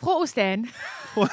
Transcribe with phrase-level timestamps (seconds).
[0.00, 0.68] Frohe Ostern.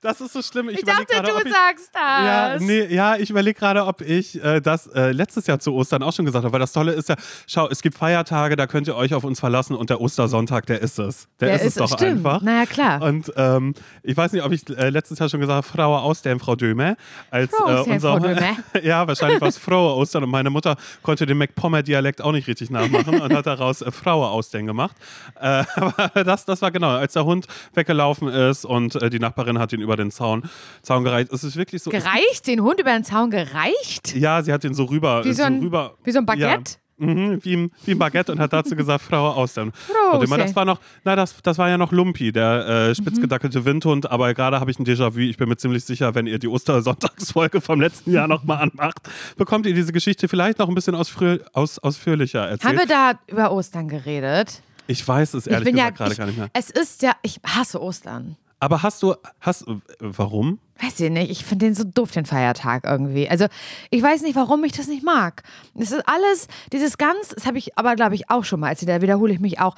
[0.00, 0.68] Das ist so schlimm.
[0.68, 2.00] Ich, Ich dachte, gerade, ob du ich, sagst das.
[2.02, 6.02] Ja, nee, ja, ich überlege gerade, ob ich äh, das äh, letztes Jahr zu Ostern
[6.02, 6.52] auch schon gesagt habe.
[6.52, 9.40] Weil das Tolle ist ja, schau, es gibt Feiertage, da könnt ihr euch auf uns
[9.40, 11.28] verlassen und der Ostersonntag, der ist es.
[11.40, 12.18] Der, Der ist, es ist- doch stimmt.
[12.26, 12.40] einfach.
[12.42, 13.02] Na ja, klar.
[13.02, 16.38] Und ähm, ich weiß nicht, ob ich äh, letztes Jahr schon gesagt habe, Frau Austern,
[16.40, 16.96] Frau Döme.
[17.30, 18.56] Als, Frau äh, Austern, unser, Frau Döme.
[18.82, 22.70] ja, wahrscheinlich war es Frau Austern und meine Mutter konnte den McPommer-Dialekt auch nicht richtig
[22.70, 24.96] nachmachen und hat daraus äh, Frau Austern gemacht.
[25.40, 29.58] Äh, aber das, das war genau, als der Hund weggelaufen ist und äh, die Nachbarin
[29.58, 30.44] hat ihn über den Zaun,
[30.82, 31.30] Zaun gereicht.
[31.32, 31.90] Es ist wirklich so.
[31.90, 32.46] Gereicht?
[32.46, 34.14] Den Hund über den Zaun gereicht?
[34.16, 35.24] Ja, sie hat ihn so rüber.
[35.24, 36.72] Wie so ein- rüber wie so ein Baguette?
[36.72, 36.78] Ja.
[36.98, 40.64] Mhm, wie, ein, wie ein Baguette und hat dazu gesagt, Frau Und immer, das war
[40.64, 42.94] noch, na, das, das war ja noch Lumpi, der äh, Mhm.
[42.94, 45.18] spitzgedackelte Windhund, aber gerade habe ich ein Déjà-vu.
[45.18, 48.98] Ich bin mir ziemlich sicher, wenn ihr die Ostersonntagsfolge vom letzten Jahr nochmal anmacht,
[49.36, 52.64] bekommt ihr diese Geschichte vielleicht noch ein bisschen ausführ, aus, ausführlicher erzählt.
[52.64, 54.62] Haben wir da über Ostern geredet?
[54.92, 56.48] Ich weiß es Ich ehrlich bin ja, gesagt gerade ich, gar nicht mehr.
[56.52, 58.36] es ist ja, ich hasse Ostern.
[58.60, 59.64] Aber hast du, hast,
[59.98, 60.60] warum?
[60.80, 63.28] Weiß ich nicht, ich finde den so doof, den Feiertag irgendwie.
[63.28, 63.46] Also,
[63.90, 65.42] ich weiß nicht, warum ich das nicht mag.
[65.74, 68.90] Das ist alles, dieses ganz, das habe ich aber, glaube ich, auch schon mal erzählt,
[68.90, 69.74] da wiederhole ich mich auch.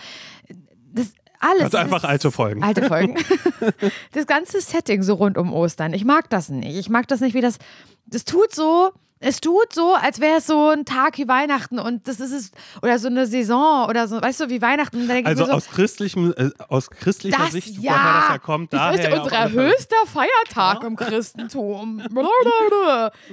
[0.92, 1.64] Das alles.
[1.64, 2.62] Also einfach alte Folgen.
[2.62, 3.17] Alte Folgen.
[4.12, 5.92] das ganze Setting so rund um Ostern.
[5.92, 6.77] Ich mag das nicht.
[6.77, 7.58] Ich mag das nicht, wie das.
[8.06, 8.92] Das tut so.
[9.27, 12.50] Es tut so, als wäre es so ein Tag wie Weihnachten und das ist es,
[12.83, 15.11] oder so eine Saison oder so, weißt du, wie Weihnachten.
[15.25, 18.97] Also so, aus, christlichem, äh, aus christlicher das, Sicht, ja, woher das ja kommt, das
[18.97, 22.02] ist ja unser höchster Feiertag im Christentum.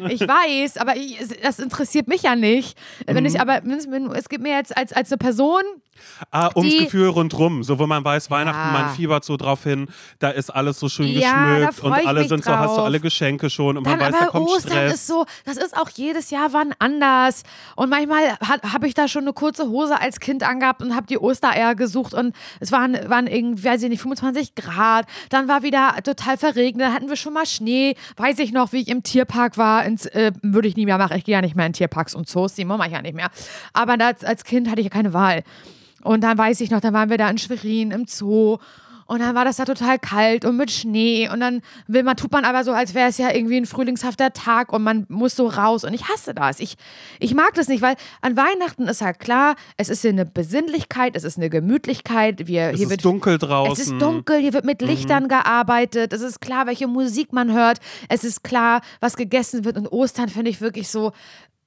[0.09, 2.77] Ich weiß, aber ich, das interessiert mich ja nicht.
[3.05, 3.25] Wenn Mhm.
[3.25, 3.61] ich aber,
[4.15, 5.61] es gibt mir jetzt als, als eine Person,
[6.31, 8.81] Ah, ums Die- Gefühl rundrum, so wo man weiß, Weihnachten, Ja.
[8.81, 9.87] man fiebert so drauf hin,
[10.19, 12.85] da ist alles so schön Ja, geschmückt und alle sind so, hast du drauf.
[12.85, 14.93] alle Geschenke schon und dann man weiß, da aber kommt Ostern Stress.
[14.95, 17.43] ist so, das ist auch jedes Jahr wann anders.
[17.75, 21.17] Und manchmal habe ich da schon eine kurze Hose als Kind angehabt und habe die
[21.19, 25.05] Ostereier gesucht und es waren, waren irgendwie, weiß ich nicht, 25 Grad.
[25.29, 27.95] Dann war wieder total verregnet, dann hatten wir schon mal Schnee.
[28.17, 29.83] Weiß ich noch, wie ich im Tierpark war.
[29.85, 31.17] Ins, äh, würde ich nie mehr machen.
[31.17, 33.29] Ich gehe ja nicht mehr in Tierparks und Zoos, die mache ich ja nicht mehr.
[33.73, 35.43] Aber als, als Kind hatte ich ja keine Wahl.
[36.03, 38.57] Und dann weiß ich noch, dann waren wir da in Schwerin im Zoo.
[39.11, 41.27] Und dann war das da total kalt und mit Schnee.
[41.27, 44.31] Und dann will man, tut man aber so, als wäre es ja irgendwie ein frühlingshafter
[44.31, 45.83] Tag und man muss so raus.
[45.83, 46.61] Und ich hasse das.
[46.61, 46.77] Ich,
[47.19, 51.17] ich mag das nicht, weil an Weihnachten ist halt klar, es ist hier eine Besinnlichkeit,
[51.17, 52.47] es ist eine Gemütlichkeit.
[52.47, 53.73] Wir, es hier ist wird dunkel draußen.
[53.73, 56.13] es ist dunkel, hier wird mit Lichtern gearbeitet.
[56.13, 57.79] Es ist klar, welche Musik man hört.
[58.07, 59.75] Es ist klar, was gegessen wird.
[59.75, 61.11] Und Ostern finde ich wirklich so.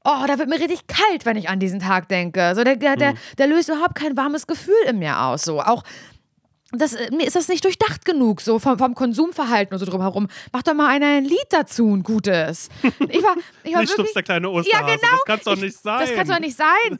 [0.05, 2.53] Oh, da wird mir richtig kalt, wenn ich an diesen Tag denke.
[2.55, 5.43] So, der, der, der, der löst überhaupt kein warmes Gefühl in mir aus.
[5.43, 5.83] So, auch
[6.73, 10.29] das, äh, mir ist das nicht durchdacht genug, so vom, vom Konsumverhalten und so drumherum.
[10.53, 12.69] Mach doch mal einer ein Lied dazu, ein gutes.
[12.83, 14.85] Ich war, ich war Nicht wirklich, der kleine ja, Osterhase.
[15.01, 15.13] genau.
[15.13, 16.01] Das kann's doch Ich- nicht sein.
[16.01, 16.99] Das kann doch nicht sein,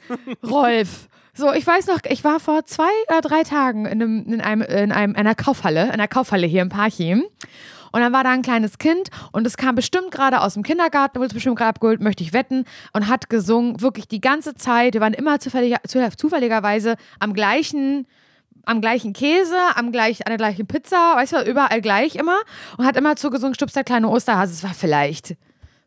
[0.49, 1.09] Rolf.
[1.37, 4.63] So, ich weiß noch, ich war vor zwei oder drei Tagen in, einem, in, einem,
[4.63, 7.25] in einem, einer Kaufhalle, in einer Kaufhalle hier im Parchim.
[7.95, 11.19] Und dann war da ein kleines Kind und es kam bestimmt gerade aus dem Kindergarten,
[11.19, 14.95] wurde es bestimmt gerade abgeholt, möchte ich wetten, und hat gesungen, wirklich die ganze Zeit.
[14.95, 18.09] Wir waren immer zufälliger, zu- zufälligerweise am gleichen
[18.67, 22.39] am gleichen Käse, am gleich, an der gleichen Pizza, weißt du, überall gleich immer.
[22.79, 24.55] Und hat immer zugesungen, Stups der kleine Osterhase.
[24.55, 25.37] Es war vielleicht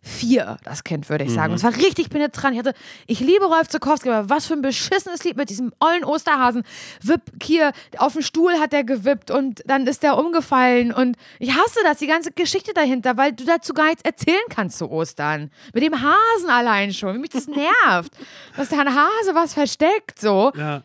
[0.02, 1.52] vier, das Kind, würde ich sagen.
[1.52, 2.53] Und es war richtig penetrant.
[2.53, 2.74] Ich hatte,
[3.08, 6.63] ich liebe Rolf Zukowski, aber was für ein beschissenes Lied mit diesem ollen Osterhasen.
[7.02, 10.94] Wipp, hier, auf dem Stuhl hat er gewippt und dann ist der umgefallen.
[10.94, 14.78] Und ich hasse das, die ganze Geschichte dahinter, weil du dazu gar nichts erzählen kannst
[14.78, 15.52] zu Ostern.
[15.74, 18.12] Mit dem Hasen allein schon, wie mich das nervt.
[18.56, 20.84] Dass da ein Hase was versteckt, so Ja.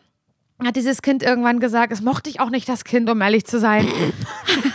[0.63, 3.59] hat dieses Kind irgendwann gesagt, es mochte ich auch nicht, das Kind, um ehrlich zu
[3.59, 3.87] sein.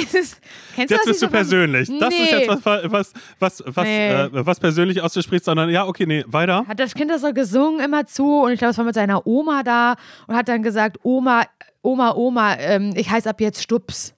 [0.00, 0.40] dieses,
[0.74, 1.88] kennst Jetzt du bist du persönlich.
[1.98, 2.38] Das ist Nee.
[2.38, 4.10] jetzt was, was, was, was, Nee.
[4.10, 6.64] äh, was persönlich auszuspricht, sondern ja, okay, nee, weiter.
[6.66, 9.26] Hat das Kind das so gesungen immer zu und ich glaube, es war mit seiner
[9.26, 9.94] Oma da
[10.26, 11.44] und hat dann gesagt, Oma,
[11.82, 14.14] Oma, Oma, ähm, ich heiße ab jetzt Stups.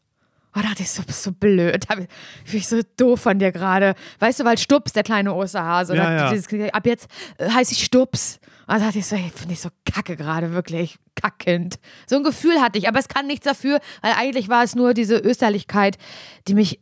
[0.52, 1.84] Oh, da dachte ich, so bist so blöd.
[1.88, 2.08] Finde
[2.54, 3.94] ich so doof von dir gerade.
[4.18, 6.30] Weißt du, weil Stups, der kleine Osterhase, Ja, hat ja.
[6.32, 7.06] dieses, ab jetzt
[7.38, 8.39] äh, heiße ich Stups.
[8.70, 11.80] Und da dachte ich so, ey, finde ich so kacke gerade, wirklich kackend.
[12.08, 14.94] So ein Gefühl hatte ich, aber es kann nichts dafür, weil eigentlich war es nur
[14.94, 15.98] diese Österlichkeit,
[16.46, 16.80] die mich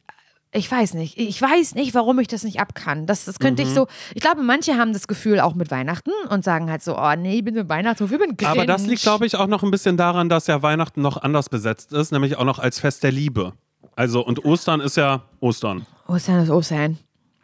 [0.50, 1.18] ich weiß nicht.
[1.18, 3.04] Ich weiß nicht, warum ich das nicht ab kann.
[3.06, 3.68] Das, das könnte Mhm.
[3.68, 3.86] ich so.
[4.14, 7.36] Ich glaube, manche haben das Gefühl auch mit Weihnachten und sagen halt so: Oh, nee,
[7.38, 8.46] ich bin mit Weihnachten, ich bin Grinch.
[8.48, 11.50] Aber das liegt, glaube ich, auch noch ein bisschen daran, dass ja Weihnachten noch anders
[11.50, 13.52] besetzt ist, nämlich auch noch als Fest der Liebe.
[13.94, 15.84] Also, und Ostern ist ja Ostern.
[16.06, 16.98] Ostern ist Ostern.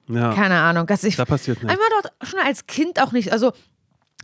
[0.09, 0.33] Ja.
[0.33, 0.87] Keine Ahnung.
[0.87, 1.73] Das ich, Da passiert nichts.
[1.73, 3.33] Einmal dort schon als Kind auch nicht.
[3.33, 3.53] Also.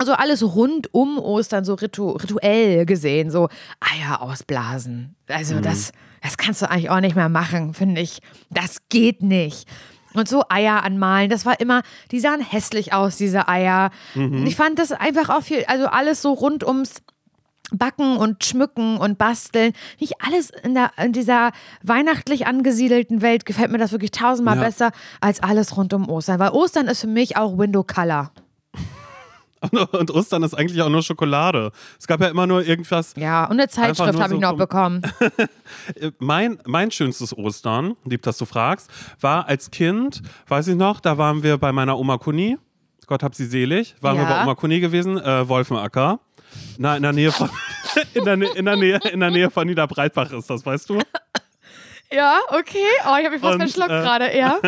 [0.00, 3.48] Also alles rund um Ostern so ritu rituell gesehen, so
[3.80, 5.14] Eier ausblasen.
[5.28, 5.62] Also Mhm.
[5.62, 5.92] das,
[6.22, 8.20] das kannst du eigentlich auch nicht mehr machen, finde ich.
[8.48, 9.68] Das geht nicht.
[10.14, 11.82] Und so Eier anmalen, das war immer,
[12.12, 13.90] die sahen hässlich aus, diese Eier.
[14.14, 14.38] Mhm.
[14.40, 17.02] Und Ich fand das einfach auch viel, also alles so rund ums
[17.70, 19.74] Backen und Schmücken und Basteln.
[20.00, 21.50] Nicht alles in, der, in dieser
[21.82, 24.62] weihnachtlich angesiedelten Welt gefällt mir das wirklich tausendmal Ja.
[24.64, 26.38] besser als alles rund um Ostern.
[26.40, 28.32] Weil Ostern ist für mich auch Window Color.
[29.92, 31.70] Und Ostern ist eigentlich auch nur Schokolade.
[31.98, 33.12] Es gab ja immer nur irgendwas.
[33.16, 35.02] Ja, und eine Zeitschrift habe ich so noch vom- bekommen.
[36.18, 38.90] Mein, mein schönstes Ostern, lieb, dass du fragst,
[39.20, 42.56] war als Kind, weiß ich noch, da waren wir bei meiner Oma Kuni.
[43.06, 43.94] Gott hab sie selig.
[44.00, 44.36] Waren wir Ja.
[44.36, 46.20] bei Oma Kuni gewesen, äh, Wolfenacker.
[46.78, 47.48] Na, in der Nähe von.
[48.14, 51.00] In der, in, der Nähe, in der Nähe von Niederbreitbach ist das, weißt du?
[52.12, 52.78] Ja, okay.
[53.04, 54.58] Oh, ich habe mich fast verschluckt äh, gerade, ja.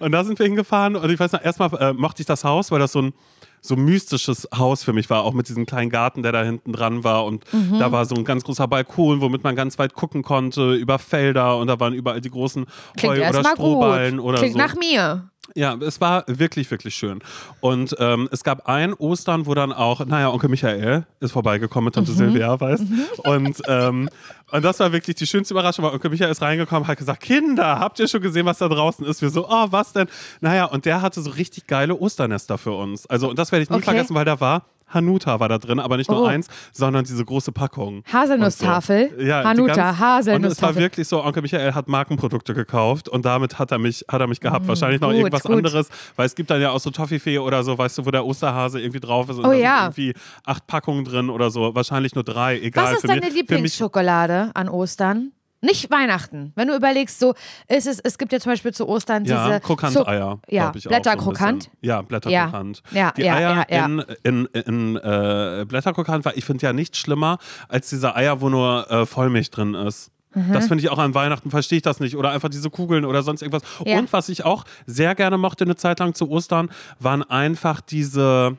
[0.00, 2.72] Und da sind wir hingefahren und ich weiß noch, erstmal äh, mochte ich das Haus,
[2.72, 3.12] weil das so ein
[3.60, 7.04] so mystisches Haus für mich war, auch mit diesem kleinen Garten, der da hinten dran
[7.04, 7.24] war.
[7.24, 7.78] Und Mhm.
[7.78, 11.56] da war so ein ganz großer Balkon, womit man ganz weit gucken konnte, über Felder
[11.58, 12.66] und da waren überall die großen
[12.96, 14.24] Klingt Heu- oder Strohballen gut.
[14.26, 14.58] oder Klingt so.
[14.58, 15.28] nach mir.
[15.54, 17.20] Ja, es war wirklich, wirklich schön.
[17.60, 21.94] Und ähm, es gab ein Ostern, wo dann auch, naja, Onkel Michael ist vorbeigekommen mit
[21.94, 22.04] Mhm.
[22.06, 22.84] Tante Silvia, weißt
[23.24, 24.08] und, ähm,
[24.52, 27.78] und das war wirklich die schönste Überraschung, weil Onkel Michael ist reingekommen, hat gesagt, Kinder,
[27.78, 29.20] habt ihr schon gesehen, was da draußen ist?
[29.22, 30.08] Wir so, oh, was denn?
[30.40, 33.06] Naja, und der hatte so richtig geile Osternester für uns.
[33.06, 33.84] Also, und das werde ich nie Okay.
[33.84, 36.26] vergessen, weil da war Hanuta war da drin, aber nicht nur Oh.
[36.26, 38.02] eins, sondern diese große Packung.
[38.12, 39.10] Haselnusstafel.
[39.18, 39.22] So.
[39.24, 40.76] Ja, Hanuta, ganz- Und es war Haselnusstafel.
[40.82, 44.40] wirklich so, Onkel Michael hat Markenprodukte gekauft und damit hat er mich, hat er mich
[44.40, 44.66] gehabt.
[44.68, 45.56] Wahrscheinlich noch Mm, gut, irgendwas gut.
[45.56, 48.24] anderes, weil es gibt dann ja auch so Toffifee oder so, weißt du, wo der
[48.24, 49.90] Osterhase irgendwie drauf ist und Oh da ja.
[49.92, 51.74] sind irgendwie acht Packungen drin oder so.
[51.74, 52.92] Wahrscheinlich nur drei, egal.
[52.94, 55.32] Was ist deine Lieblingsschokolade an Ostern?
[55.60, 56.52] Nicht Weihnachten.
[56.54, 57.34] Wenn du überlegst, so
[57.68, 60.38] ist es, es gibt ja zum Beispiel zu Ostern diese ja, Krokant-Eier.
[60.48, 61.64] ja, Blätterkrokant.
[61.64, 62.82] So ja, Blätterkrokant.
[62.92, 63.86] Ja, Die ja, Eier ja, ja.
[63.86, 67.38] in, in, in äh, Blätterkrokant, weil ich finde ja nichts schlimmer
[67.68, 70.12] als diese Eier, wo nur äh, Vollmilch drin ist.
[70.34, 70.52] Mhm.
[70.52, 72.16] Das finde ich auch an Weihnachten, verstehe ich das nicht.
[72.16, 73.62] Oder einfach diese Kugeln oder sonst irgendwas.
[73.80, 76.70] Und was ich auch sehr gerne mochte eine Zeit lang zu Ostern,
[77.00, 78.56] waren einfach diese,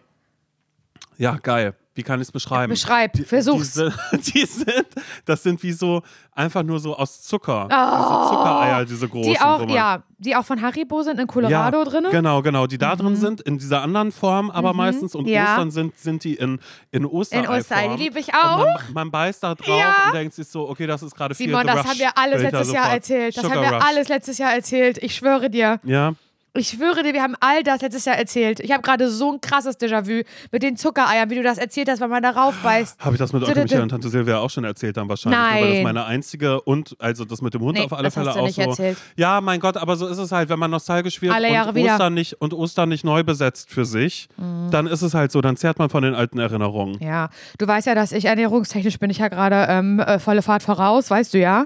[1.19, 1.75] ja, geil.
[1.95, 2.69] Wie kann ich es beschreiben?
[2.71, 3.73] Beschreib, Die- versuch's.
[3.73, 4.85] Diese, die sind,
[5.25, 6.01] das sind wie so,
[6.31, 7.67] einfach nur so aus Zucker.
[7.69, 9.29] diese Zuckereier, diese großen.
[9.31, 9.33] Oh.
[9.35, 12.05] Die auch, ja, die auch von Haribo sind in Colorado drin.
[12.09, 15.13] Genau, genau, die da drin sind, in dieser anderen Form aber meistens.
[15.13, 15.31] Und Mhm.
[15.33, 15.51] Ja.
[15.55, 16.59] Ostern sind, sind die in,
[16.91, 17.43] in Osterei.
[17.43, 18.59] In Osterei, die liebe ich auch.
[18.65, 20.05] man, man beißt da drauf Ja.
[20.07, 22.41] und denkt sich so, okay, das ist gerade viel Simon, das Rush haben wir alles
[22.43, 22.93] letztes Jahr sofort.
[22.95, 23.35] erzählt.
[23.37, 23.85] Das Sugar haben wir Rush.
[23.89, 24.97] alles letztes Jahr erzählt.
[24.99, 25.81] Ich schwöre dir.
[25.83, 26.13] Ja,
[26.55, 28.59] Ich schwöre dir, wir haben all das letztes Jahr erzählt.
[28.59, 31.99] Ich habe gerade so ein krasses Déjà-vu mit den Zuckereiern, wie du das erzählt hast,
[32.01, 32.99] wenn man da rauf beißt.
[32.99, 35.39] habe ich das mit Onkel Michael und Tante Silvia auch schon erzählt dann wahrscheinlich.
[35.39, 35.83] Nur Weil das Nein.
[35.83, 38.39] meine einzige und, also das mit dem Hund Nee, auf alle das hast Fälle du
[38.41, 38.61] auch nicht so.
[38.61, 38.97] erzählt.
[39.15, 41.75] Ja, mein Gott, aber so ist es halt, wenn man nostalgisch wird Alle Jahre und,
[41.75, 41.93] wieder.
[41.93, 44.27] Ostern nicht, und Ostern nicht neu besetzt für sich,
[44.71, 46.97] dann ist es halt so, dann zehrt man von den alten Erinnerungen.
[46.99, 47.29] Ja,
[47.59, 51.09] du weißt ja, dass ich ernährungstechnisch bin ich ja gerade ähm, äh, volle Fahrt voraus,
[51.11, 51.65] weißt du ja.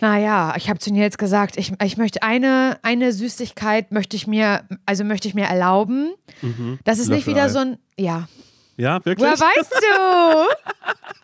[0.00, 4.64] Naja, ich habe zu Nils gesagt, ich, ich möchte eine, eine Süßigkeit möchte ich mir,
[4.86, 6.12] also möchte ich mir erlauben.
[6.84, 8.28] Das ist nicht wieder so ein, ja.
[8.76, 9.18] Ja, wirklich?
[9.30, 10.54] Woher weißt du?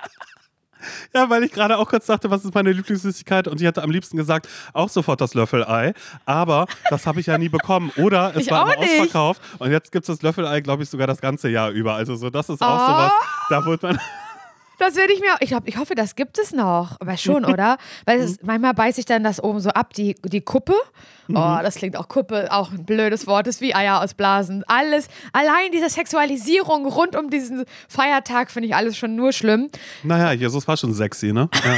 [1.15, 3.47] Ja, weil ich gerade auch kurz dachte, was ist meine Lieblingssüßigkeit?
[3.49, 5.93] Und sie hatte am liebsten gesagt, auch sofort das Löffelei.
[6.25, 7.93] Aber das habe ich ja nie bekommen.
[7.99, 8.79] Oder es Ich war nicht.
[8.79, 9.43] ausverkauft.
[9.59, 11.95] Und jetzt gibt es das Löffelei, glaube ich, sogar das ganze Jahr über.
[11.97, 12.87] Also so, das ist auch Oh.
[12.87, 13.13] sowas,
[13.51, 13.99] da wird man...
[14.81, 16.99] Das werde ich mir, ich, glaub, ich hoffe, das gibt es noch.
[17.01, 17.77] Aber schon, oder?
[18.07, 20.73] Weil es, manchmal beiße ich dann das oben so ab, die, die Kuppe.
[21.29, 24.65] Oh, das klingt auch Kuppe, auch ein blödes Wort, ist wie Eier ausblasen.
[24.67, 29.69] Alles, allein diese Sexualisierung rund um diesen Feiertag finde ich alles schon nur schlimm.
[30.03, 31.51] Naja, Jesus war schon sexy, ne?
[31.63, 31.77] Ja.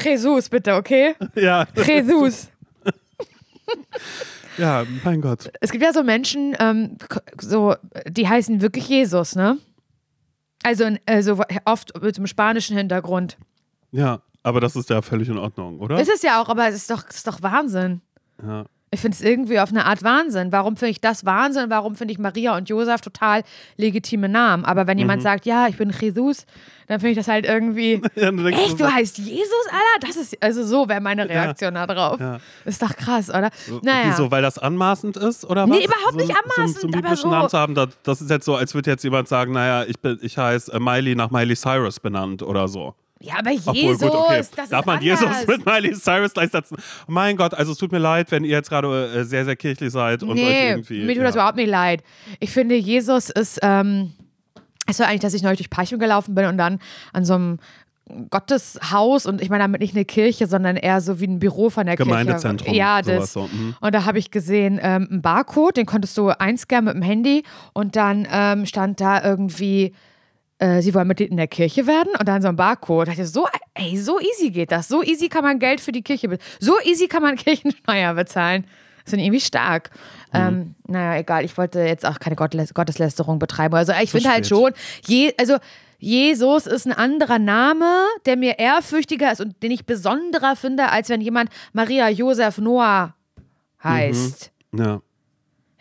[0.00, 1.16] Jesus, bitte, okay?
[1.34, 1.66] ja.
[1.84, 2.50] Jesus.
[4.58, 5.50] ja, mein Gott.
[5.60, 6.96] Es gibt ja so Menschen, ähm,
[7.40, 7.74] so,
[8.06, 9.58] die heißen wirklich Jesus, ne?
[10.62, 13.38] Also, also oft mit einem spanischen Hintergrund.
[13.90, 16.00] Ja, aber das ist ja völlig in Ordnung, oder?
[16.00, 18.00] Ist es ja auch, aber es ist doch, es ist doch Wahnsinn.
[18.42, 18.66] Ja.
[18.90, 20.50] Ich finde es irgendwie auf eine Art Wahnsinn.
[20.50, 21.66] Warum finde ich das Wahnsinn?
[21.68, 23.42] Warum finde ich Maria und Josef total
[23.76, 24.64] legitime Namen?
[24.64, 25.00] Aber wenn Mhm.
[25.00, 26.46] jemand sagt, ja, ich bin Jesus,
[26.86, 28.00] dann finde ich das halt irgendwie.
[28.16, 30.06] Ja, du Echt, so, du heißt Jesus, Alter?
[30.06, 32.18] Das ist, also so wäre meine Reaktion da drauf.
[32.18, 32.38] Ja.
[32.64, 33.50] Ist doch krass, oder?
[33.82, 34.06] Naja.
[34.10, 35.78] Wieso, weil das anmaßend ist, oder was?
[35.78, 38.20] Nee, überhaupt nicht So- So, anmaßend, so einen aber so- Namen zu haben, das, das
[38.22, 41.14] ist jetzt so, als würde jetzt jemand sagen, naja, ich, bin, ich heiße äh, Miley
[41.14, 42.94] nach Miley Cyrus benannt oder so.
[43.20, 44.42] Ja, aber Obwohl, Jesus, gut, okay.
[44.56, 45.20] das Darf man anders.
[45.20, 46.76] Jesus mit Miley Cyrus gleichsetzen?
[47.08, 49.92] Mein Gott, also es tut mir leid, wenn ihr jetzt gerade äh, sehr, sehr kirchlich
[49.92, 51.00] seid und euch Nee, irgendwie.
[51.00, 51.24] mir tut ja.
[51.24, 52.02] das überhaupt nicht leid.
[52.38, 54.12] Ich finde, Jesus ist, ähm,
[54.86, 56.78] es war eigentlich, dass ich neulich durch Parchim gelaufen bin und dann
[57.12, 57.58] an so einem
[58.30, 61.86] Gotteshaus und ich meine damit nicht eine Kirche, sondern eher so wie ein Büro von
[61.86, 62.78] der Gemeindezentrum, Kirche.
[62.78, 63.32] Ja, das.
[63.32, 63.74] so, mhm.
[63.80, 67.42] Und da habe ich gesehen, ähm, einen Barcode, den konntest du einscannen mit dem Handy
[67.74, 69.92] und dann ähm, stand da irgendwie,
[70.58, 73.06] äh, sie wollen Mitglied in der Kirche werden und dann so ein Barcode.
[73.08, 74.88] Da dachte ich, so, ey, so easy geht das.
[74.88, 76.56] So easy kann man Geld für die Kirche bezahlen.
[76.60, 78.66] So easy kann man Kirchensteuer bezahlen.
[79.04, 79.90] Sind irgendwie stark.
[80.32, 80.38] Mhm.
[80.38, 81.44] Ähm, naja, egal.
[81.44, 83.74] Ich wollte jetzt auch keine Gottlä- Gotteslästerung betreiben.
[83.74, 84.72] Also ich finde halt schon,
[85.06, 85.56] je, also
[85.98, 91.08] Jesus ist ein anderer Name, der mir ehrfürchtiger ist und den ich besonderer finde, als
[91.08, 93.14] wenn jemand Maria Josef Noah
[93.82, 94.50] heißt.
[94.76, 95.00] Ja.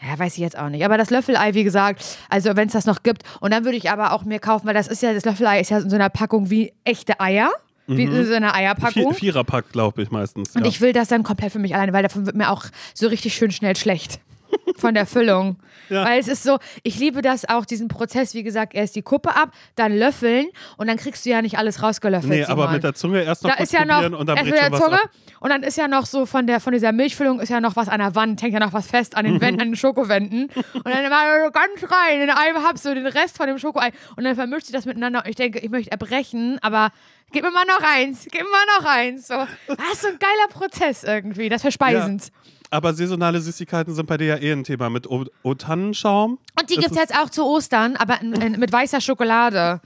[0.01, 0.85] Ja, weiß ich jetzt auch nicht.
[0.85, 3.23] Aber das Löffelei, wie gesagt, also wenn es das noch gibt.
[3.39, 5.71] Und dann würde ich aber auch mir kaufen, weil das ist ja, das Löffelei ist
[5.71, 7.51] ja in so einer Packung wie echte Eier.
[7.87, 9.13] Wie in so einer Vier, Eierpackung.
[9.13, 10.53] Viererpack, glaube ich, meistens.
[10.55, 10.67] Und ja.
[10.67, 13.33] ich will das dann komplett für mich alleine, weil davon wird mir auch so richtig
[13.33, 14.19] schön schnell schlecht.
[14.77, 15.57] Von der Füllung.
[15.89, 16.05] Ja.
[16.05, 19.35] Weil es ist so, ich liebe das auch, diesen Prozess, wie gesagt, erst die Kuppe
[19.35, 22.29] ab, dann löffeln und dann kriegst du ja nicht alles rausgelöffelt.
[22.29, 22.73] nee, aber Simon.
[22.73, 24.73] mit der Zunge erst noch da ist ja noch probieren und dann erst bricht mit
[24.73, 24.99] der Zunge
[25.39, 27.87] und dann ist ja noch so von der von dieser Milchfüllung ist ja noch was
[27.87, 30.85] an der Wand, hängt ja noch was fest an den Wänden, an den Schokowänden und
[30.85, 34.25] dann war so ganz rein in einem hab so den Rest von dem Schokoei und
[34.25, 36.91] dann vermischt sich das miteinander und ich denke, ich möchte erbrechen, aber
[37.31, 39.27] gib mir mal noch eins, gib mir mal noch eins.
[39.27, 39.35] So,
[39.67, 42.31] das ist so ein geiler Prozess irgendwie, das Verspeisend.
[42.69, 46.37] Aber saisonale Süßigkeiten sind bei dir ja eh ein Thema mit O- O-Tannenschaum.
[46.59, 49.79] Und die gibt es jetzt auch zu Ostern, aber in, in, mit weißer Schokolade.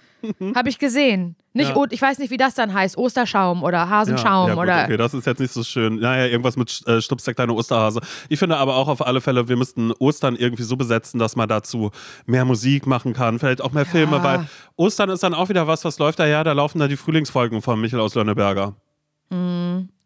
[0.55, 1.35] Habe ich gesehen.
[1.53, 1.75] Nicht, Ja.
[1.75, 2.97] O- ich weiß nicht, wie das dann heißt.
[2.97, 4.83] Osterschaum oder Hasenschaum ja, ja, gut, oder.
[4.85, 5.97] Okay, das ist jetzt nicht so schön.
[5.97, 8.01] Naja, irgendwas mit äh, Stups der kleine Osterhase.
[8.29, 11.49] Ich finde aber auch auf alle Fälle, wir müssten Ostern irgendwie so besetzen, dass man
[11.49, 11.91] dazu
[12.25, 15.83] mehr Musik machen kann, vielleicht auch mehr Filme, weil Ostern ist dann auch wieder was,
[15.85, 18.75] was läuft da ja, da laufen da die Frühlingsfolgen von Michael aus Lönneberger.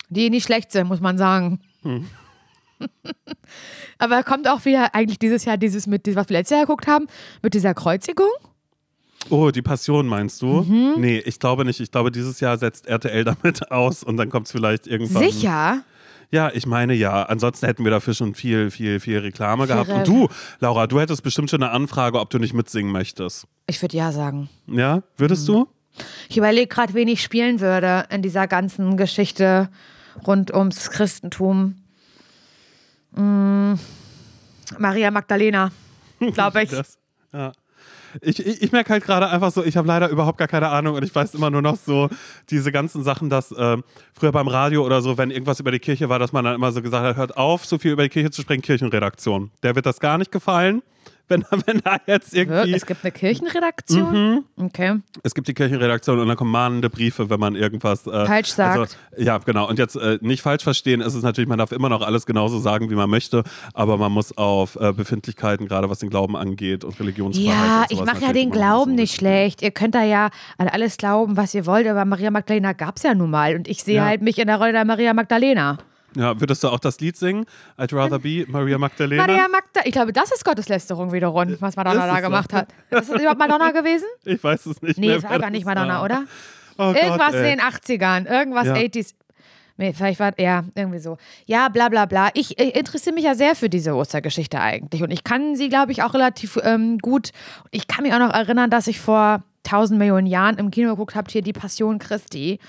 [0.09, 1.59] Die nicht schlecht sind, muss man sagen.
[1.83, 2.05] Hm.
[3.97, 7.07] Aber kommt auch wieder eigentlich dieses Jahr dieses mit, was wir letztes Jahr geguckt haben,
[7.41, 8.29] mit dieser Kreuzigung?
[9.29, 10.61] Oh, die Passion meinst du?
[10.63, 10.95] Mhm.
[10.97, 11.79] Nee, ich glaube nicht.
[11.79, 15.23] Ich glaube, dieses Jahr setzt RTL damit aus und dann kommt es vielleicht irgendwann.
[15.23, 15.81] Sicher.
[16.31, 17.23] Ja, ich meine ja.
[17.23, 19.89] Ansonsten hätten wir dafür schon viel, viel, viel Reklame gehabt.
[19.89, 20.27] Re- Und du,
[20.59, 23.47] Laura, du hättest bestimmt schon eine Anfrage, ob du nicht mitsingen möchtest.
[23.67, 24.49] Ich würde ja sagen.
[24.67, 25.67] Ja, würdest du?
[26.29, 29.69] Ich überlege gerade, wen ich spielen würde in dieser ganzen Geschichte
[30.27, 31.75] rund ums Christentum.
[33.15, 33.73] Mm,
[34.77, 35.71] Maria Magdalena,
[36.33, 36.69] glaube ich.
[36.75, 36.97] Das,
[37.33, 37.51] ja.
[38.21, 40.95] Ich, ich, ich merke halt gerade einfach so, ich habe leider überhaupt gar keine Ahnung
[40.95, 42.09] und ich weiß immer nur noch so
[42.49, 46.07] diese ganzen Sachen, dass ähm, früher beim Radio oder so, wenn irgendwas über die Kirche
[46.07, 48.31] war, dass man dann immer so gesagt hat, hört auf, so viel über die Kirche
[48.31, 49.51] zu sprechen, Kirchenredaktion.
[49.63, 50.81] Der wird das gar nicht gefallen,
[51.29, 52.73] wenn, wenn da jetzt irgendwie...
[52.73, 54.45] Es gibt eine Kirchenredaktion?
[54.57, 54.99] Okay.
[55.23, 58.77] Es gibt die Kirchenredaktion und dann kommen mahnende Briefe, wenn man irgendwas äh, Falsch sagt.
[58.79, 59.67] Also, ja, genau.
[59.67, 62.59] Und jetzt äh, nicht falsch verstehen, ist es natürlich, man darf immer noch alles genauso
[62.59, 66.83] sagen, wie man möchte, aber man muss auf äh, Befindlichkeiten, gerade was den Glauben angeht
[66.83, 67.55] und Religionsfreiheit.
[67.55, 69.61] Ja, und ich mache ja den Glauben bisschen nicht schlecht.
[69.61, 73.03] Ihr könnt da ja an alles glauben, was ihr wollt, aber Maria Magdalena gab es
[73.03, 73.55] ja nun mal.
[73.55, 74.05] Und ich sehe Ja.
[74.05, 75.77] halt mich in der Rolle der Maria Magdalena.
[76.15, 77.45] Ja, würdest du auch das Lied singen?
[77.77, 79.27] I'd rather be Maria Magdalena?
[79.27, 79.85] Maria Magdalena.
[79.87, 82.57] Ich glaube, das ist Gotteslästerung wiederum, was Madonna Ist da gemacht so?
[82.57, 82.69] hat.
[82.89, 84.05] Ist das überhaupt Madonna gewesen?
[84.25, 85.17] Ich weiß es nicht Nee, mehr.
[85.17, 86.03] es war gar nicht Madonna, war.
[86.05, 86.23] oder?
[86.77, 88.73] Oh Irgendwas Gott, in den 80ern, irgendwas Ja.
[88.75, 89.13] 80s.
[89.77, 91.17] Nee, vielleicht war, ja, irgendwie so.
[91.45, 92.29] Ja, bla bla bla.
[92.33, 95.03] Ich äh, interessiere mich ja sehr für diese Ostergeschichte eigentlich.
[95.03, 97.31] Und ich kann sie, glaube ich, auch relativ ähm, gut.
[97.71, 101.15] Ich kann mich auch noch erinnern, dass ich vor tausend Millionen Jahren im Kino geguckt
[101.15, 102.59] habe, hier die Passion Christi,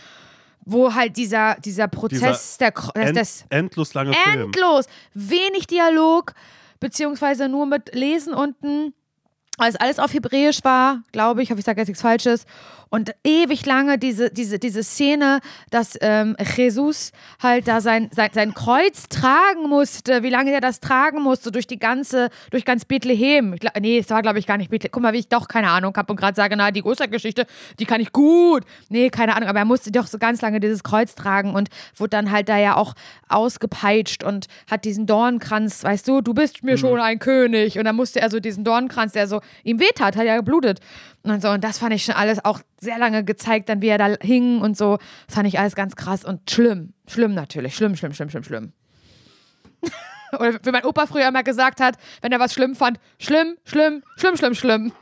[0.67, 4.43] wo halt dieser, dieser Prozess der, Kro- des, End, des endlos lange Film.
[4.47, 6.35] endlos, wenig Dialog,
[6.81, 8.93] beziehungsweise nur mit Lesen unten,
[9.59, 12.45] weil es alles auf Hebräisch war, glaube ich, hoffe ich sage jetzt nichts Falsches.
[12.89, 15.41] Und ewig lange diese, diese, diese Szene,
[15.71, 17.11] dass ähm, Jesus
[17.43, 21.67] halt da sein, sein, sein Kreuz tragen musste, wie lange er das tragen musste, durch
[21.67, 23.55] die ganze, durch ganz Bethlehem.
[23.55, 24.93] Ich glaub, nee, es war, glaube ich, gar nicht Bethlehem.
[24.93, 27.47] Guck mal, wie ich doch keine Ahnung habe und gerade sage, na, die Ostergeschichte,
[27.81, 28.65] die kann ich gut.
[28.89, 32.11] Nee, keine Ahnung, aber er musste doch so ganz lange dieses Kreuz tragen und wurde
[32.11, 32.95] dann halt da ja auch
[33.29, 37.79] ausgepeitscht und hat diesen Dornkranz, weißt du, du bist mir schon ein König.
[37.79, 40.81] Und dann musste er so diesen Dornkranz, der so ihm wehtat, hat ja geblutet.
[41.31, 43.99] Und so, und das fand ich schon alles auch sehr lange gezeigt, dann wie er
[43.99, 44.99] da hing und so.
[45.27, 46.93] Das fand ich alles ganz krass und schlimm.
[47.09, 47.75] Schlimm natürlich.
[47.75, 48.73] Schlimm, schlimm, schlimm, schlimm, schlimm.
[50.39, 54.03] Oder wie mein Opa früher immer gesagt hat, wenn er was schlimm fand, schlimm, schlimm,
[54.17, 54.93] schlimm, schlimm, schlimm.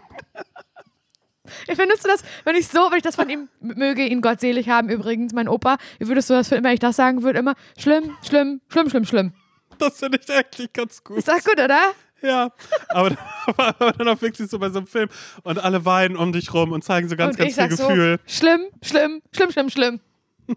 [1.66, 4.70] Findest du das, wenn ich so, wenn ich das von ihm möge, ihn Gott selig
[4.70, 7.54] haben übrigens, mein Opa, wie würdest du das finden, wenn ich das sagen würde, immer
[7.78, 9.32] schlimm, schlimm, schlimm, schlimm, schlimm.
[9.78, 11.18] Das finde ich eigentlich ganz gut.
[11.18, 11.80] Ist das gut, oder?
[12.24, 12.50] Ja,
[12.88, 13.16] aber,
[13.56, 15.08] aber dann auch wirklich so bei so einem Film
[15.42, 18.18] und alle weinen um dich rum und zeigen so ganz, und ganz viel Gefühl.
[18.24, 20.00] so, schlimm, schlimm, schlimm, schlimm, schlimm.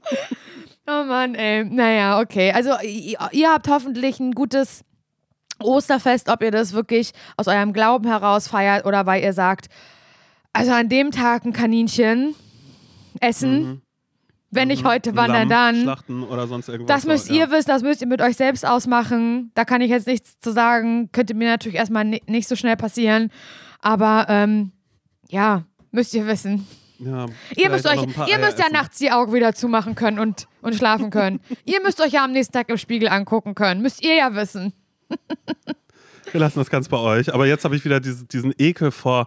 [0.87, 1.65] oh Mann, ey.
[1.65, 2.51] Naja, okay.
[2.53, 4.85] Also ihr, ihr habt hoffentlich ein gutes
[5.59, 9.67] Osterfest, ob ihr das wirklich aus eurem Glauben heraus feiert oder weil ihr sagt,
[10.53, 12.33] also an dem Tag ein Kaninchen
[13.19, 13.81] essen,
[14.49, 15.81] wenn nicht heute, wann Lamm dann?
[15.81, 16.95] Schlachten oder sonst irgendwas.
[16.95, 17.35] Das müsst ja.
[17.35, 19.51] ihr wissen, das müsst ihr mit euch selbst ausmachen.
[19.55, 21.09] Da kann ich jetzt nichts zu sagen.
[21.11, 23.29] Könnte mir natürlich erstmal ni- nicht so schnell passieren.
[23.81, 24.71] Aber ähm,
[25.29, 26.65] ja, müsst ihr wissen.
[26.99, 30.73] Ja, Ihr müsst, euch, ihr müsst ja nachts die Augen wieder zumachen können und, und
[30.73, 31.41] schlafen können.
[31.65, 33.81] ihr müsst euch ja am nächsten Tag im Spiegel angucken können.
[33.81, 34.73] Müsst ihr ja wissen.
[36.31, 37.33] Wir lassen das ganz bei euch.
[37.33, 39.25] Aber jetzt habe ich wieder diese, diesen Ekel vor,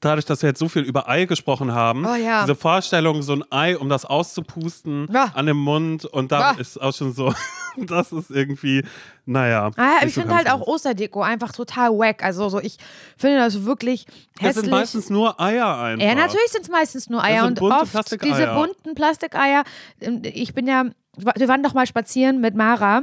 [0.00, 2.42] dadurch, dass wir jetzt so viel über Ei gesprochen haben, Oh ja.
[2.42, 5.30] diese Vorstellung, so ein Ei, um das auszupusten Ja.
[5.34, 6.58] an dem Mund und da Ja.
[6.58, 7.32] ist auch schon so,
[7.76, 8.84] das ist irgendwie,
[9.24, 9.70] naja.
[9.76, 10.60] Ah, ich so finde halt auch.
[10.66, 12.24] Osterdeko einfach total wack.
[12.24, 12.78] Also so, ich
[13.16, 14.64] finde das wirklich Das hässlich.
[14.64, 16.04] sind meistens nur Eier einfach.
[16.06, 18.34] Ja, natürlich sind es meistens nur Eier und oft Plastikeier.
[18.34, 19.64] diese bunten Plastikeier.
[20.00, 20.84] ähm, Ich bin ja,
[21.16, 23.02] wir waren doch mal spazieren mit Mara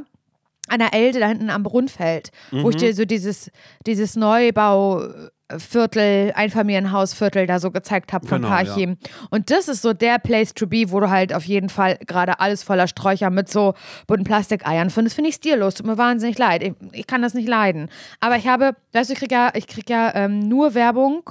[0.69, 2.69] an der Elde da hinten am Brunnfeld, wo Mhm.
[2.69, 3.51] ich dir so dieses,
[3.85, 8.63] dieses Neubauviertel, Einfamilienhausviertel da so gezeigt habe von Genau, ja.
[8.63, 8.97] Parchim.
[9.29, 12.39] Und das ist so der Place to be, wo du halt auf jeden Fall gerade
[12.39, 13.73] alles voller Sträucher mit so
[14.07, 15.15] bunten Plastikeiern findest.
[15.15, 15.75] Finde ich stillos.
[15.75, 16.63] Tut mir wahnsinnig leid.
[16.63, 17.89] Ich, ich kann das nicht leiden.
[18.19, 21.29] Aber ich habe, weißt du, ich kriege ja, ich krieg ja ähm, nur Werbung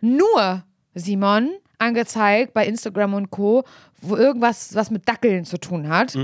[0.00, 0.62] nur,
[0.94, 3.64] Simon, angezeigt bei Instagram und Co.,
[4.00, 6.16] wo irgendwas was mit Dackeln zu tun hat.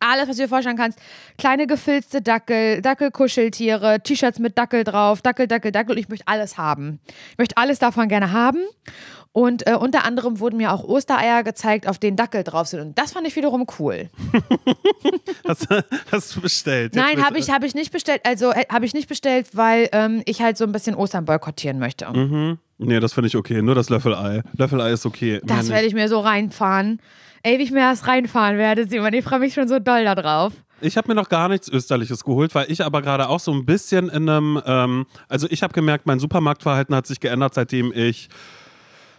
[0.00, 0.98] Alles, was du dir vorstellen kannst.
[1.36, 5.98] Kleine gefilzte Dackel, Dackelkuscheltiere, T-Shirts mit Dackel drauf, Dackel, Dackel, Dackel.
[5.98, 7.00] Ich möchte alles haben.
[7.32, 8.60] Ich möchte alles davon gerne haben.
[9.32, 12.80] Und äh, unter anderem wurden mir auch Ostereier gezeigt, auf denen Dackel drauf sind.
[12.80, 14.08] Und das fand ich wiederum cool.
[15.48, 15.66] Hast,
[16.12, 16.94] hast du bestellt?
[16.94, 18.20] Nein, habe ich, hab ich nicht bestellt.
[18.24, 21.78] Also äh, habe ich nicht bestellt, weil ähm, ich halt so ein bisschen Ostern boykottieren
[21.78, 22.06] möchte.
[22.78, 23.62] Nee, das finde ich okay.
[23.62, 24.42] Nur das Löffelei.
[24.56, 25.40] Löffelei ist okay.
[25.44, 27.00] Das werde ich mir so reinfahren.
[27.42, 29.12] Ey, wie ich mir das reinfahren werde, Simon.
[29.12, 30.52] Ich freue mich schon so doll da drauf.
[30.80, 33.64] Ich habe mir noch gar nichts Österliches geholt, weil ich aber gerade auch so ein
[33.64, 38.28] bisschen in einem, ähm, also ich habe gemerkt, mein Supermarktverhalten hat sich geändert, seitdem ich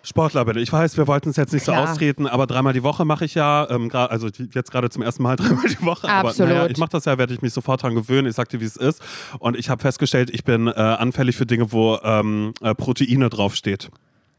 [0.06, 0.58] Sportler bin.
[0.58, 1.88] Ich weiß, wir wollten es jetzt nicht Klar.
[1.88, 5.24] so austreten, aber dreimal die Woche mache ich ja, ähm, also jetzt gerade zum ersten
[5.24, 6.08] Mal dreimal die Woche.
[6.08, 6.52] Absolut.
[6.52, 8.28] Aber naja, ich mache das ja, werde ich mich sofort dran gewöhnen.
[8.28, 9.02] Ich sag dir, wie es ist.
[9.40, 13.90] Und ich habe festgestellt, ich bin äh, anfällig für Dinge, wo ähm, äh, Proteine draufsteht.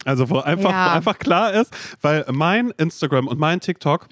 [0.05, 0.87] Also wo einfach, Ja.
[0.87, 4.07] wo einfach klar ist, weil mein Instagram und mein TikTok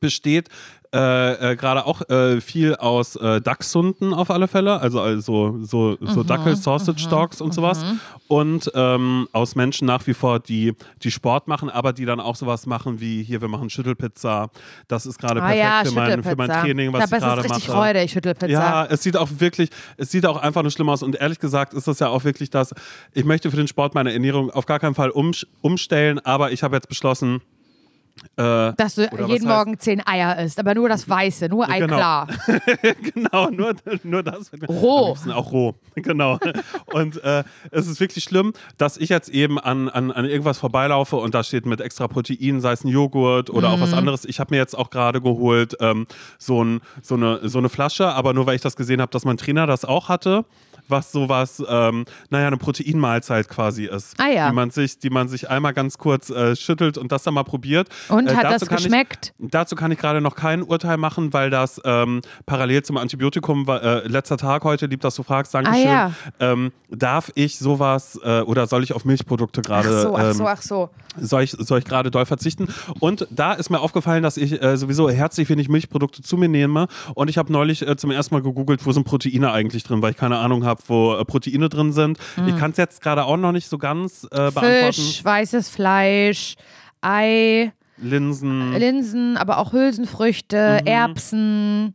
[0.00, 0.48] besteht
[0.96, 5.98] äh, äh, gerade auch äh, viel aus äh, Dachshunden auf alle Fälle, also, also so,
[6.00, 7.84] so Mhm, Dackel-Sausage-Dogs und sowas.
[8.28, 12.34] Und ähm, aus Menschen nach wie vor, die, die Sport machen, aber die dann auch
[12.34, 14.50] sowas machen wie hier, wir machen Schüttelpizza.
[14.88, 16.50] Das ist gerade Ah perfekt ja, für, mein, für mein.
[16.50, 17.60] Training, was da ich gerade mache.
[17.60, 18.48] Freude, ich Schüttelpizza.
[18.52, 21.02] Ja, es sieht auch wirklich, es sieht auch einfach nur schlimm aus.
[21.02, 22.74] Und ehrlich gesagt ist das ja auch wirklich das,
[23.12, 26.62] ich möchte für den Sport meine Ernährung auf gar keinen Fall umsch- umstellen, aber ich
[26.62, 27.42] habe jetzt beschlossen,
[28.36, 31.80] äh, Dass du jeden heißt- Morgen zehn Eier isst, aber nur das Weiße, nur Ei
[31.80, 31.96] Genau.
[31.96, 32.28] klar.
[33.14, 34.50] genau, nur, nur das.
[34.68, 35.16] Roh.
[35.32, 36.38] Auch roh, genau.
[36.92, 41.16] Und äh, es ist wirklich schlimm, dass ich jetzt eben an, an, an irgendwas vorbeilaufe
[41.16, 43.98] und da steht mit extra Protein, sei es ein Joghurt oder auch was Mhm.
[43.98, 44.24] anderes.
[44.24, 46.06] Ich habe mir jetzt auch gerade geholt ähm,
[46.38, 49.24] so, ein, so, eine, so eine Flasche, aber nur weil ich das gesehen habe, dass
[49.24, 50.44] mein Trainer das auch hatte.
[50.88, 54.14] Was sowas, ähm, naja, eine Proteinmahlzeit quasi ist.
[54.18, 54.48] Ah ja.
[54.48, 57.42] Die man sich, die man sich einmal ganz kurz äh, schüttelt und das dann mal
[57.44, 57.88] probiert.
[58.08, 59.34] Und Äh, hat das kann ich- geschmeckt?
[59.38, 63.82] Dazu kann ich gerade noch kein Urteil machen, weil das ähm, parallel zum Antibiotikum war.
[63.82, 65.88] Äh, letzter Tag heute, lieb, dass du fragst, Dankeschön.
[65.88, 70.24] Ah, ähm, darf ich sowas äh, oder soll ich auf Milchprodukte Ach gerade so, ach
[70.24, 70.90] ähm, so, ach so.
[71.20, 72.68] soll ich, soll ich gerade doll verzichten?
[73.00, 76.86] Und da ist mir aufgefallen, dass ich äh, sowieso herzlich wenig Milchprodukte zu mir nehme.
[77.14, 80.12] Und ich habe neulich äh, zum ersten Mal gegoogelt, wo sind Proteine eigentlich drin, weil
[80.12, 82.18] ich keine Ahnung habe, wo äh, Proteine drin sind.
[82.46, 84.92] Ich kann es jetzt gerade auch noch nicht so ganz äh, beantworten.
[84.92, 86.54] Fisch, weißes Fleisch,
[87.00, 90.86] Ei, Linsen, Linsen, aber auch Hülsenfrüchte, Mhm.
[90.86, 91.94] Erbsen.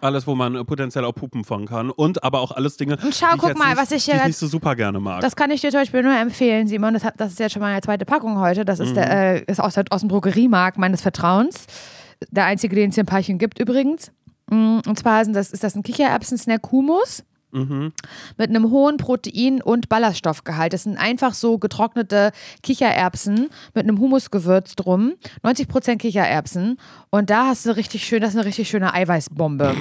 [0.00, 1.90] alles, wo man äh, potenziell auch pupen von kann.
[1.90, 4.10] Und aber auch alles Dinge, Und schau, die ich guck mal, nicht, was ich die
[4.12, 5.20] ich nicht so super gerne mag.
[5.20, 6.94] Das kann ich dir zum Beispiel nur empfehlen, Simon.
[6.94, 8.64] Das, hat, das ist jetzt schon meine zweite Packung heute.
[8.64, 11.66] Das ist, der, äh, ist aus, aus dem Drogeriemarkt meines Vertrauens.
[12.30, 14.10] Der einzige, den es hier in Parchim gibt übrigens.
[14.50, 16.62] Mm, Und zwar sind das, ist das ein Kichererbsen-Snack
[17.52, 17.92] Hummus.
[18.38, 20.72] Mit einem hohen Protein- und Ballaststoffgehalt.
[20.72, 25.14] Das sind einfach so getrocknete Kichererbsen mit einem Humusgewürz drum.
[25.42, 26.78] 90% Kichererbsen.
[27.10, 29.74] Und da hast du richtig schön, das ist eine richtig schöne Eiweißbombe.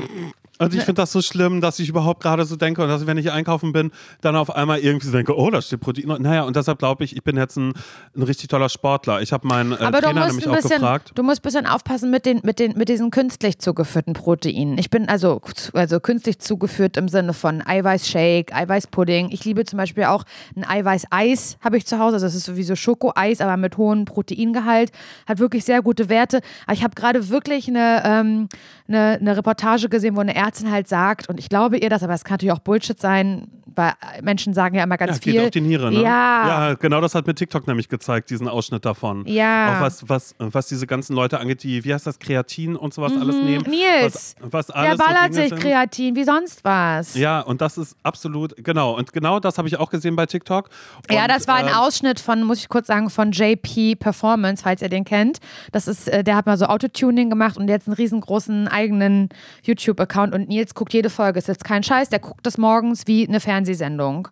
[0.61, 3.07] Und ich finde das so schlimm, dass ich überhaupt gerade so denke und dass ich,
[3.07, 6.21] wenn ich einkaufen bin, dann auf einmal irgendwie so denke, oh, da steht Protein.
[6.21, 7.73] Naja, und deshalb glaube ich, ich bin jetzt ein,
[8.15, 9.23] ein richtig toller Sportler.
[9.23, 11.13] Ich habe meinen äh, Aber Trainer nämlich auch bisschen, gefragt.
[11.15, 14.77] du musst ein bisschen aufpassen mit, den, mit, den, mit diesen künstlich zugeführten Proteinen.
[14.77, 15.41] Ich bin also,
[15.73, 19.29] also künstlich zugeführt im Sinne von Eiweißshake, Eiweißpudding.
[19.31, 22.17] Ich liebe zum Beispiel auch ein Eiweißeis, habe ich zu Hause.
[22.17, 24.91] Also das ist sowieso Schokoeis, aber mit hohem Proteingehalt.
[25.25, 26.41] Hat wirklich sehr gute Werte.
[26.67, 28.49] Aber ich habe gerade wirklich eine, ähm,
[28.87, 32.13] eine, eine Reportage gesehen, wo eine Ärztin halt sagt, und ich glaube ihr das, aber
[32.13, 35.33] es kann natürlich auch Bullshit sein, weil Menschen sagen ja immer ganz Ja, viel.
[35.33, 36.01] geht auf die Niere, ne?
[36.01, 36.69] Ja.
[36.69, 39.25] Ja, genau das hat mir TikTok nämlich gezeigt, diesen Ausschnitt davon.
[39.27, 39.77] Ja.
[39.77, 43.13] Auch was, was, was diese ganzen Leute angeht, die, wie heißt das, Kreatin und sowas
[43.17, 43.63] alles nehmen.
[43.65, 43.71] Mhm.
[43.71, 45.61] Nils, Was, was Der alles so ballert Dinge sich sind.
[45.61, 47.15] Kreatin, wie sonst was.
[47.15, 48.97] Ja, und das ist absolut, genau.
[48.97, 50.69] Und genau das habe ich auch gesehen bei TikTok.
[51.09, 54.63] Ja, Und, das war ein ähm, Ausschnitt von, muss ich kurz sagen, von JP Performance,
[54.63, 55.37] falls ihr den kennt.
[55.71, 59.29] Das ist, äh, der hat mal so Autotuning gemacht und jetzt einen riesengroßen eigenen
[59.63, 60.33] YouTube-Account.
[60.35, 63.27] Und und Nils guckt jede Folge, ist jetzt kein Scheiß, der guckt das morgens wie
[63.27, 64.27] eine Fernsehsendung.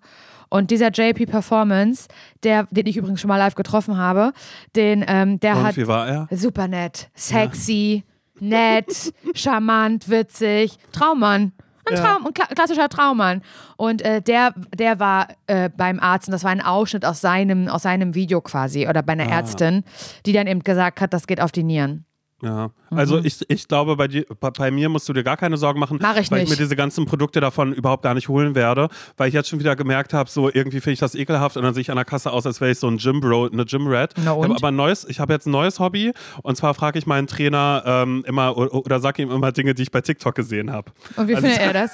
[0.50, 2.08] Und dieser JP Performance,
[2.44, 4.34] der, den ich übrigens schon mal live getroffen habe,
[4.76, 6.28] den, ähm, der Und hat wie war er?
[6.32, 8.04] super nett, sexy,
[8.40, 11.52] nett, charmant, witzig, Traummann.
[11.86, 12.02] Ein Ja.
[12.04, 13.42] Traum, ein kla klassischer Traummann.
[13.78, 17.68] Und äh, der, der war äh, beim Arzt und das war ein Ausschnitt aus seinem,
[17.68, 19.38] aus seinem Video quasi oder bei einer Ah.
[19.38, 19.84] Ärztin,
[20.26, 22.06] die dann eben gesagt hat, das geht auf die Nieren.
[22.42, 23.26] Ja, also Mhm.
[23.26, 26.16] ich, ich glaube, bei, dir, bei, mir musst du dir gar keine Sorgen machen, Mach
[26.16, 26.58] ich weil ich nicht.
[26.58, 29.76] mir diese ganzen Produkte davon überhaupt gar nicht holen werde, weil ich jetzt schon wieder
[29.76, 32.32] gemerkt habe, so irgendwie finde ich das ekelhaft und dann sehe ich an der Kasse
[32.32, 34.14] aus, als wäre ich so ein Gym-Bro, eine Gym-Rat.
[34.16, 34.52] Na Ich habe und?
[34.56, 37.84] aber ein neues, ich habe jetzt ein neues Hobby und zwar frage ich meinen Trainer
[37.86, 40.92] ähm, immer o- oder sage ihm immer Dinge, die ich bei TikTok gesehen habe.
[41.18, 41.92] Und wie Also findet ich- er das?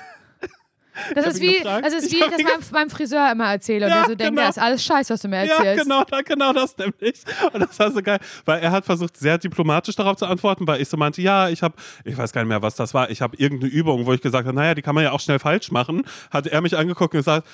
[1.13, 3.97] Das ist wie, das ist Ich wie das meinem, meinem Friseur immer erzähle und Ja,
[3.99, 4.47] der so denkt, genau.
[4.47, 5.83] das ist alles Scheiß, was du mir Ja, erzählst.
[5.83, 7.15] genau, da, genau das nämlich.
[7.53, 10.81] Und das war so geil, weil er hat versucht, sehr diplomatisch darauf zu antworten, weil
[10.81, 13.21] ich so meinte, ja, ich habe, ich weiß gar nicht mehr, was das war, ich
[13.21, 15.71] habe irgendeine Übung, wo ich gesagt habe, naja, die kann man ja auch schnell falsch
[15.71, 16.03] machen.
[16.31, 17.47] Hat er mich angeguckt und gesagt,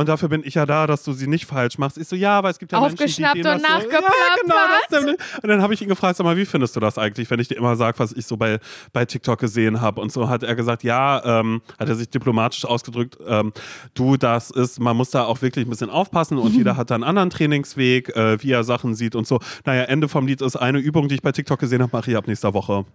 [0.00, 1.98] und dafür bin ich ja da, dass du sie nicht falsch machst.
[1.98, 4.88] Ich so, ja, aber es gibt ja Aufgeschnappt Menschen, die und das so, ja, nachgeplappert.
[4.90, 5.12] genau.
[5.42, 7.48] Und dann habe ich ihn gefragt, sag mal, wie findest du das eigentlich, wenn ich
[7.48, 8.60] dir immer sage, was ich so bei,
[8.94, 10.00] bei TikTok gesehen habe?
[10.00, 13.52] Und so hat er gesagt, ja, ähm, hat er sich diplomatisch ausgedrückt, ähm,
[13.92, 16.94] du, das ist, man muss da auch wirklich ein bisschen aufpassen und jeder hat da
[16.94, 19.38] einen anderen Trainingsweg, äh, wie er Sachen sieht und so.
[19.66, 22.16] Naja, Ende vom Lied ist eine Übung, die ich bei TikTok gesehen habe, mache ich
[22.16, 22.86] ab nächster Woche.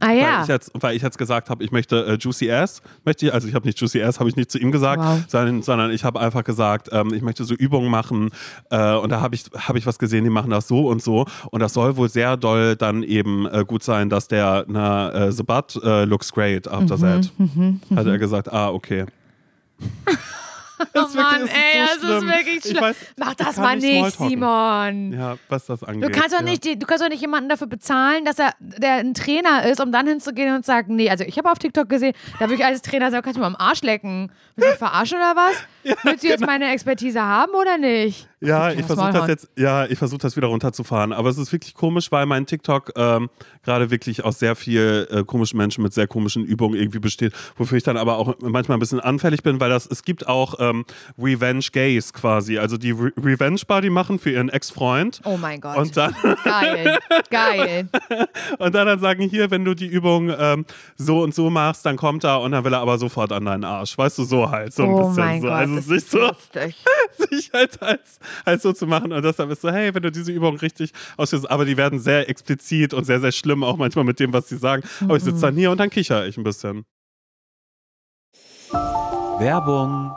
[0.00, 0.42] Ah Weil, ja.
[0.42, 2.82] ich jetzt, weil ich jetzt gesagt habe, ich möchte äh, Juicy Ass.
[3.04, 5.24] Möchte ich, also ich habe nicht Juicy Ass, habe ich nicht zu ihm gesagt, Wow.
[5.28, 8.30] sondern, sondern ich habe einfach gesagt, ähm, ich möchte so Übungen machen.
[8.70, 11.26] Äh, und da habe ich, hab ich was gesehen, die machen das so und so.
[11.50, 15.32] Und das soll wohl sehr doll dann eben äh, gut sein, dass der, na, äh,
[15.32, 17.30] the butt äh, looks great after that.
[17.96, 19.06] Hat er gesagt, ah, okay.
[20.78, 22.80] Oh ist wirklich- Mann, ist ey, so das ist wirklich Ich schlimm.
[22.80, 24.18] weiß, Mach das mal nicht nicht.
[24.18, 25.12] Simon.
[25.12, 26.12] Ja, was das Du angeht.
[26.12, 26.44] kannst doch ja.
[26.44, 29.92] nicht, du kannst doch nicht jemanden dafür bezahlen, dass er der ein Trainer ist, um
[29.92, 32.64] dann hinzugehen und zu sagen, nee, also ich habe auf TikTok gesehen, da würde ich
[32.64, 34.30] als Trainer sagen, kannst du mal am Arsch lecken.
[34.56, 35.54] Willst du verarschen oder was?
[36.04, 38.28] Willst du jetzt meine Expertise haben oder nicht?
[38.44, 41.12] Ja, ich versuche das jetzt, ja, ich versuche das wieder runterzufahren.
[41.12, 43.30] Aber es ist wirklich komisch, weil mein TikTok ähm,
[43.64, 47.78] gerade wirklich aus sehr viel äh, komischen Menschen mit sehr komischen Übungen irgendwie besteht, wofür
[47.78, 50.84] ich dann aber auch manchmal ein bisschen anfällig bin, weil das, es gibt auch ähm,
[51.18, 55.20] Revenge Gays quasi, also die Re Revenge Party machen für ihren Ex-Freund.
[55.24, 55.76] Oh mein Gott.
[55.76, 56.98] Und dann, geil,
[57.30, 57.88] geil.
[58.58, 61.96] und dann, dann sagen, hier, wenn du die Übung ähm, so und so machst, dann
[61.96, 63.96] kommt er und dann will er aber sofort an deinen Arsch.
[63.96, 64.72] Weißt du, so halt.
[64.72, 65.46] So ein Oh bisschen mein so.
[65.48, 66.30] Gott, also sich so
[67.30, 69.12] sich halt als, als so zu machen.
[69.12, 72.28] Und deshalb ist so, hey, wenn du diese Übung richtig ausführst, aber die werden sehr
[72.28, 74.82] explizit und sehr, sehr schlimm, auch manchmal mit dem, was sie sagen.
[75.02, 76.84] Aber ich sitze dann hier und dann kicher ich ein bisschen.
[79.38, 80.16] Werbung.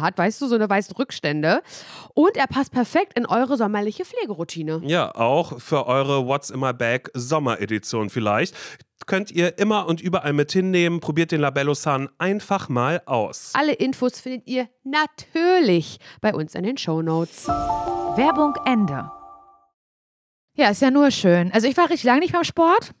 [0.01, 1.61] hat, weißt du, so eine weißen Rückstände.
[2.13, 4.81] Und er passt perfekt in eure sommerliche Pflegeroutine.
[4.83, 8.55] Ja, auch für eure What's in my bag Sommeredition vielleicht.
[9.07, 10.99] Könnt ihr immer und überall mit hinnehmen.
[10.99, 13.51] Probiert den Labello Sun einfach mal aus.
[13.53, 17.47] Alle Infos findet ihr natürlich bei uns in den Shownotes.
[17.47, 19.11] Werbung Ende.
[20.53, 21.51] Ja, ist ja nur schön.
[21.53, 22.93] Also ich war richtig lange nicht beim Sport.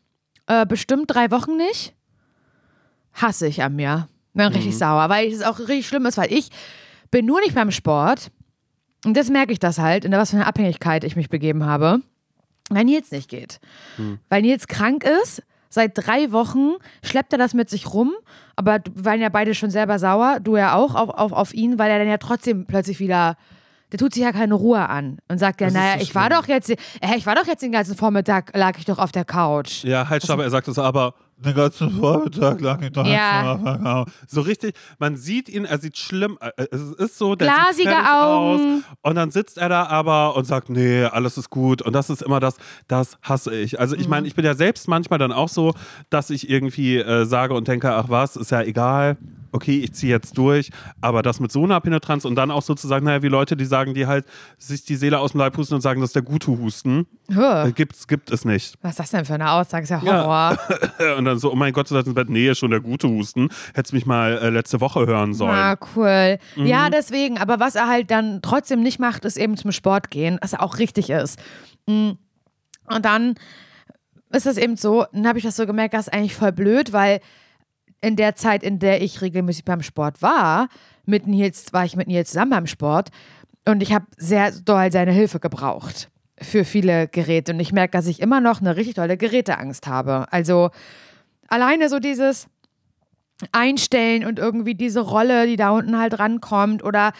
[0.47, 1.93] Äh, bestimmt drei Wochen nicht.
[3.13, 4.07] Hasse ich an mir.
[4.33, 6.49] Bin richtig sauer, weil es auch richtig schlimm ist, weil ich
[7.11, 8.31] bin nur nicht beim Sport.
[9.05, 12.01] Und das merke ich das halt, in was für eine Abhängigkeit ich mich begeben habe.
[12.69, 13.59] Weil Nils nicht geht.
[14.29, 15.43] Weil Nils krank ist,
[15.73, 18.11] Seit drei Wochen schleppt er das mit sich rum,
[18.57, 21.79] aber wir waren ja beide schon selber sauer, du ja auch, auf, auf, auf ihn,
[21.79, 23.37] weil er dann ja trotzdem plötzlich wieder,
[23.93, 26.49] der tut sich ja keine Ruhe an und sagt ja, naja, so ich war doch
[26.49, 26.75] jetzt, äh,
[27.15, 29.85] ich war doch jetzt den ganzen Vormittag, lag ich doch auf der Couch.
[29.85, 31.13] Ja, halt, stopp, er sagt es aber.
[31.43, 34.05] Den ganzen Vormittag ich doch Ja.
[34.27, 37.97] So richtig, man sieht ihn, er sieht schlimm, äh, es ist so, der Glasige sieht
[38.13, 38.77] Augen.
[38.77, 38.83] aus.
[39.01, 41.81] Und dann sitzt er da aber und sagt, nee, alles ist gut.
[41.81, 43.79] Und das ist immer das, das hasse ich.
[43.79, 44.09] Also ich Mhm.
[44.11, 45.73] meine, ich bin ja selbst manchmal dann auch so,
[46.09, 49.17] dass ich irgendwie äh, sage und denke, ach was, ist ja egal.
[49.53, 50.69] Okay, ich ziehe jetzt durch,
[51.01, 53.93] aber das mit so einer Penetranz und dann auch sozusagen, naja, wie Leute, die sagen,
[53.93, 54.25] die halt
[54.57, 57.67] sich die Seele aus dem Leib husten und sagen, das ist der gute Husten, Huh.
[57.67, 58.75] äh, gibt's, gibt es nicht.
[58.81, 59.83] Was ist das denn für eine Aussage?
[59.83, 60.23] Ist ja Ja.
[60.25, 60.57] Horror.
[61.17, 63.49] Und dann so, oh mein Gott, du sagst ins Bett, nee, schon der gute Husten.
[63.73, 65.51] Hättest mich mal äh, letzte Woche hören sollen.
[65.51, 66.37] Ah, cool.
[66.57, 66.91] Ja, Mhm.
[66.91, 67.37] deswegen.
[67.37, 70.77] Aber was er halt dann trotzdem nicht macht, ist eben zum Sport gehen, was auch
[70.77, 71.39] richtig ist.
[71.87, 72.11] Mm.
[72.87, 73.35] Und dann
[74.31, 76.93] ist es eben so, dann habe ich das so gemerkt, das ist eigentlich voll blöd,
[76.93, 77.19] weil
[78.01, 80.67] in der Zeit, in der ich regelmäßig beim Sport war,
[81.05, 83.09] mit Nils, war ich mit Nils zusammen beim Sport
[83.65, 86.09] und ich habe sehr doll seine Hilfe gebraucht
[86.41, 87.53] für viele Geräte.
[87.53, 90.25] Und ich merke, dass ich immer noch eine richtig tolle Geräteangst habe.
[90.31, 90.71] Also
[91.47, 92.47] alleine so dieses
[93.51, 96.83] einstellen und irgendwie diese Rolle, die da unten halt rankommt.
[96.83, 97.13] Oder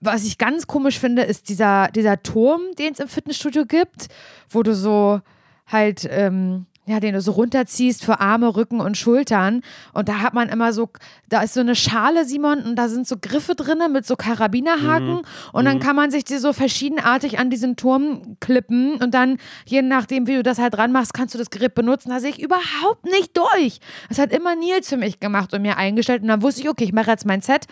[0.00, 4.08] was ich ganz komisch finde, ist dieser, dieser Turm, den es im Fitnessstudio gibt,
[4.48, 5.20] wo du so
[5.66, 9.62] halt, ähm, ja, den du so runterziehst für Arme, Rücken und Schultern.
[9.92, 10.90] Und da hat man immer so,
[11.28, 15.22] da ist so eine Schale, Simon, und da sind so Griffe drinne mit so Karabinerhaken.
[15.52, 18.94] Und dann kann man sich die so verschiedenartig an diesen Turm klippen.
[18.96, 22.10] Und dann, je nachdem, wie du das halt dran machst, kannst du das Gerät benutzen.
[22.10, 23.80] Da sehe ich überhaupt nicht durch.
[24.08, 26.22] Das hat immer Nils für mich gemacht und mir eingestellt.
[26.22, 27.66] Und dann wusste ich, okay, ich mache jetzt mein Set.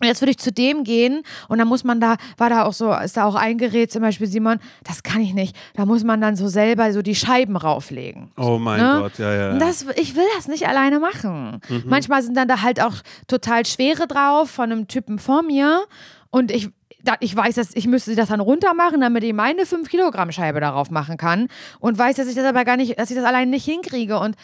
[0.00, 2.72] Und Jetzt würde ich zu dem gehen und dann muss man da, war da auch
[2.72, 5.56] so, ist da auch ein Gerät, zum Beispiel Simon, das kann ich nicht.
[5.74, 8.30] Da muss man dann so selber so die Scheiben rauflegen.
[8.36, 8.98] Oh mein Ne?
[9.02, 9.52] Gott, ja, ja.
[9.52, 11.60] Und das, ich will das nicht alleine machen.
[11.68, 11.82] Mhm.
[11.86, 12.94] Manchmal sind dann da halt auch
[13.26, 15.80] total schwere drauf von einem Typen vor mir
[16.30, 16.68] und ich,
[17.20, 20.60] ich weiß, dass ich müsste das dann runter machen, damit ich meine 5 Kilogramm Scheibe
[20.60, 21.48] darauf machen kann
[21.80, 24.36] und weiß, dass ich das aber gar nicht, dass ich das alleine nicht hinkriege und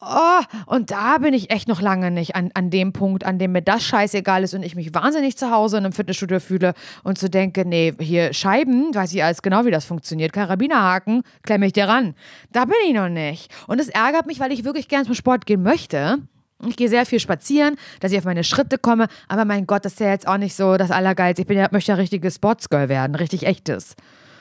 [0.00, 3.50] Oh, und da bin ich echt noch lange nicht an, an dem Punkt, an dem
[3.50, 7.18] mir das scheißegal ist und ich mich wahnsinnig zu Hause in einem Fitnessstudio fühle und
[7.18, 10.32] zu denke, nee, hier Scheiben, weiß ich alles genau, wie das funktioniert.
[10.32, 12.14] Karabinerhaken, klemme ich dir ran.
[12.52, 13.52] Da bin ich noch nicht.
[13.66, 16.18] Und es ärgert mich, weil ich wirklich gern zum Sport gehen möchte.
[16.64, 19.94] Ich gehe sehr viel spazieren, dass ich auf meine Schritte komme, aber mein Gott, das
[19.94, 21.42] ist ja jetzt auch nicht so das Allergeilste.
[21.42, 23.96] Ich bin ja, möchte ja richtiges Sportsgirl werden, richtig echtes.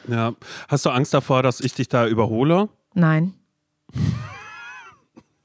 [0.08, 0.34] ja.
[0.68, 2.70] Hast du Angst davor, dass ich dich da überhole?
[2.94, 3.34] Nein.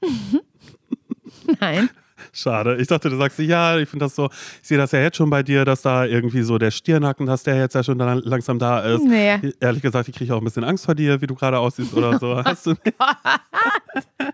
[1.59, 1.89] Nein.
[2.31, 2.77] Schade.
[2.77, 4.29] Ich dachte, du sagst, ja, ich finde das so,
[4.61, 7.43] ich sehe das ja jetzt schon bei dir, dass da irgendwie so der Stirnacken, dass
[7.43, 9.03] der jetzt ja schon dann langsam da ist.
[9.03, 9.53] Nee.
[9.59, 12.19] Ehrlich gesagt, ich kriege auch ein bisschen Angst vor dir, wie du gerade aussiehst oder
[12.19, 12.35] so.
[12.45, 12.81] Hast du nicht?
[12.97, 14.29] Nein,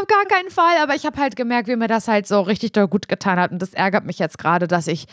[0.00, 0.76] auf gar keinen Fall.
[0.82, 3.50] Aber ich habe halt gemerkt, wie mir das halt so richtig doll gut getan hat.
[3.50, 5.06] Und das ärgert mich jetzt gerade, dass ich,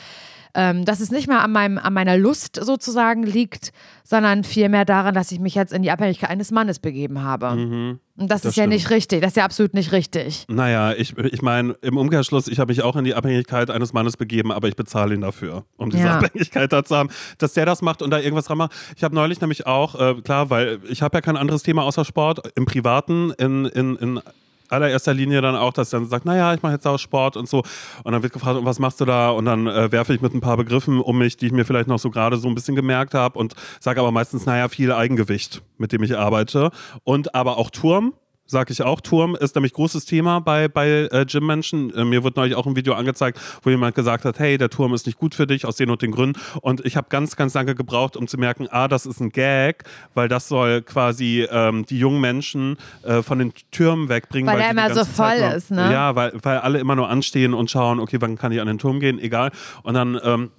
[0.58, 3.72] ähm, dass es nicht mehr an, meinem, an meiner Lust sozusagen liegt,
[4.04, 7.52] sondern vielmehr daran, dass ich mich jetzt in die Abhängigkeit eines Mannes begeben habe.
[7.52, 8.74] Und das, das ist ja stimmt.
[8.74, 9.22] nicht richtig.
[9.22, 10.46] Das ist ja absolut nicht richtig.
[10.50, 14.17] Naja, ich, ich meine, im Umkehrschluss, ich habe mich auch in die Abhängigkeit eines Mannes
[14.17, 16.17] begeben, aber ich bezahle ihn dafür, um diese Ja.
[16.17, 18.72] Abhängigkeit da zu haben, dass der das macht und da irgendwas dran macht.
[18.96, 22.04] Ich habe neulich nämlich auch, äh, klar, weil ich habe ja kein anderes Thema außer
[22.04, 24.22] Sport, im Privaten, in, in, in
[24.69, 27.63] allererster Linie dann auch, dass dann sagt, naja, ich mache jetzt auch Sport und so.
[28.03, 29.30] Und dann wird gefragt, was machst du da?
[29.30, 31.88] Und dann äh, werfe ich mit ein paar Begriffen um mich, die ich mir vielleicht
[31.88, 35.62] noch so gerade so ein bisschen gemerkt habe und sage aber meistens, naja, viel Eigengewicht,
[35.77, 36.71] mit dem ich arbeite.
[37.03, 38.13] Und aber auch Turm,
[38.47, 39.01] sag ich auch.
[39.01, 41.93] Turm ist nämlich großes Thema bei, bei äh, Gym-Menschen.
[41.93, 44.93] Äh, mir wird neulich auch ein Video angezeigt, wo jemand gesagt hat, hey, der Turm
[44.93, 46.39] ist nicht gut für dich, aus den und den Gründen.
[46.62, 49.83] Und ich habe ganz, ganz lange gebraucht, um zu merken, ah, das ist ein Gag,
[50.13, 54.47] weil das soll quasi ähm, die jungen Menschen äh, von den Türmen wegbringen.
[54.47, 55.91] Weil der die die immer so voll nur- ist, ne?
[55.91, 58.77] Ja, weil, weil alle immer nur anstehen und schauen, okay, wann kann ich an den
[58.79, 59.51] Turm gehen, egal.
[59.83, 60.51] Und dann ähm,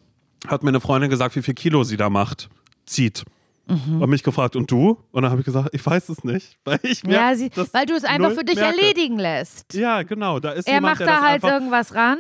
[0.46, 2.48] hat mir eine Freundin gesagt, wie viel Kilo sie da macht,
[2.86, 3.24] zieht.
[3.68, 4.00] Mhm.
[4.02, 4.98] Und mich gefragt, und du?
[5.12, 6.56] Und dann habe ich gesagt, ich weiß es nicht.
[6.64, 8.78] Weil, ich Ja, merk, sie, das weil du es einfach für dich merke.
[8.80, 9.74] erledigen lässt.
[9.74, 10.40] Ja, genau.
[10.40, 12.18] Da ist Er jemand, macht da das halt einfach, irgendwas ran.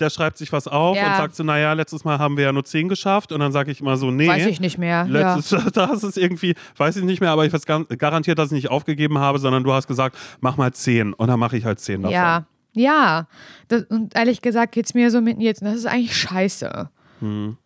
[0.00, 1.10] der schreibt sich was auf Ja.
[1.10, 3.32] und sagt so, naja, letztes Mal haben wir ja nur 10 geschafft.
[3.32, 4.28] Und dann sage ich immer so, nee.
[4.28, 5.06] Weiß ich nicht mehr.
[5.10, 5.34] Ja.
[5.36, 8.48] Letztes, da hast es irgendwie, weiß ich nicht mehr, aber ich weiß gar- garantiert, dass
[8.48, 11.12] ich nicht aufgegeben habe, sondern du hast gesagt, mach mal 10.
[11.12, 12.12] Und dann mache ich halt 10 davon.
[12.14, 13.26] Ja, ja.
[13.68, 15.60] Das, und ehrlich gesagt geht es mir so mit jetzt.
[15.62, 16.88] Und das ist eigentlich scheiße.
[17.20, 17.56] Hm.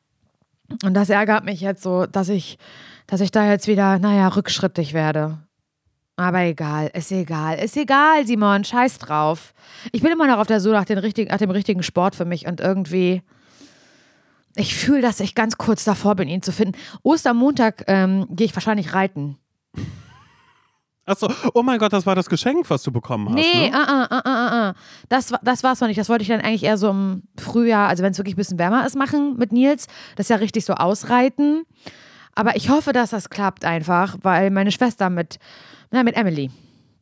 [0.84, 2.58] Und das ärgert mich jetzt so, dass ich,
[3.08, 5.38] dass ich da jetzt wieder, naja, rückschrittig werde.
[6.14, 9.54] Aber egal, ist egal, ist egal, Simon, scheiß drauf.
[9.92, 12.24] Ich bin immer noch auf der Suche nach, den richtigen, nach dem richtigen Sport für
[12.24, 13.22] mich und irgendwie,
[14.56, 16.76] ich fühle, dass ich ganz kurz davor bin, ihn zu finden.
[17.02, 19.38] Ostermontag ähm, gehe ich wahrscheinlich reiten.
[21.06, 23.36] Achso, oh mein Gott, das war das Geschenk, was du bekommen hast.
[23.36, 23.74] Nee, ne?
[23.74, 24.74] ah, ah, ah, ah, ah.
[25.08, 25.98] Das, das war's noch nicht.
[25.98, 28.58] Das wollte ich dann eigentlich eher so im Frühjahr, also wenn es wirklich ein bisschen
[28.58, 29.86] wärmer ist, machen mit Nils.
[30.16, 31.64] Das ist ja richtig so ausreiten.
[32.38, 35.40] Aber ich hoffe, dass das klappt einfach, weil meine Schwester mit,
[35.90, 36.50] na, mit Emily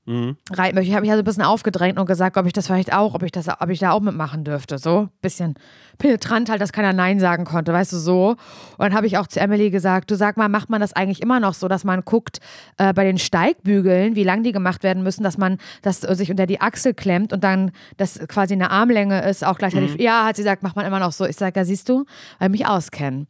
[0.09, 0.37] Mhm.
[0.53, 0.88] reiten möchte.
[0.88, 3.25] Ich habe mich also ein bisschen aufgedrängt und gesagt, ob ich das vielleicht auch, ob
[3.25, 4.79] ich das, ob ich da auch mitmachen dürfte.
[4.79, 5.55] So, bisschen
[5.99, 8.29] penetrant halt, dass keiner Nein sagen konnte, weißt du so.
[8.31, 8.38] Und
[8.79, 11.40] dann habe ich auch zu Emily gesagt, du sag mal, macht man das eigentlich immer
[11.40, 12.38] noch so, dass man guckt
[12.79, 16.31] äh, bei den Steigbügeln, wie lang die gemacht werden müssen, dass man das äh, sich
[16.31, 20.01] unter die Achsel klemmt und dann das quasi eine Armlänge ist, auch gleichzeitig.
[20.01, 21.27] Ja, hat sie gesagt, macht man immer noch so.
[21.27, 22.07] Ich sage, ja, siehst du,
[22.38, 23.27] weil ich mich auskennen.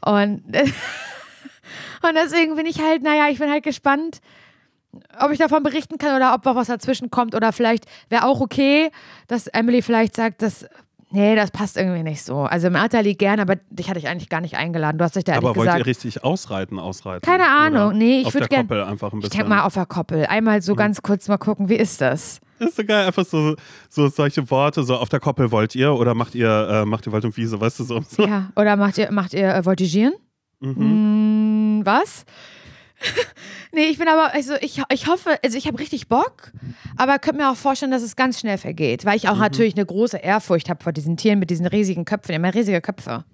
[0.00, 0.42] Und,
[2.02, 4.20] und deswegen bin ich halt, naja, ich bin halt gespannt,
[5.20, 8.40] ob ich davon berichten kann oder ob noch was dazwischen kommt oder vielleicht wäre auch
[8.40, 8.90] okay,
[9.26, 10.66] dass Emily vielleicht sagt, dass
[11.10, 12.40] nee, das passt irgendwie nicht so.
[12.40, 14.98] Also Nathalie gerne, aber dich hatte ich eigentlich gar nicht eingeladen.
[14.98, 15.78] Du hast dich da Aber wollt gesagt.
[15.78, 17.22] ihr richtig ausreiten, ausreiten?
[17.22, 17.88] Keine Ahnung.
[17.88, 19.38] Oder Nee, ich auf würd der gern- Koppel einfach ein ich bisschen.
[19.38, 20.26] denke mal auf der Koppel.
[20.26, 22.40] Einmal so ganz kurz mal gucken, wie ist das?
[22.60, 23.54] ist so geil, einfach so,
[23.90, 27.12] so solche Worte, so auf der Koppel wollt ihr oder macht ihr, äh, macht ihr
[27.12, 28.00] Wald und Wiese, weißt du, so.
[28.08, 28.24] so.
[28.26, 28.50] Ja.
[28.56, 30.14] Oder macht ihr, macht ihr äh, Voltigieren?
[30.60, 30.72] Mhm.
[30.72, 31.23] Mm,
[31.86, 32.24] was?
[33.72, 36.52] nee, ich bin aber, also ich, ich hoffe, also ich habe richtig Bock,
[36.96, 39.30] aber könnte mir auch vorstellen, dass es ganz schnell vergeht, weil ich Mhm.
[39.30, 42.32] auch natürlich eine große Ehrfurcht habe vor diesen Tieren mit diesen riesigen Köpfen.
[42.32, 43.24] Ja riesige Köpfe.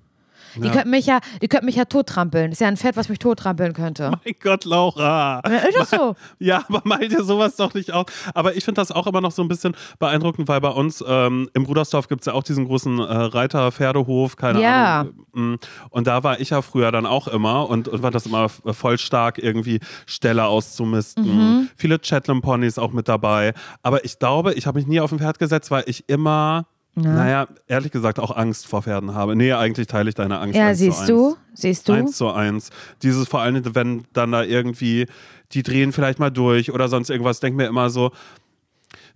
[0.57, 0.73] Die Ja.
[0.73, 2.53] könnten mich ja, die könnten mich ja tottrampeln.
[2.53, 4.11] Ist ja ein Pferd, was mich tottrampeln könnte.
[4.25, 5.41] Mein Gott, Laura.
[5.47, 6.17] Ja, ist das so?
[6.39, 8.07] Ja, aber mal dir sowas doch nicht aus.
[8.35, 11.49] Aber ich finde das auch immer noch so ein bisschen beeindruckend, weil bei uns ähm,
[11.55, 15.01] im Brudersdorf gibt es ja auch diesen großen äh, Reiter-Pferdehof, keine Ja.
[15.01, 15.15] Ahnung.
[15.33, 15.55] Mm.
[15.91, 18.63] Und da war ich ja früher dann auch immer und, und fand das immer f-
[18.73, 21.25] voll stark, irgendwie Ställe auszumisten.
[21.25, 21.69] Mhm.
[21.77, 23.55] Viele Shetland-Ponys auch mit dabei.
[23.83, 26.67] Aber ich glaube, ich habe mich nie auf ein Pferd gesetzt, weil ich immer.
[26.95, 29.37] Naja, ehrlich gesagt auch Angst vor Pferden habe.
[29.37, 30.57] Nee, eigentlich teile ich deine Angst.
[30.57, 31.37] Ja, siehst du?
[31.55, 31.93] Siehst du?
[31.93, 32.71] Eins zu eins.
[33.03, 35.07] Dieses vor allem, wenn dann da irgendwie,
[35.53, 38.11] die drehen vielleicht mal durch oder sonst irgendwas, denk mir immer so,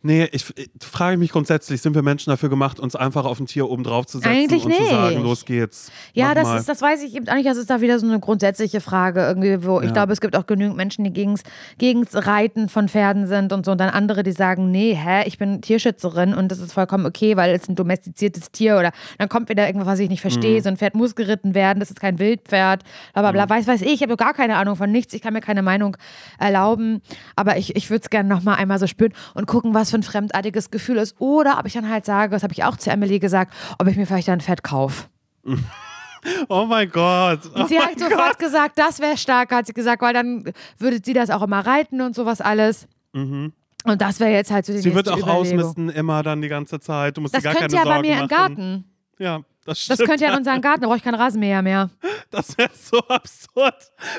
[0.04, 3.46] nee, ich, ich frage mich grundsätzlich, sind wir Menschen dafür gemacht, uns einfach auf ein
[3.46, 5.24] Tier oben drauf zu setzen Eigentlich und zu sagen, nicht.
[5.24, 5.90] los geht's.
[6.12, 7.46] Ja, das ist, das weiß ich eben auch nicht.
[7.48, 9.92] Das ist da wieder so eine grundsätzliche Frage irgendwie, wo ich Ja.
[9.92, 11.42] glaube, es gibt auch genügend Menschen, die gegens,
[11.78, 15.38] gegens Reiten von Pferden sind und so und dann andere, die sagen, nee, hä, ich
[15.38, 19.48] bin Tierschützerin und das ist vollkommen okay, weil es ein domestiziertes Tier oder dann kommt
[19.48, 20.58] wieder irgendwas, was ich nicht verstehe.
[20.58, 20.62] Mhm.
[20.62, 22.82] So ein Pferd muss geritten werden, das ist kein Wildpferd,
[23.14, 23.48] bla bla bla.
[23.48, 25.96] Weiß, weiß ich, ich habe gar keine Ahnung von nichts, ich kann mir keine Meinung
[26.38, 27.00] erlauben,
[27.36, 30.02] aber ich, ich würde es gerne nochmal einmal so spüren und gucken, was für ein
[30.02, 33.20] fremdartiges Gefühl ist oder ob ich dann halt sage, das habe ich auch zu Emily
[33.20, 35.04] gesagt, ob ich mir vielleicht ein Pferd kaufe.
[36.48, 37.40] Oh mein Gott.
[37.54, 40.98] Oh Und sie hat sofort gesagt, das wäre stark, hat sie gesagt, weil dann würde
[41.04, 42.88] sie das auch immer reiten und sowas alles.
[43.12, 43.52] Und
[43.84, 44.82] das wäre jetzt halt so die Mhm.
[44.84, 45.40] Sie wird auch Überlegung.
[45.60, 47.18] ausmisten immer dann die ganze Zeit.
[47.18, 48.28] Du musst Das dir gar könnte keine ja bei mir im machen.
[48.28, 48.84] Garten.
[49.18, 50.08] Ja, das Das stimmt.
[50.08, 51.90] könnte ja in unserem Garten, da brauche ich keinen Rasenmäher mehr.
[52.30, 53.74] Das wäre so absurd,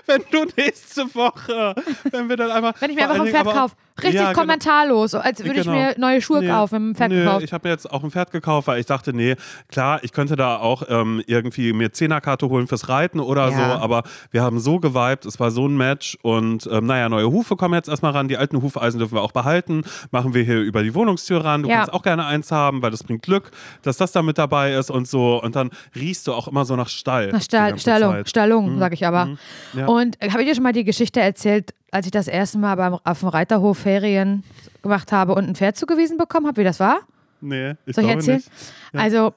[0.05, 1.75] wenn du nächste Woche,
[2.11, 2.73] wenn wir dann einmal.
[2.79, 3.75] Wenn ich mir einfach ein Pferd kaufe.
[3.97, 4.39] Richtig Ja, genau.
[4.41, 5.71] kommentarlos, als würde Genau.
[5.73, 7.43] ich mir neue Schuhe Nee, kaufen, mit einem Pferd nee, gekauft.
[7.45, 9.35] Ich habe mir jetzt auch ein Pferd gekauft, weil ich dachte, nee,
[9.69, 13.55] klar, ich könnte da auch ähm, irgendwie mir Zehnerkarte holen fürs Reiten oder Ja.
[13.55, 17.31] so, aber wir haben so geweibt, es war so ein Match und ähm, naja, neue
[17.31, 20.59] Hufe kommen jetzt erstmal ran, die alten Hufeisen dürfen wir auch behalten, machen wir hier
[20.59, 21.77] über die Wohnungstür ran, du Ja.
[21.77, 24.91] kannst auch gerne eins haben, weil das bringt Glück, dass das da mit dabei ist
[24.91, 27.31] und so und dann riechst du auch immer so nach Stall.
[27.31, 28.29] Nach Stall, Stallung, Zeit.
[28.29, 29.37] Stallung, sag ich aber.
[29.73, 29.87] Ja.
[29.87, 32.97] Und habe ich dir schon mal die Geschichte erzählt, als ich das erste Mal beim,
[33.03, 34.43] auf dem Reiterhof Ferien
[34.81, 36.99] gemacht habe und ein Pferd zugewiesen bekommen habe, wie das war?
[37.41, 38.37] Nee, ich Soll ich erzählen?
[38.37, 38.49] nicht.
[38.93, 38.99] Ja.
[39.01, 39.33] Also,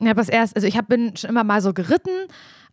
[0.00, 2.10] ich habe das erst, also ich hab, bin schon immer mal so geritten,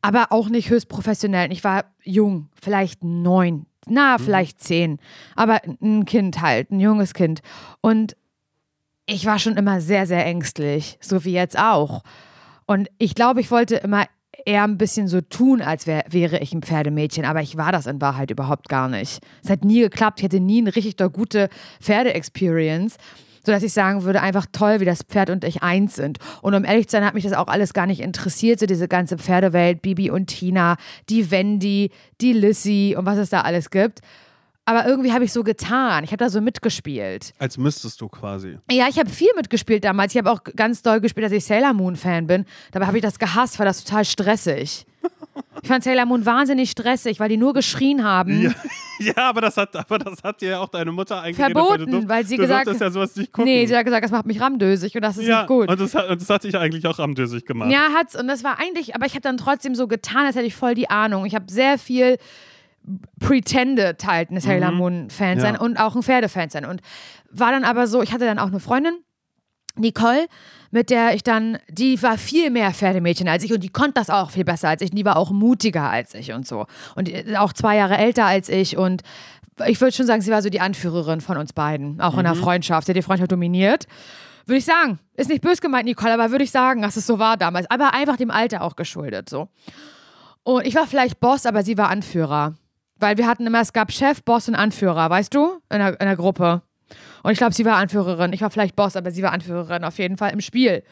[0.02, 1.52] aber auch nicht höchst professionell.
[1.52, 3.94] Ich war jung, vielleicht neun, Mhm.
[3.94, 5.00] na, vielleicht zehn,
[5.36, 7.42] aber ein Kind halt, ein junges Kind.
[7.82, 8.16] Und
[9.06, 12.02] ich war schon immer sehr, sehr ängstlich, so wie jetzt auch.
[12.66, 14.06] Und ich glaube, ich wollte immer
[14.46, 17.86] eher ein bisschen so tun, als wär, wäre ich ein Pferdemädchen, aber ich war das
[17.86, 19.20] in Wahrheit überhaupt gar nicht.
[19.44, 21.50] Es hat nie geklappt, ich hatte nie eine richtig gute
[21.82, 22.98] Pferde-Experience,
[23.46, 26.18] sodass ich sagen würde, einfach toll, wie das Pferd und ich eins sind.
[26.42, 28.88] Und um ehrlich zu sein, hat mich das auch alles gar nicht interessiert, so diese
[28.88, 30.78] ganze Pferdewelt, Bibi und Tina,
[31.10, 34.02] die Wendy, die Lissy und was es da alles gibt.
[34.68, 36.04] Aber irgendwie habe ich so getan.
[36.04, 37.34] Ich habe da so mitgespielt.
[37.38, 38.58] Als müsstest du quasi.
[38.72, 40.14] Ja, ich habe viel mitgespielt damals.
[40.14, 42.46] Ich habe auch ganz doll gespielt, dass ich Sailor Moon Fan bin.
[42.72, 44.86] Dabei habe ich das gehasst, war das total stressig.
[45.62, 48.42] Ich fand Sailor Moon wahnsinnig stressig, weil die nur geschrien haben.
[48.42, 48.52] Ja,
[49.00, 51.56] ja aber, das hat, aber das hat dir ja auch deine Mutter eingeredet.
[51.56, 53.52] Verboten, weil, weil sie gesagt- durftest ja sowas nicht gucken.
[53.52, 55.70] Nee, sie hat gesagt, das macht mich ramdösig und das ist ja, nicht gut.
[55.70, 57.70] Und das, hat, und das hat dich eigentlich auch ramdösig gemacht.
[57.72, 58.16] Ja, hat's.
[58.16, 60.74] Und das war eigentlich, aber ich habe dann trotzdem so getan, als hätte ich voll
[60.74, 61.26] die Ahnung.
[61.26, 62.18] Ich habe sehr viel
[63.20, 65.42] pretended halt ein Sailor Moon Fan Ja.
[65.42, 66.66] sein und auch ein Pferdefan sein.
[66.66, 66.82] Und
[67.32, 68.96] war dann aber so, ich hatte dann auch eine Freundin,
[69.78, 70.28] Nicole,
[70.72, 74.10] mit der ich dann, die war viel mehr Pferdemädchen als ich und die konnte das
[74.10, 74.92] auch viel besser als ich.
[74.92, 76.66] Und die war auch mutiger als ich und so.
[76.96, 79.02] Und die- auch zwei Jahre älter als ich und
[79.68, 82.36] ich würde schon sagen, sie war so die Anführerin von uns beiden, auch in der
[82.36, 82.40] Mhm.
[82.40, 82.88] Freundschaft.
[82.88, 83.86] Sie hat die Freundschaft dominiert.
[84.46, 85.00] Würde ich sagen.
[85.16, 87.70] Ist nicht bös gemeint, Nicole, aber würde ich sagen, dass es so war damals.
[87.72, 89.48] Aber einfach dem Alter auch geschuldet, so.
[90.44, 92.54] Und ich war vielleicht Boss, aber sie war Anführer.
[93.00, 95.60] Weil wir hatten immer, es gab Chef, Boss und Anführer, weißt du?
[95.70, 96.62] In der, in der Gruppe.
[97.24, 98.34] Und ich glaube, sie war Anführerin.
[98.34, 100.84] Ich war vielleicht Boss, aber sie war Anführerin auf jeden Fall im Spiel.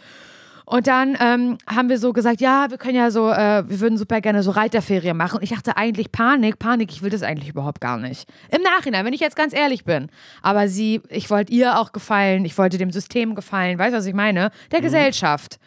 [0.66, 3.98] Und dann ähm, haben wir so gesagt, ja, wir können ja so, äh, wir würden
[3.98, 5.38] super gerne so Reiterferien machen.
[5.38, 8.28] Und ich dachte eigentlich Panik, Panik, ich will das eigentlich überhaupt gar nicht.
[8.50, 10.08] Im Nachhinein, wenn ich jetzt ganz ehrlich bin.
[10.42, 14.06] Aber sie, ich wollte ihr auch gefallen, ich wollte dem System gefallen, weißt du, was
[14.06, 14.52] ich meine?
[14.72, 15.60] Der Gesellschaft.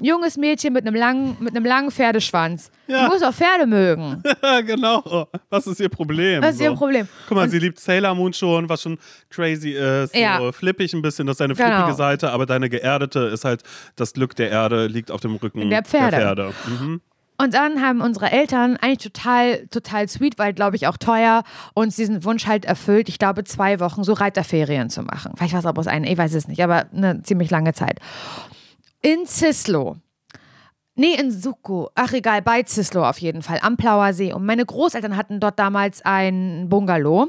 [0.00, 2.70] Junges Mädchen mit einem langen, mit einem langen Pferdeschwanz.
[2.86, 3.06] Ja.
[3.06, 4.22] Du musst auch Pferde mögen.
[4.66, 5.26] Genau.
[5.50, 6.42] Was ist ihr Problem?
[6.42, 6.76] Das ist ihr So.
[6.76, 7.08] Problem.
[7.28, 8.98] Guck mal, Und- sie liebt Sailor Moon schon, was schon
[9.30, 10.14] crazy ist.
[10.14, 10.38] Ja.
[10.38, 11.68] So flippig ein bisschen, das ist deine Genau.
[11.76, 13.62] flippige Seite, aber deine geerdete ist halt,
[13.96, 16.10] das Glück der Erde liegt auf dem Rücken Der Pferde.
[16.10, 16.52] Der Pferde.
[16.68, 17.00] Mhm.
[17.38, 21.42] Und dann haben unsere Eltern eigentlich total, total sweet, weil glaube ich auch teuer,
[21.74, 25.32] uns diesen Wunsch halt erfüllt, ich glaube zwei Wochen so Reiterferien zu machen.
[25.36, 28.00] Vielleicht war es aber ein, ich weiß es nicht, aber eine ziemlich lange Zeit.
[29.06, 29.98] In Zislo.
[30.96, 31.90] Nee, in Suko.
[31.94, 34.32] Ach egal, bei Zislo auf jeden Fall, am Plauer See.
[34.32, 37.28] Und meine Großeltern hatten dort damals ein Bungalow.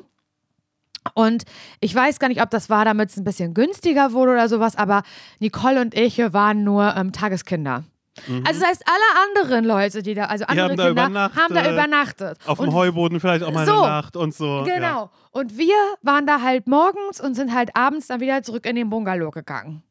[1.13, 1.43] Und
[1.79, 4.75] ich weiß gar nicht, ob das war, damit es ein bisschen günstiger wurde oder sowas,
[4.75, 5.03] aber
[5.37, 7.83] Nicole und ich waren nur ähm, Tageskinder.
[8.43, 11.43] Also das heißt, alle anderen Leute, die da, also andere haben da Kinder, übernachtet.
[11.43, 12.37] haben da übernachtet.
[12.47, 13.73] Auf dem und, Heuboden vielleicht auch mal So.
[13.73, 14.63] eine Nacht und so.
[14.65, 15.11] Genau.
[15.29, 18.89] Und wir waren da halt morgens und sind halt abends dann wieder zurück in den
[18.89, 19.83] Bungalow gegangen.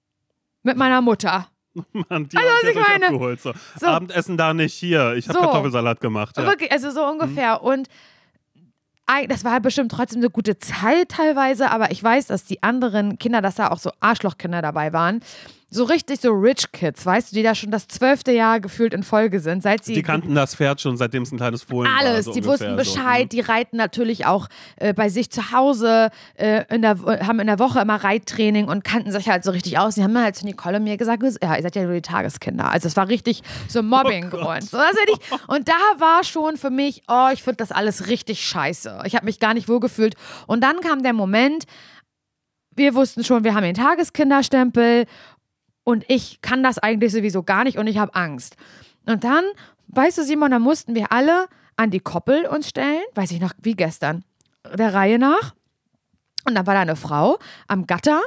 [0.65, 1.47] Mit meiner Mutter.
[2.09, 3.07] Mann, die Also, was ich meine.
[3.07, 3.41] abgeholt.
[3.41, 3.53] So.
[3.79, 3.87] So.
[3.87, 5.15] Abendessen da nicht hier.
[5.15, 5.45] Ich habe So.
[5.45, 6.37] Kartoffelsalat gemacht.
[6.37, 6.45] Ja.
[6.47, 7.63] Wirklich, also so ungefähr.
[7.63, 7.89] Und
[9.07, 13.19] ei- das war bestimmt trotzdem eine gute Zeit teilweise, aber ich weiß, dass die anderen
[13.19, 15.21] Kinder, dass da auch so Arschlochkinder dabei waren.
[15.69, 19.03] So richtig so Rich Kids, weißt du, die da schon das zwölfte Jahr gefühlt in
[19.03, 21.99] Folge sind, seit sie Die kannten das Pferd schon, seitdem es ein kleines Fohlen war.
[21.99, 22.77] alles, so die wussten so.
[22.77, 24.47] Bescheid, die reiten natürlich auch
[24.77, 28.85] äh, bei sich zu Hause, äh, in der, haben in der Woche immer Reittraining und
[28.85, 29.97] kannten sich halt so richtig aus.
[29.97, 32.71] Die haben halt zu Nicole und mir gesagt, ja, ihr seid ja nur die Tageskinder.
[32.71, 34.63] Also es war richtig so Mobbinggrund.
[34.63, 38.07] so, das hätte ich, und da war schon für mich, oh, ich finde das alles
[38.07, 39.01] richtig scheiße.
[39.05, 40.15] Ich habe mich gar nicht wohlgefühlt.
[40.47, 41.65] Und dann kam der Moment,
[42.77, 45.07] wir wussten schon, wir haben den Tageskinderstempel
[45.87, 48.57] und ich kann das eigentlich sowieso gar nicht und ich habe Angst.
[49.07, 49.45] Und dann,
[49.87, 53.53] weißt du, Simon, da mussten wir alle an die Koppel uns stellen, weiß ich noch,
[53.63, 54.25] wie gestern,
[54.77, 55.55] der Reihe nach.
[56.45, 58.21] Und dann war da eine Frau am Gatter,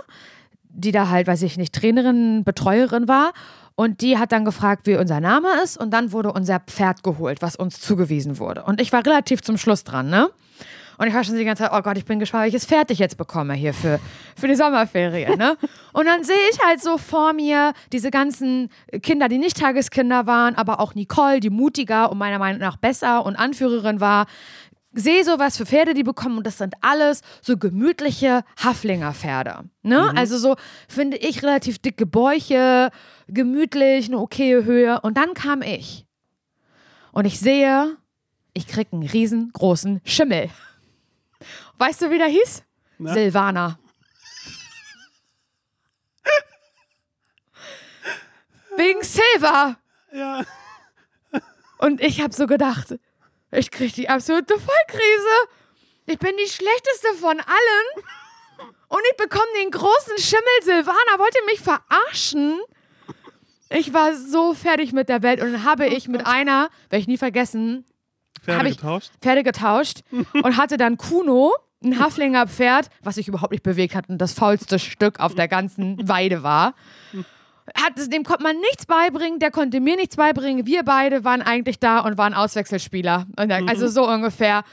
[0.69, 3.33] die da halt, weiß ich nicht, Trainerin, Betreuerin war.
[3.75, 5.77] Und die hat dann gefragt, wie unser Name ist.
[5.77, 8.63] Und dann wurde unser Pferd geholt, was uns zugewiesen wurde.
[8.63, 10.29] Und ich war relativ zum Schluss dran, ne?
[10.99, 12.99] Und ich war schon die ganze Zeit, oh Gott, ich bin gespannt, welches Pferd ich
[12.99, 14.01] jetzt bekomme hier für,
[14.35, 15.37] für die Sommerferien.
[15.37, 15.57] Ne?
[15.93, 18.69] Und dann sehe ich halt so vor mir diese ganzen
[19.01, 23.25] Kinder, die nicht Tageskinder waren, aber auch Nicole, die mutiger und meiner Meinung nach besser
[23.25, 24.25] und Anführerin war.
[24.91, 29.69] Sehe so, was für Pferde die bekommen und das sind alles so gemütliche Haflinger-Pferde.
[29.83, 30.11] Ne?
[30.17, 30.57] Also so,
[30.89, 32.89] finde ich, relativ dicke Bäuche,
[33.29, 34.99] gemütlich, eine okaye Höhe.
[34.99, 36.05] Und dann kam ich.
[37.13, 37.95] Und ich sehe,
[38.53, 40.49] ich krieg einen riesengroßen Schimmel.
[41.79, 42.63] Weißt du, wie der hieß?
[42.99, 43.13] Na?
[43.13, 43.79] Silvana.
[48.75, 49.77] Wegen Silva.
[50.11, 50.43] Ja.
[51.79, 52.95] Und ich habe so gedacht,
[53.51, 55.35] ich krieg die absolute Vollkrise.
[56.05, 58.05] Ich bin die schlechteste von allen.
[58.89, 60.43] Und ich bekomme den großen Schimmel.
[60.63, 62.59] Silvana wollte mich verarschen.
[63.69, 67.07] Ich war so fertig mit der Welt und dann habe ich mit einer, werde ich
[67.07, 67.85] nie vergessen,
[68.43, 69.11] Pferde ich- getauscht.
[69.21, 69.99] Pferde getauscht
[70.33, 71.53] und hatte dann Kuno,
[71.83, 75.47] ein Haflinger Pferd, was sich überhaupt nicht bewegt hat und das faulste Stück auf der
[75.47, 76.73] ganzen Weide war.
[77.75, 80.65] Hat, dem konnte man nichts beibringen, der konnte mir nichts beibringen.
[80.65, 83.27] Wir beide waren eigentlich da und waren Auswechselspieler.
[83.69, 84.63] Also so ungefähr.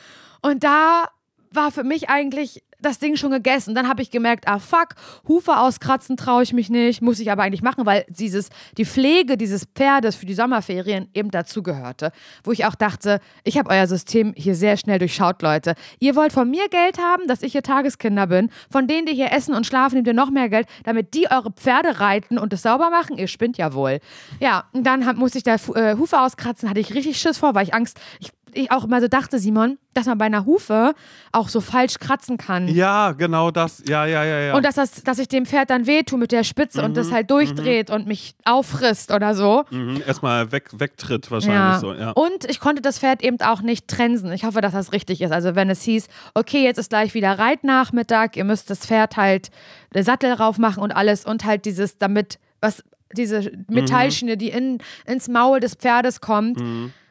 [0.43, 1.05] Und da
[1.51, 3.75] war für mich eigentlich das Ding schon gegessen.
[3.75, 4.95] Dann habe ich gemerkt, ah fuck,
[5.27, 9.37] Hufe auskratzen traue ich mich nicht, muss ich aber eigentlich machen, weil dieses, die Pflege
[9.37, 12.13] dieses Pferdes für die Sommerferien eben dazugehörte.
[12.45, 15.75] Wo ich auch dachte, ich habe euer System hier sehr schnell durchschaut, Leute.
[15.99, 18.51] Ihr wollt von mir Geld haben, dass ich hier Tageskinder bin.
[18.71, 21.53] Von denen, die hier essen und schlafen, nehmt ihr noch mehr Geld, damit die eure
[21.53, 23.19] Pferde reiten und es sauber machen.
[23.19, 24.01] Ihr spinnt ja wohl.
[24.41, 27.55] Ja, und dann hab, musste ich da äh, Hufe auskatzen, hatte ich richtig Schiss vor,
[27.55, 30.95] weil ich Angst, ich, ich auch immer so dachte, Simon, dass man bei einer Hufe
[31.33, 32.69] auch so falsch kratzen kann.
[32.69, 33.83] Ja, genau das.
[33.89, 34.55] Ja, ja, ja, ja.
[34.57, 37.31] Und dass, das, dass ich dem Pferd dann wehtue mit der Spitze und das halt
[37.31, 39.65] durchdreht und mich auffrisst oder so.
[39.71, 40.03] mhm.
[40.07, 41.79] Erstmal weg, wegtritt wahrscheinlich Ja.
[41.79, 41.95] so.
[41.95, 42.11] Ja.
[42.11, 44.33] Und ich konnte das Pferd eben auch nicht trensen.
[44.33, 45.33] Ich hoffe, dass das richtig ist.
[45.33, 49.49] Also wenn es hieß, okay, jetzt ist gleich wieder Reitnachmittag, ihr müsst das Pferd halt
[49.95, 54.79] den Sattel rauf machen und alles und halt dieses, damit, was, diese Metallschiene, die in,
[55.07, 56.59] ins Maul des Pferdes kommt,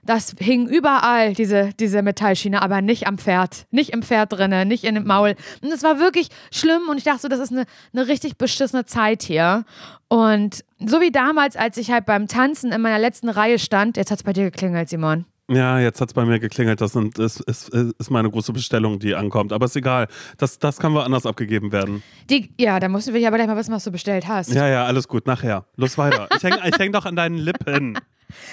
[0.05, 3.65] Das hing überall, diese, diese Metallschiene, aber nicht am Pferd.
[3.71, 5.35] Nicht im Pferd drinne, nicht in dem Maul.
[5.61, 8.85] Und es war wirklich schlimm und ich dachte so, das ist eine, eine richtig beschissene
[8.85, 9.65] Zeit hier.
[10.07, 14.11] Und so wie damals, als ich halt beim Tanzen in meiner letzten Reihe stand, jetzt
[14.11, 15.25] hat es bei dir geklingelt, Simon.
[15.47, 16.81] Ja, jetzt hat es bei mir geklingelt.
[16.81, 19.53] Das sind, ist, ist, ist meine große Bestellung, die ankommt.
[19.53, 20.07] Aber ist egal.
[20.37, 22.01] Das, das kann woanders abgegeben werden.
[22.31, 24.51] Die, ja, da mussten wir aber gleich mal wissen, was du bestellt hast.
[24.51, 25.27] Ja, ja, alles gut.
[25.27, 25.65] Nachher.
[25.75, 26.27] Los weiter.
[26.35, 27.95] Ich hänge ich häng doch an deinen Lippen.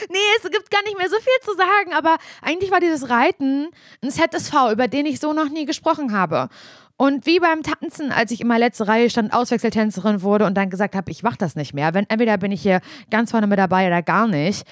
[0.09, 3.69] Nee, es gibt gar nicht mehr so viel zu sagen, aber eigentlich war dieses Reiten
[4.03, 6.49] ein ZSV, über den ich so noch nie gesprochen habe.
[6.97, 10.71] Und wie beim Tanzen, als ich in meiner letzten Reihe stand, Auswechseltänzerin wurde und dann
[10.71, 11.95] gesagt habe, ich mach das nicht mehr.
[11.95, 14.67] Wenn entweder bin ich hier ganz vorne mit dabei oder gar nicht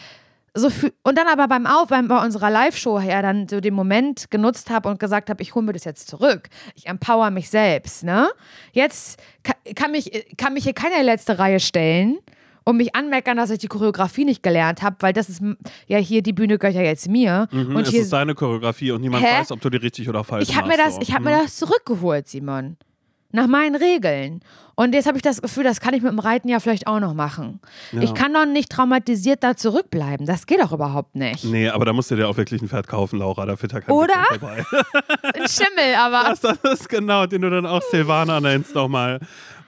[0.55, 0.69] so
[1.03, 4.71] und dann aber beim Auf, beim, bei unserer Live-Show her dann so den Moment genutzt
[4.71, 6.49] habe und gesagt habe, ich hole mir das jetzt zurück.
[6.75, 8.29] Ich empower mich selbst, ne?
[8.73, 9.21] Jetzt
[9.75, 12.19] kann, mich, kann mich hier keine letzte Reihe stellen
[12.71, 15.43] und mich anmeckern, dass ich die Choreografie nicht gelernt habe, weil das ist
[15.87, 17.49] ja hier die Bühne gehört ja jetzt mir.
[17.53, 19.41] Mhm, und es hier ist deine Choreografie und niemand Hä?
[19.41, 20.79] weiß, ob du die richtig oder falsch ich habe machst.
[20.79, 21.01] mir das, so.
[21.03, 21.31] ich habe Mhm.
[21.31, 22.77] mir das zurückgeholt, Simon.
[23.33, 24.41] Nach meinen Regeln.
[24.75, 26.99] Und jetzt habe ich das Gefühl, das kann ich mit dem Reiten ja vielleicht auch
[26.99, 27.61] noch machen.
[27.93, 28.01] Ja.
[28.03, 30.27] Ich kann doch nicht traumatisiert da zurückbleiben.
[30.27, 31.45] Das geht doch überhaupt nicht.
[31.45, 33.47] Nee, aber da musst du dir auch wirklich ein Pferd kaufen, Laura.
[33.47, 34.15] Da führt ja kein Oder?
[35.23, 36.35] Ein Schimmel, aber.
[36.41, 39.21] Das, das ist genau, den du dann auch Silvana nennst nochmal.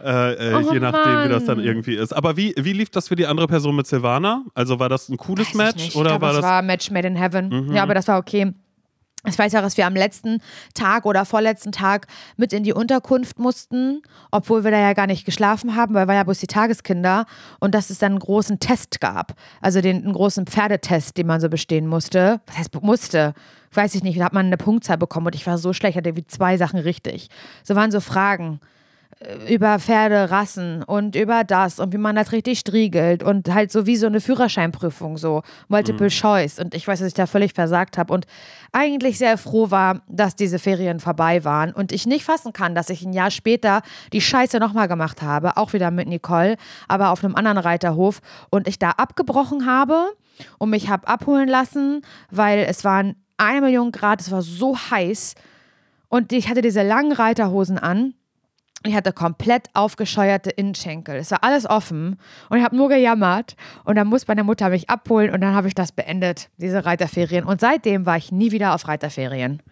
[0.05, 1.67] Äh, äh, Oh je nachdem, wie das dann Mann.
[1.67, 2.13] irgendwie ist.
[2.13, 4.45] Aber wie, wie lief das für die andere Person mit Silvana?
[4.55, 5.97] Also war das ein cooles Weiß ich Match nicht.
[5.97, 6.45] oder ich glaub, war es das.
[6.45, 7.73] war Match made in heaven.
[7.73, 8.53] Ja, aber das war okay.
[9.25, 10.41] Ich weiß ja, dass wir am letzten
[10.75, 15.25] Tag oder vorletzten Tag mit in die Unterkunft mussten, obwohl wir da ja gar nicht
[15.25, 17.27] geschlafen haben, weil wir ja bloß die Tageskinder
[17.61, 19.35] und dass es dann einen großen Test gab.
[19.61, 22.41] Also den einen großen Pferdetest, den man so bestehen musste.
[22.49, 23.35] Was heißt musste?
[23.73, 24.19] Weiß ich nicht.
[24.19, 26.81] Da hat man eine Punktzahl bekommen und ich war so schlecht, hatte wie zwei Sachen
[26.81, 27.29] richtig.
[27.63, 28.59] So waren so Fragen
[29.49, 33.97] über Pferderassen und über das und wie man das richtig striegelt und halt so wie
[33.97, 36.59] so eine Führerscheinprüfung, so Multiple Choice.
[36.59, 38.27] Und ich weiß, dass ich da völlig versagt habe und
[38.73, 42.91] eigentlich sehr froh war, dass diese Ferien vorbei waren und ich nicht fassen kann, dass
[42.91, 46.57] ich ein Jahr später die Scheiße nochmal gemacht habe, auch wieder mit Nicole,
[46.89, 48.21] aber auf einem anderen Reiterhof
[48.51, 50.09] und ich da abgebrochen habe
[50.59, 55.35] und mich habe abholen lassen, weil es waren eine Million Grad, es war so heiß
[56.09, 58.15] und ich hatte diese langen Reiterhosen an.
[58.85, 61.17] Ich hatte komplett aufgescheuerte Innenschenkel.
[61.17, 62.19] Es war alles offen
[62.49, 63.57] und ich habe nur gejammert.
[63.85, 67.45] Und dann muss meine Mutter mich abholen und dann habe ich das beendet, diese Reiterferien.
[67.45, 69.63] Und seitdem war ich nie wieder auf Reiterferien.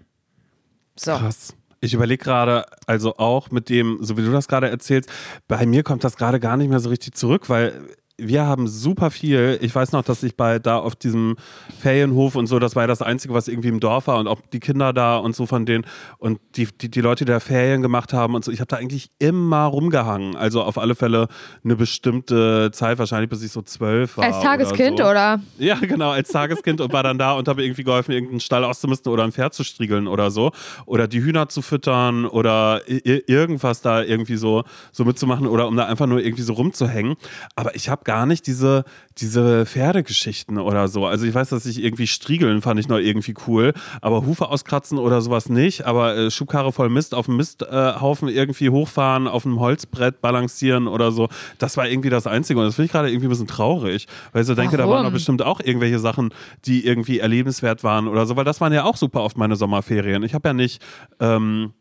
[0.97, 1.13] So.
[1.13, 1.57] Krass.
[1.83, 5.11] Ich überlege gerade, also auch mit dem, so wie du das gerade erzählst,
[5.49, 7.81] bei mir kommt das gerade gar nicht mehr so richtig zurück, weil
[8.21, 9.59] wir haben super viel.
[9.63, 11.37] Ich weiß noch, dass ich bei da auf diesem
[11.81, 14.41] Ferienhof und so, das war ja das Einzige, was irgendwie im Dorf war und auch
[14.53, 15.85] die Kinder da und so von denen
[16.19, 18.53] und die, die, die Leute, die da Ferien gemacht haben und so.
[18.53, 20.37] Ich habe da eigentlich immer rumgehangen.
[20.37, 21.29] Also auf alle Fälle
[21.65, 24.25] eine bestimmte Zeit, wahrscheinlich bis ich so zwölf war.
[24.25, 25.05] Als Tageskind oder?
[25.05, 25.11] So.
[25.11, 25.41] oder?
[25.59, 29.13] Ja, genau, als Tageskind und war dann da und habe irgendwie geholfen, irgendeinen Stall auszumisten
[29.13, 30.53] oder ein Pferd zu striegeln oder so.
[30.87, 35.87] Oder die Hühner zu füttern oder irgendwas da irgendwie so, so mitzumachen oder um da
[35.87, 37.17] einfach nur irgendwie so rumzuhängen.
[37.57, 38.83] Aber ich habe gar nicht diese,
[39.19, 41.07] diese Pferdegeschichten oder so.
[41.07, 44.99] Also ich weiß, dass ich irgendwie striegeln fand ich noch irgendwie cool, aber Hufe auskratzen
[44.99, 45.87] oder sowas nicht.
[45.87, 51.13] Aber äh, Schubkarre voll Mist auf dem Misthaufen irgendwie hochfahren, auf einem Holzbrett balancieren oder
[51.13, 52.59] so, das war irgendwie das Einzige.
[52.59, 54.91] Und das finde ich gerade irgendwie ein bisschen traurig, weil ich so denke, da waren
[54.91, 55.05] Warum?
[55.05, 56.35] doch bestimmt auch irgendwelche Sachen,
[56.65, 60.25] die irgendwie erlebenswert waren oder so, weil das waren ja auch super oft meine Sommerferien.
[60.25, 60.83] Ich habe ja nicht
[61.21, 61.75] ähm,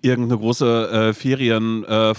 [0.00, 2.14] irgendeine große äh, Ferien, äh,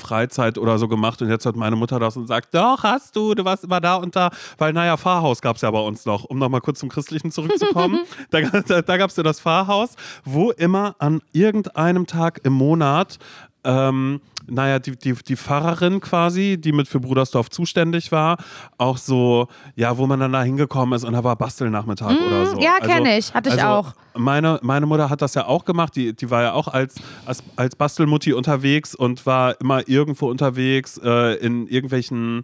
[0.58, 3.46] oder so gemacht und jetzt hört meine Mutter das und sagt, doch, hast du, du
[3.46, 6.38] warst immer da und da, weil naja, Pfarrhaus gab es ja bei uns noch, um
[6.38, 8.00] nochmal kurz zum Christlichen zurückzukommen.
[8.32, 13.18] da da, da gab es ja das Pfarrhaus, wo immer an irgendeinem Tag im Monat
[13.64, 18.38] ähm, naja, die, die, die Pfarrerin quasi, die mit für Brudersdorf zuständig war,
[18.78, 22.56] auch so, ja, wo man dann da hingekommen ist und da war Bastelnachmittag oder so.
[22.56, 22.62] Mhm.
[22.62, 23.34] ja, kenn ich.
[23.34, 23.94] Hatte ich auch.
[24.16, 27.44] Meine, meine Mutter hat das ja auch gemacht, die, die war ja auch als, als,
[27.56, 32.44] als Bastelmutti unterwegs und war immer irgendwo unterwegs äh, in irgendwelchen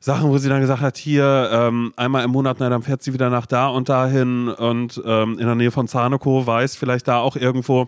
[0.00, 3.12] Sachen, wo sie dann gesagt hat, hier ähm, einmal im Monat, na, dann fährt sie
[3.12, 7.18] wieder nach da und dahin und ähm, in der Nähe von Zanekow weiß vielleicht da
[7.18, 7.86] auch irgendwo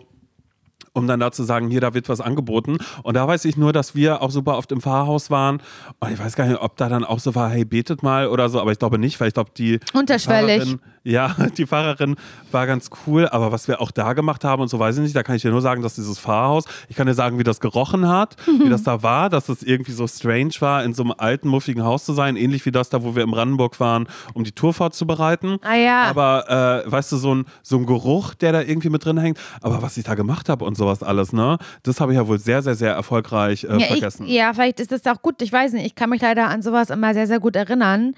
[0.95, 2.77] um dann da zu sagen, hier, da wird was angeboten.
[3.03, 5.61] Und da weiß ich nur, dass wir auch super oft im Pfarrhaus waren.
[5.99, 8.49] Und ich weiß gar nicht, ob da dann auch so war, hey, betet mal oder
[8.49, 10.63] so, aber ich glaube nicht, weil ich glaube, die Unterschwellig.
[10.63, 12.15] Pfarrerin- Ja, die Fahrerin
[12.51, 15.15] war ganz cool, aber was wir auch da gemacht haben und so weiß ich nicht,
[15.15, 17.59] da kann ich dir nur sagen, dass dieses Pfarrhaus, ich kann dir sagen, wie das
[17.59, 21.13] gerochen hat, wie das da war, dass es irgendwie so strange war, in so einem
[21.15, 24.43] alten, muffigen Haus zu sein, ähnlich wie das da, wo wir in Brandenburg waren, um
[24.43, 25.57] die Tour vorzubereiten.
[25.61, 26.03] Ah ja.
[26.03, 29.37] Aber äh, weißt du, so ein, so ein Geruch, der da irgendwie mit drin hängt.
[29.61, 32.39] Aber was ich da gemacht habe und sowas alles, ne, das habe ich ja wohl
[32.39, 34.25] sehr, sehr, sehr erfolgreich äh, ja, vergessen.
[34.25, 35.39] Ich, ja, vielleicht ist das auch gut.
[35.43, 35.85] Ich weiß nicht.
[35.85, 38.15] Ich kann mich leider an sowas immer sehr, sehr gut erinnern.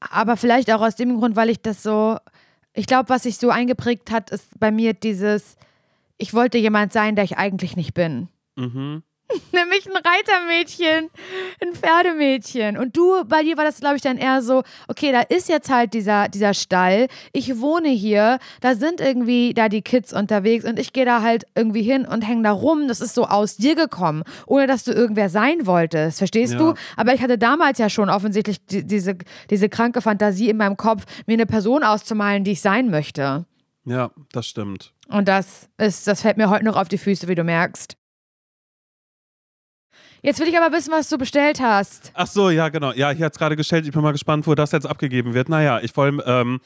[0.00, 2.16] Aber vielleicht auch aus dem Grund, weil ich das so,
[2.72, 5.56] ich glaube, was sich so eingeprägt hat, ist bei mir dieses,
[6.16, 8.28] ich wollte jemand sein, der ich eigentlich nicht bin.
[8.56, 9.02] Mhm.
[9.52, 11.10] Nämlich ein Reitermädchen,
[11.62, 12.78] ein Pferdemädchen.
[12.78, 15.70] Und du, bei dir war das, glaube ich, dann eher so, okay, da ist jetzt
[15.70, 20.78] halt dieser, dieser Stall, ich wohne hier, da sind irgendwie da die Kids unterwegs und
[20.78, 22.88] ich gehe da halt irgendwie hin und hänge da rum.
[22.88, 26.58] Das ist so aus dir gekommen, ohne dass du irgendwer sein wolltest, verstehst Ja.
[26.58, 26.74] du?
[26.96, 29.16] Aber ich hatte damals ja schon offensichtlich die, diese,
[29.50, 33.44] diese kranke Fantasie in meinem Kopf, mir eine Person auszumalen, die ich sein möchte.
[33.84, 34.94] Ja, das stimmt.
[35.08, 37.97] Und das ist, das fällt mir heute noch auf die Füße, wie du merkst.
[40.22, 42.10] Jetzt will ich aber wissen, was du bestellt hast.
[42.14, 42.92] Ach so, ja, genau.
[42.92, 43.86] Ja, hier hat es gerade gestellt.
[43.86, 45.48] Ich bin mal gespannt, wo das jetzt abgegeben wird.
[45.48, 46.60] Naja, ich wollte, ähm,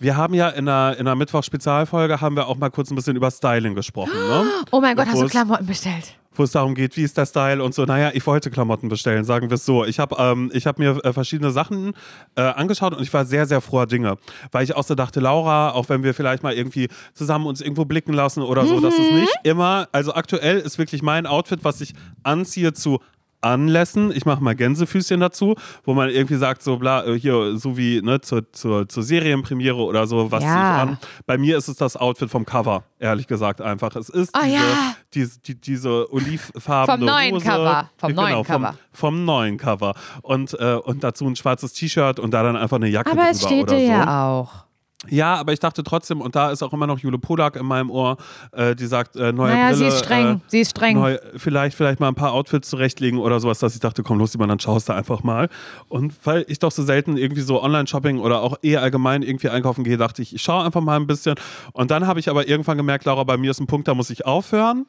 [0.00, 3.16] wir haben ja in einer, in einer Mittwoch-Spezialfolge haben wir auch mal kurz ein bisschen
[3.16, 4.44] über Styling gesprochen, ne?
[4.72, 6.16] Oh mein Gott, hast du Klamotten bestellt?
[6.38, 7.84] Wo es darum geht, wie ist der Style und so.
[7.84, 9.84] Naja, ich wollte Klamotten bestellen, sagen wir es so.
[9.84, 11.94] Ich habe ähm, ich hab mir äh, verschiedene Sachen
[12.34, 14.16] äh, angeschaut und ich war sehr, sehr froher Dinge.
[14.52, 17.84] Weil ich auch so dachte, Laura, auch wenn wir vielleicht mal irgendwie zusammen uns irgendwo
[17.84, 21.80] blicken lassen oder so, dass es nicht immer, also aktuell ist wirklich mein Outfit, was
[21.80, 23.00] ich anziehe zu
[23.46, 24.10] Anlässen.
[24.14, 28.00] Ich mache mal Gänsefüßchen dazu, wo man irgendwie sagt, so bla, äh, hier, so wie
[28.02, 30.48] ne, zur, zur, zur Serienpremiere oder so, was Ja.
[30.50, 30.98] ziehe ich an.
[31.26, 33.96] Bei mir ist es das Outfit vom Cover, ehrlich gesagt einfach.
[33.96, 34.94] Es ist Oh diese, ja.
[35.14, 37.44] diese, die, diese olivfarbene Vom neuen Hose.
[37.46, 37.90] Cover.
[37.96, 38.74] Vom genau, neuen Cover.
[38.92, 39.94] Vom neuen Cover.
[40.22, 43.42] Und, äh, und dazu ein schwarzes T-Shirt und da dann einfach eine Jacke Aber es
[43.42, 43.82] steht dir so.
[43.84, 44.65] ja auch.
[45.10, 47.90] Ja, aber ich dachte trotzdem, und da ist auch immer noch Jule Polak in meinem
[47.90, 48.16] Ohr,
[48.52, 49.76] äh, die sagt, äh, neue Naja, Brille.
[49.76, 50.26] sie ist streng.
[50.26, 50.96] Äh, sie ist streng.
[50.96, 54.32] Neu, vielleicht, vielleicht mal ein paar Outfits zurechtlegen oder sowas, dass ich dachte, komm, los,
[54.32, 55.48] lieber, dann schaust du einfach mal.
[55.88, 59.84] Und weil ich doch so selten irgendwie so Online-Shopping oder auch eher allgemein irgendwie einkaufen
[59.84, 61.34] gehe, dachte ich, ich schaue einfach mal ein bisschen.
[61.72, 64.10] Und dann habe ich aber irgendwann gemerkt, Laura, bei mir ist ein Punkt, da muss
[64.10, 64.86] ich aufhören.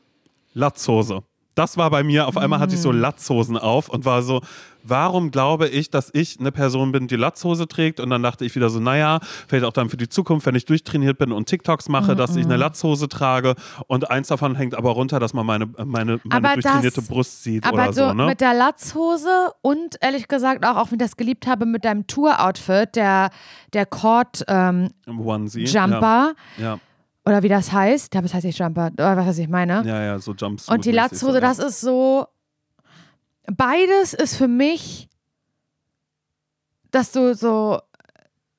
[0.54, 1.24] Latzhose.
[1.58, 3.00] Das war bei mir, auf einmal hatte ich so Mm.
[3.00, 4.42] Latzhosen auf und war so,
[4.84, 8.00] warum glaube ich, dass ich eine Person bin, die Latzhose trägt?
[8.00, 10.66] Und dann dachte ich wieder so, naja, vielleicht auch dann für die Zukunft, wenn ich
[10.66, 13.56] durchtrainiert bin und TikToks mache, dass ich eine Latzhose trage
[13.88, 17.44] und eins davon hängt aber runter, dass man meine, meine, meine Aber durchtrainierte das- Brust
[17.44, 18.26] sieht Aber oder so so, ne?
[18.28, 22.06] mit der Latzhose und ehrlich gesagt auch, auch wenn ich das geliebt habe, mit deinem
[22.08, 23.32] Tour-Outfit, der,
[23.74, 25.66] der Cord ähm, Onesie.
[25.66, 26.80] Jumper Ja,
[27.28, 28.06] oder wie das heißt.
[28.06, 29.84] Ich glaube, es heißt nicht Jumper, oder was ich meine.
[29.86, 30.74] ja, ja, so Jumpsuit.
[30.74, 32.28] und die Latzhose, das ist so.
[33.46, 35.10] Beides ist für mich,
[36.92, 37.80] dass du so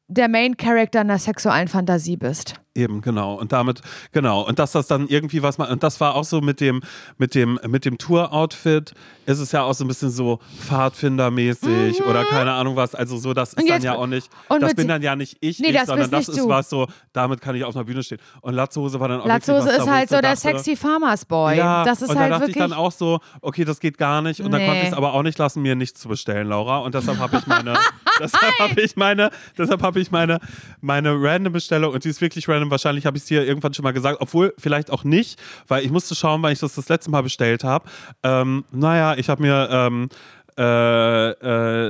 [0.09, 2.55] der Main Character einer sexuellen Fantasie bist.
[2.79, 3.35] Eben, genau.
[3.35, 4.43] Und damit, genau.
[4.47, 6.81] Und dass das dann irgendwie was man, und das war auch so mit dem,
[7.17, 8.95] mit dem, mit dem Tour-Outfit,
[9.27, 12.95] ist es ja auch so ein bisschen so Pfadfindermäßig oder keine Ahnung was.
[12.95, 13.69] Also so, das ist Mhm.
[13.69, 16.11] Dann ja auch nicht, und das bin dann ja nicht ich, Nee, ich das sondern
[16.11, 16.49] das ist du.
[16.49, 18.19] was so, damit kann ich auf einer Bühne stehen.
[18.41, 20.77] Und Latzhose war dann auch Latzhose was ist da, wo halt so der dachte, sexy
[20.77, 21.57] Farmers Boy.
[21.59, 22.57] Ja, das ist und da halt dachte wirklich.
[22.57, 24.41] ich dann auch so, okay, das geht gar nicht.
[24.41, 24.67] Und dann Nee.
[24.69, 26.79] konnte ich es aber auch nicht lassen, mir nichts zu bestellen, Laura.
[26.79, 27.75] Und deshalb habe ich meine,
[28.21, 30.39] deshalb habe ich meine, deshalb habe ich meine,
[30.81, 32.68] meine random Bestellung und die ist wirklich random.
[32.71, 35.91] Wahrscheinlich habe ich es dir irgendwann schon mal gesagt, obwohl vielleicht auch nicht, weil ich
[35.91, 37.89] musste schauen, weil ich das das letzte Mal bestellt habe.
[38.23, 40.09] Ähm, naja, ich habe mir, ähm,
[40.57, 41.31] äh,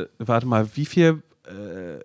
[0.03, 1.23] äh, warte mal, wie viel?
[1.47, 2.03] Äh,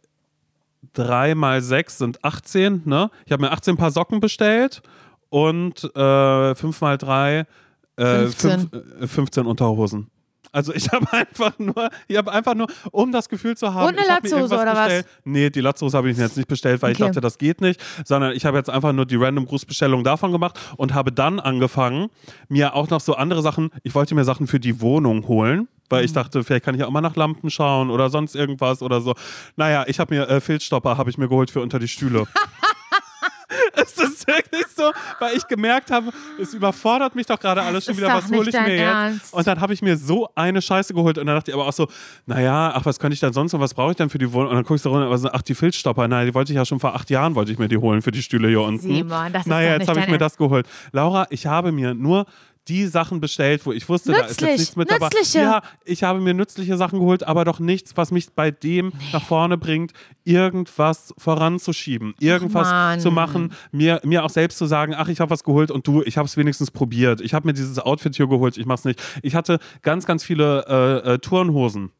[0.93, 3.09] 3 mal 6 sind 18, ne?
[3.25, 4.81] Ich habe mir 18 Paar Socken bestellt
[5.29, 7.45] und äh, 5 mal 3
[7.95, 8.69] äh, 15.
[8.69, 10.09] fünf- äh, 15 Unterhosen.
[10.53, 13.93] Also ich habe einfach nur, ich habe einfach nur, um das Gefühl zu haben, Und
[13.97, 14.83] eine ich Latzhose, oder was?
[14.85, 15.05] bestellt.
[15.25, 17.07] Nee, die Latzhose habe ich mir jetzt nicht bestellt, weil ich Okay.
[17.09, 20.57] dachte, das geht nicht, sondern ich habe jetzt einfach nur die random Grußbestellung davon gemacht
[20.77, 22.09] und habe dann angefangen,
[22.47, 25.67] mir auch noch so andere Sachen, ich wollte mir Sachen für die Wohnung holen.
[25.89, 26.15] Weil ich Mhm.
[26.15, 29.13] dachte, vielleicht kann ich auch mal nach Lampen schauen oder sonst irgendwas oder so.
[29.57, 32.23] Naja, ich habe mir äh, Filzstopper habe ich mir geholt für unter die Stühle.
[33.73, 37.97] es ist wirklich so, weil ich gemerkt habe, es überfordert mich doch gerade alles schon
[37.97, 38.09] wieder.
[38.09, 39.33] Was hole ich mir jetzt?
[39.33, 41.73] Und dann habe ich mir so eine Scheiße geholt und dann dachte ich aber auch
[41.73, 41.87] so,
[42.25, 44.49] naja, ach, was könnte ich denn sonst und was brauche ich denn für die Wohnung?
[44.49, 46.65] Und dann guckst du runter, aber so, ach, die Filzstopper, nein, die wollte ich ja
[46.65, 48.81] schon vor acht Jahren, wollte ich mir die holen für die Stühle hier unten.
[48.81, 50.67] Simon, das ist naja, jetzt habe ich mir das geholt.
[50.91, 52.25] Laura, ich habe mir nur
[52.67, 55.07] die Sachen bestellt, wo ich wusste, da ist Nützlich, jetzt nichts mit dabei.
[55.07, 55.39] nützliche.
[55.39, 59.23] Ja, ich habe mir nützliche Sachen geholt, aber doch nichts, was mich bei dem nach
[59.23, 59.91] vorne bringt,
[60.23, 62.99] irgendwas voranzuschieben, irgendwas Mann.
[62.99, 66.01] zu machen, mir, mir auch selbst zu sagen, ach, ich habe was geholt und du,
[66.03, 67.21] ich habe es wenigstens probiert.
[67.21, 69.01] Ich habe mir dieses Outfit hier geholt, ich mach's nicht.
[69.21, 70.65] Ich hatte ganz, ganz viele
[71.05, 71.91] äh, äh, Turnhosen.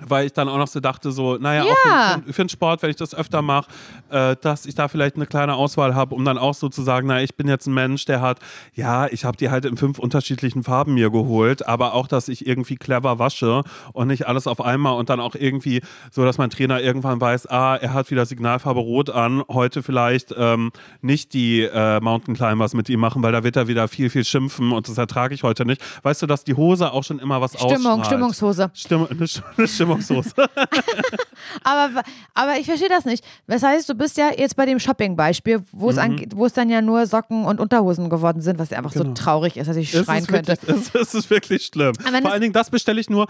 [0.00, 2.14] Weil ich dann auch noch so dachte, so, naja, auch Ja.
[2.14, 3.68] für, für, für den Sport, wenn ich das öfter mache,
[4.10, 7.08] äh, dass ich da vielleicht eine kleine Auswahl habe, um dann auch so zu sagen,
[7.08, 8.38] na, ich bin jetzt ein Mensch, der hat,
[8.74, 12.46] ja, ich habe die halt in fünf unterschiedlichen Farben mir geholt, aber auch, dass ich
[12.46, 16.48] irgendwie clever wasche und nicht alles auf einmal und dann auch irgendwie so, dass mein
[16.48, 20.72] Trainer irgendwann weiß, ah, er hat wieder Signalfarbe Rot an, heute vielleicht ähm,
[21.02, 24.24] nicht die äh, Mountain Climbers mit ihm machen, weil da wird er wieder viel, viel
[24.24, 25.82] schimpfen und das ertrage ich heute nicht.
[26.02, 28.06] Weißt du, dass die Hose auch schon immer was Stimmung, ausstrahlt?
[28.06, 28.70] Stimmungshose.
[28.74, 29.26] Stimmung, eine,
[29.58, 30.32] eine Stimmungshose.
[31.64, 32.02] Aber,
[32.34, 33.24] aber ich verstehe das nicht.
[33.46, 36.28] Das heißt, du bist ja jetzt bei dem Shopping-Beispiel, wo es Mhm.
[36.54, 39.14] dann ja nur Socken und Unterhosen geworden sind, was ja einfach so Genau.
[39.14, 40.52] traurig ist, dass ich Es schreien könnte.
[40.52, 41.94] Wirklich, es, ist wirklich schlimm.
[41.94, 43.26] Vor allen Dingen, das bestelle ich nur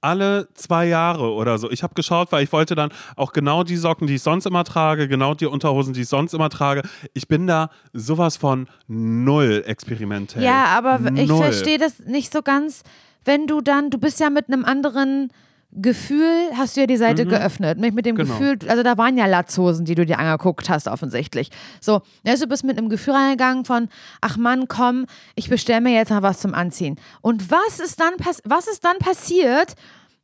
[0.00, 1.70] alle zwei Jahre oder so.
[1.70, 4.64] Ich habe geschaut, weil ich wollte dann auch genau die Socken, die ich sonst immer
[4.64, 6.82] trage, genau die Unterhosen, die ich sonst immer trage.
[7.14, 10.42] Ich bin da sowas von null experimentell.
[10.42, 11.42] Ja, aber ich Null.
[11.42, 12.82] verstehe das nicht so ganz,
[13.24, 15.30] wenn du dann, du bist ja mit einem anderen
[15.74, 17.78] Gefühl, hast du ja die Seite geöffnet.
[17.78, 18.34] Mit, mit dem Genau.
[18.34, 21.50] Gefühl, also da waren ja Latzhosen, die du dir angeguckt hast, offensichtlich.
[21.80, 23.88] So, also du bist mit einem Gefühl reingegangen von,
[24.20, 26.96] ach Mann, komm, ich bestelle mir jetzt mal was zum Anziehen.
[27.22, 28.12] Und was ist dann,
[28.44, 29.74] was ist dann passiert,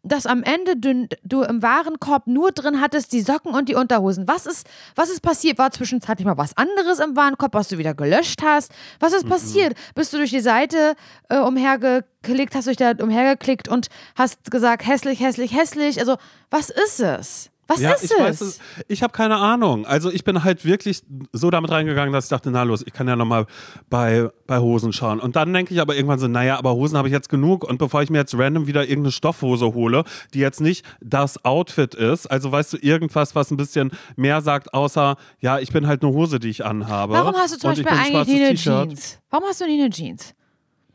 [0.03, 4.29] dass am Ende du, du im Warenkorb nur drin hattest die Socken und die Unterhosen.
[4.29, 5.59] Was ist, was ist passiert?
[5.59, 8.73] War zwischenzeitlich mal was anderes im Warenkorb, was du wieder gelöscht hast?
[9.01, 9.75] Was ist passiert?
[9.95, 10.95] Bist du durch die Seite
[11.29, 16.01] äh, umhergeklickt, hast du dich da umhergeklickt und hast gesagt, hässlich, hässlich, hässlich?
[16.01, 16.17] Also,
[16.51, 17.51] was ist es?
[17.71, 18.19] Was Ja, ist ich es?
[18.19, 18.59] weiß es.
[18.89, 19.85] Ich habe keine Ahnung.
[19.85, 21.03] Also ich bin halt wirklich
[21.33, 23.45] so damit reingegangen, dass ich dachte, na los, ich kann ja nochmal
[23.91, 25.21] bei, bei Hosen schauen.
[25.21, 27.65] Und dann denke ich aber irgendwann so, naja, aber Hosen habe ich jetzt genug.
[27.65, 31.95] Und bevor ich mir jetzt random wieder irgendeine Stoffhose hole, die jetzt nicht das Outfit
[31.95, 36.03] ist, also weißt du, irgendwas, was ein bisschen mehr sagt, außer, ja, ich bin halt
[36.03, 37.13] eine Hose, die ich anhabe.
[37.13, 39.19] Warum hast du zum ich Beispiel eigentlich nie eine Jeans?
[39.29, 40.35] Warum hast du nie eine Jeans?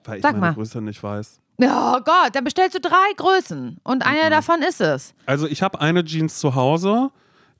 [0.06, 0.54] Weil ich Sag meine mal.
[0.56, 1.40] Größe nicht weiß.
[1.58, 5.14] Ja, Gott, dann bestellst du drei Größen und eine davon ist es.
[5.26, 7.12] Also ich habe eine Jeans zu Hause,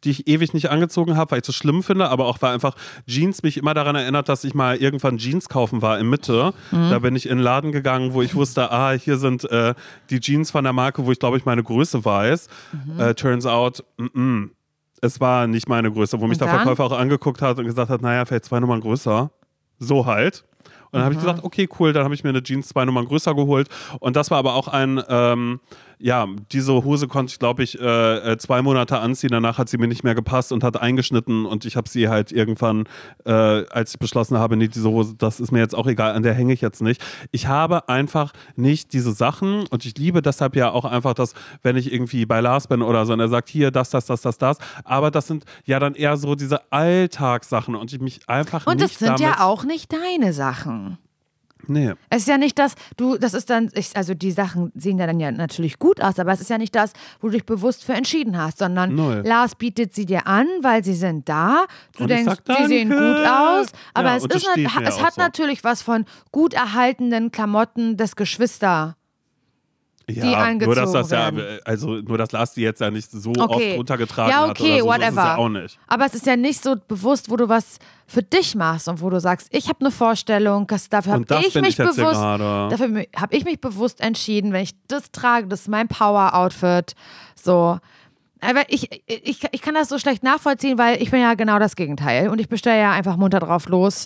[0.04, 2.54] die ich ewig nicht angezogen habe, weil ich es so schlimm finde, aber auch weil
[2.54, 2.76] einfach
[3.08, 6.54] Jeans mich immer daran erinnert, dass ich mal irgendwann Jeans kaufen war in Mitte.
[6.72, 9.74] Da bin ich in einen Laden gegangen, wo ich wusste, ah, hier sind äh,
[10.10, 12.50] die Jeans von der Marke, wo ich glaube ich meine Größe weiß.
[12.98, 14.50] Äh, turns out, mm -mm,
[15.02, 16.48] es war nicht meine Größe, wo mich der?
[16.48, 19.32] Verkäufer auch angeguckt hat und gesagt hat, naja, vielleicht zwei Nummern größer.
[19.80, 20.46] So halt.
[20.94, 23.06] Und dann habe ich gesagt, okay, cool, dann habe ich mir eine Jeans zwei Nummern
[23.06, 23.68] größer geholt.
[24.00, 25.60] Und das war aber auch ein, ähm,
[26.00, 29.30] ja, diese Hose konnte ich, glaube ich, äh, äh, zwei Monate anziehen.
[29.32, 31.46] Danach hat sie mir nicht mehr gepasst und hat eingeschnitten.
[31.46, 32.86] Und ich habe sie halt irgendwann,
[33.26, 36.24] äh, als ich beschlossen habe, nee, diese Hose, das ist mir jetzt auch egal, an
[36.24, 37.02] der hänge ich jetzt nicht.
[37.32, 41.78] Ich habe einfach nicht diese Sachen und ich liebe deshalb ja auch einfach das, wenn
[41.78, 44.38] ich irgendwie bei Lars bin oder so und er sagt, hier, das, das, das, das,
[44.38, 44.58] das.
[44.84, 49.02] Aber das sind ja dann eher so diese Alltagssachen und ich mich einfach Und nicht
[49.02, 50.98] das sind ja auch nicht deine Sachen.
[51.68, 51.94] Nee.
[52.10, 55.08] Es ist ja nicht das, du, das ist dann, ich, also die Sachen sehen ja
[55.08, 57.84] dann ja natürlich gut aus, aber es ist ja nicht das, wo du dich bewusst
[57.84, 59.24] für entschieden hast, sondern Null.
[59.26, 61.66] Lars bietet sie dir an, weil sie sind da.
[61.98, 65.64] Du Und denkst, sag, sie sehen gut aus, aber Ja, es, ist, es hat natürlich
[65.64, 68.96] was von gut erhaltenen Klamotten des Geschwister.
[70.10, 73.10] Ja, die nur dass das ja, angezogen also nur dass Lars die jetzt ja nicht
[73.10, 73.70] so Okay.
[73.70, 75.24] oft runtergetragen Ja, hat okay, oder so, so ist es whatever.
[75.26, 75.80] ja auch nicht.
[75.88, 79.10] Aber es ist ja nicht so bewusst, wo du was für dich machst und wo
[79.10, 82.68] du sagst, ich habe eine Vorstellung, dass dafür habe das ich mich ich bewusst, gerade.
[82.70, 86.96] dafür habe ich mich bewusst entschieden, wenn ich das trage, das ist mein Power-Outfit.
[87.42, 87.80] So.
[88.42, 91.78] Aber ich, ich, ich kann das so schlecht nachvollziehen, weil ich bin ja genau das
[91.78, 92.28] Gegenteil.
[92.28, 94.06] Und ich bestelle ja einfach munter drauf los.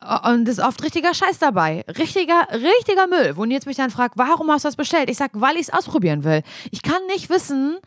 [0.00, 1.84] Und es ist oft richtiger Scheiß dabei.
[1.86, 3.36] Richtiger, richtiger Müll.
[3.36, 5.10] Wo Nils mich dann fragt, warum hast du das bestellt?
[5.10, 6.42] Ich sag, weil ich es ausprobieren will.
[6.70, 7.78] Ich kann nicht wissen,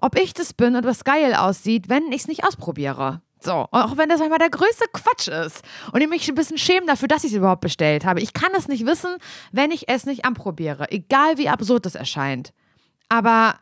[0.00, 3.22] ob ich das bin und was geil aussieht, wenn ich es nicht ausprobiere.
[3.42, 5.62] So, auch wenn das manchmal der größte Quatsch ist
[5.92, 8.20] und ich mich ein bisschen schäme dafür, dass ich es überhaupt bestellt habe.
[8.20, 9.16] Ich kann es nicht wissen,
[9.50, 12.52] wenn ich es nicht anprobiere, egal wie absurd es erscheint.
[13.08, 13.54] Aber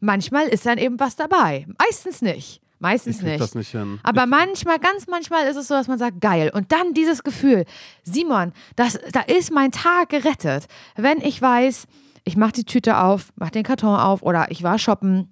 [0.00, 1.66] manchmal ist dann eben was dabei.
[1.78, 2.60] Meistens nicht.
[2.84, 3.40] Meistens Ich nicht.
[3.40, 3.98] das nicht hin.
[4.02, 6.50] Aber manchmal, ganz manchmal ist es so, dass man sagt, geil.
[6.52, 7.64] Und dann dieses Gefühl,
[8.02, 10.66] Simon, das, da ist mein Tag gerettet.
[10.94, 11.86] Wenn ich weiß,
[12.24, 15.30] ich mache die Tüte auf, mache den Karton auf oder ich war shoppen,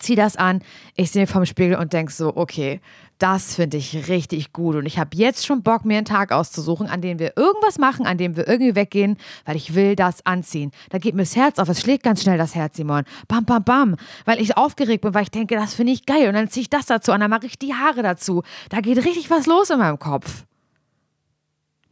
[0.00, 0.62] zieh das an,
[0.96, 2.80] ich sehe vom Spiegel und denk so, okay,
[3.20, 4.76] das finde ich richtig gut.
[4.76, 8.06] Und ich habe jetzt schon Bock, mir einen Tag auszusuchen, an dem wir irgendwas machen,
[8.06, 10.72] an dem wir irgendwie weggehen, weil ich will das anziehen.
[10.88, 11.68] Da geht mir das Herz auf.
[11.68, 13.04] Es schlägt ganz schnell das Herz, Simon.
[13.28, 13.96] Bam, bam, bam.
[14.24, 16.28] Weil ich aufgeregt bin, weil ich denke, das finde ich geil.
[16.28, 18.42] Und dann ziehe ich das dazu und dann mache ich die Haare dazu.
[18.70, 20.44] Da geht richtig was los in meinem Kopf.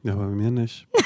[0.02, 0.88] Ja, bei mir nicht.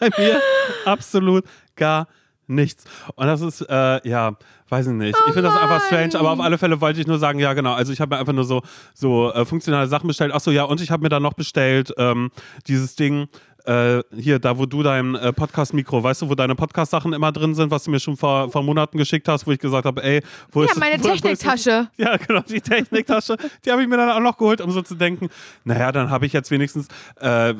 [0.00, 0.40] bei mir
[0.84, 1.44] absolut
[1.76, 2.08] gar
[2.48, 2.84] nichts.
[3.14, 4.36] Und das ist, äh, ja,
[4.72, 5.16] weiß ich nicht.
[5.26, 7.74] ich finde das einfach strange, aber auf alle Fälle wollte ich nur sagen, ja, genau.
[7.74, 8.62] Also ich habe mir einfach nur so,
[8.94, 10.32] so äh, funktionale Sachen bestellt.
[10.32, 12.30] Achso, ja, und ich habe mir dann noch bestellt, ähm,
[12.66, 13.28] dieses Ding,
[13.66, 17.54] äh, hier, da wo du dein äh, Podcast-Mikro, weißt du, wo deine Podcast-Sachen immer drin
[17.54, 20.22] sind, was du mir schon vor, vor Monaten geschickt hast, wo ich gesagt habe, ey,
[20.50, 21.88] wo Ja, ist meine Techniktasche.
[21.98, 24.94] ja, genau, die Techniktasche, die habe ich mir dann auch noch geholt, um so zu
[24.94, 25.28] denken,
[25.64, 26.88] naja, dann habe ich jetzt wenigstens
[27.20, 27.54] äh,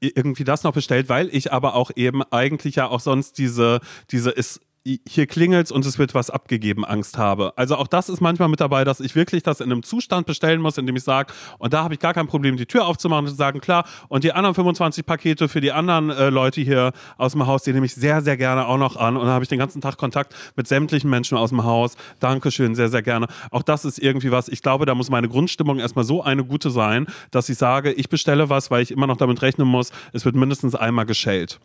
[0.00, 3.80] irgendwie das noch bestellt, weil ich aber auch eben eigentlich ja auch sonst diese,
[4.10, 4.60] diese ist
[5.08, 7.52] hier klingelt's und es wird was abgegeben, Angst habe.
[7.56, 10.60] Also auch das ist manchmal mit dabei, dass ich wirklich das in einem Zustand bestellen
[10.60, 13.26] muss, in dem ich sage, und da habe ich gar kein Problem, die Tür aufzumachen
[13.26, 16.92] und zu sagen, klar, und die anderen 25 Pakete für die anderen äh, Leute hier
[17.16, 19.16] aus dem Haus, die nehme ich sehr, sehr gerne auch noch an.
[19.16, 21.96] Und dann habe ich den ganzen Tag Kontakt mit sämtlichen Menschen aus dem Haus.
[22.20, 23.26] Dankeschön, sehr, sehr gerne.
[23.50, 26.70] Auch das ist irgendwie was, ich glaube, da muss meine Grundstimmung erstmal so eine gute
[26.70, 30.24] sein, dass ich sage, ich bestelle was, weil ich immer noch damit rechnen muss, es
[30.24, 31.58] wird mindestens einmal geschellt.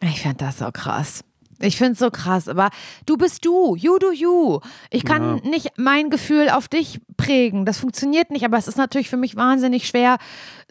[0.00, 1.24] Ich finde das so krass.
[1.60, 2.70] Ich finde es so krass, aber
[3.06, 4.60] du bist du, you do you.
[4.90, 5.50] Ich kann Ja.
[5.50, 7.64] nicht mein Gefühl auf dich prägen.
[7.64, 10.18] Das funktioniert nicht, aber es ist natürlich für mich wahnsinnig schwer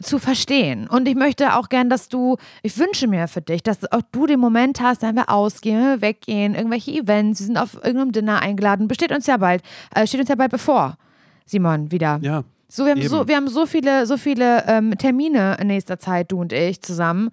[0.01, 0.87] zu verstehen.
[0.87, 4.27] Und ich möchte auch gern, dass du, ich wünsche mir für dich, dass auch du
[4.27, 8.11] den Moment hast, wenn wir ausgehen, wenn wir weggehen, irgendwelche Events, wir sind auf irgendeinem
[8.13, 9.63] Dinner eingeladen, besteht uns ja bald,
[9.93, 10.97] äh, steht uns ja bald bevor.
[11.45, 12.19] Simon, wieder.
[12.21, 12.43] Ja.
[12.69, 13.09] So, wir haben Eben.
[13.09, 16.81] so, wir haben so viele, so viele ähm, Termine in nächster Zeit, du und ich
[16.81, 17.29] zusammen.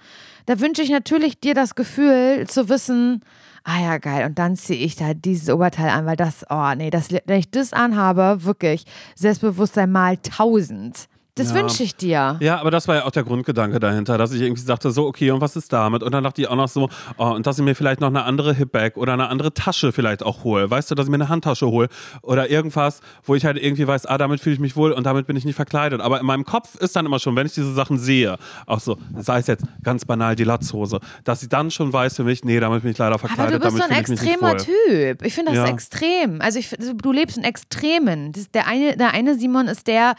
[0.47, 3.23] Da wünsche ich natürlich dir das Gefühl zu wissen,
[3.65, 6.91] ah ja, geil, und dann ziehe ich da dieses Oberteil an, weil das, oh nee,
[6.91, 8.85] das, wenn ich das anhabe, wirklich,
[9.17, 11.09] Selbstbewusstsein mal tausend.
[11.37, 11.57] Das Ja.
[11.57, 12.37] wünsche ich dir.
[12.41, 15.33] Ja, aber das war ja auch der Grundgedanke dahinter, dass ich irgendwie sagte, so, okay,
[15.33, 16.05] und was ist damit?
[16.05, 18.23] Und dann dachte ich auch noch so, oh, und dass ich mir vielleicht noch eine
[18.25, 20.71] andere Hipbag oder eine andere Tasche vielleicht auch hole.
[20.71, 21.89] Weißt du, dass ich mir eine Handtasche hole
[22.23, 25.27] oder irgendwas, wo ich halt irgendwie weiß, ah, damit fühle ich mich wohl und damit
[25.27, 26.01] bin ich nicht verkleidet.
[26.01, 28.97] Aber in meinem Kopf ist dann immer schon, wenn ich diese Sachen sehe, auch so,
[29.19, 32.61] sei es jetzt ganz banal die Latzhose, dass ich dann schon weiß für mich, nee,
[32.61, 34.69] damit bin ich leider Aber verkleidet, du bist so damit ein fühle ich mich nicht
[34.69, 35.15] extremer.
[35.17, 35.27] Typ.
[35.27, 35.75] Ich finde das Ja.
[35.75, 36.41] extrem.
[36.41, 38.31] Also ich, du lebst in Extremen.
[38.31, 40.15] Das, der, eine, der eine Simon ist der,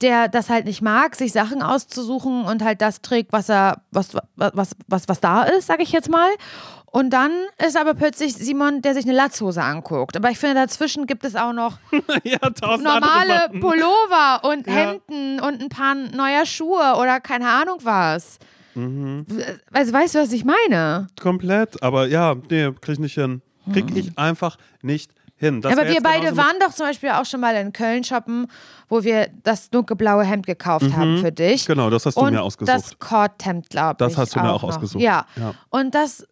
[0.00, 4.16] der das halt nicht mag, sich Sachen auszusuchen und halt das trägt, was er, was,
[4.36, 6.28] was, was, was da ist, sage ich jetzt mal.
[6.86, 7.32] Und dann
[7.66, 10.16] ist aber plötzlich Simon, der sich eine Latzhose anguckt.
[10.16, 11.78] Aber ich finde, dazwischen gibt es auch noch
[12.22, 13.48] ja, normale.
[13.60, 14.72] Pullover und Ja.
[14.72, 18.38] Hemden und ein paar neuer Schuhe oder keine Ahnung was.
[18.76, 19.26] Mhm.
[19.72, 21.08] Also weißt du, was ich meine?
[21.20, 23.42] Komplett, aber ja, nee, krieg ich nicht hin.
[23.72, 25.60] Krieg ich einfach nicht hin.
[25.60, 28.46] Das Aber wir beide waren doch zum Beispiel auch schon mal in Köln shoppen,
[28.88, 31.66] wo wir das dunkelblaue Hemd gekauft haben für dich.
[31.66, 32.74] Genau, das hast du Und mir ausgesucht.
[32.74, 33.98] das Kordhemd, glaube ich.
[34.08, 34.68] Das hast du mir auch noch.
[34.70, 35.02] ausgesucht.
[35.02, 35.26] Ja.
[35.36, 35.54] Ja.
[35.70, 36.26] Und das,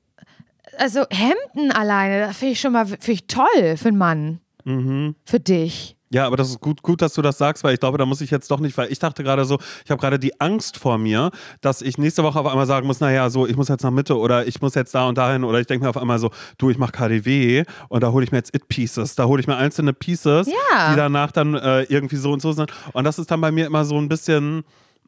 [0.79, 4.41] also Hemden alleine, das finde ich schon mal finde ich toll für einen Mann.
[4.65, 5.17] Mhm.
[5.25, 5.97] Für dich.
[6.13, 8.21] Ja, aber das ist gut, gut, dass du das sagst, weil ich glaube, da muss
[8.21, 10.99] ich jetzt doch nicht, weil ich dachte gerade so, ich habe gerade die Angst vor
[10.99, 11.31] mir,
[11.63, 14.19] dass ich nächste Woche auf einmal sagen muss, naja, so, ich muss jetzt nach Mitte
[14.19, 16.69] oder ich muss jetzt da und dahin oder ich denke mir auf einmal so, du,
[16.71, 19.93] ich mache KDW und da hole ich mir jetzt It-Pieces, da hole ich mir einzelne
[19.93, 20.91] Pieces, Ja.
[20.91, 22.71] die danach dann äh, irgendwie so und so sind.
[22.93, 24.65] Und das ist dann bei mir immer so ein bisschen.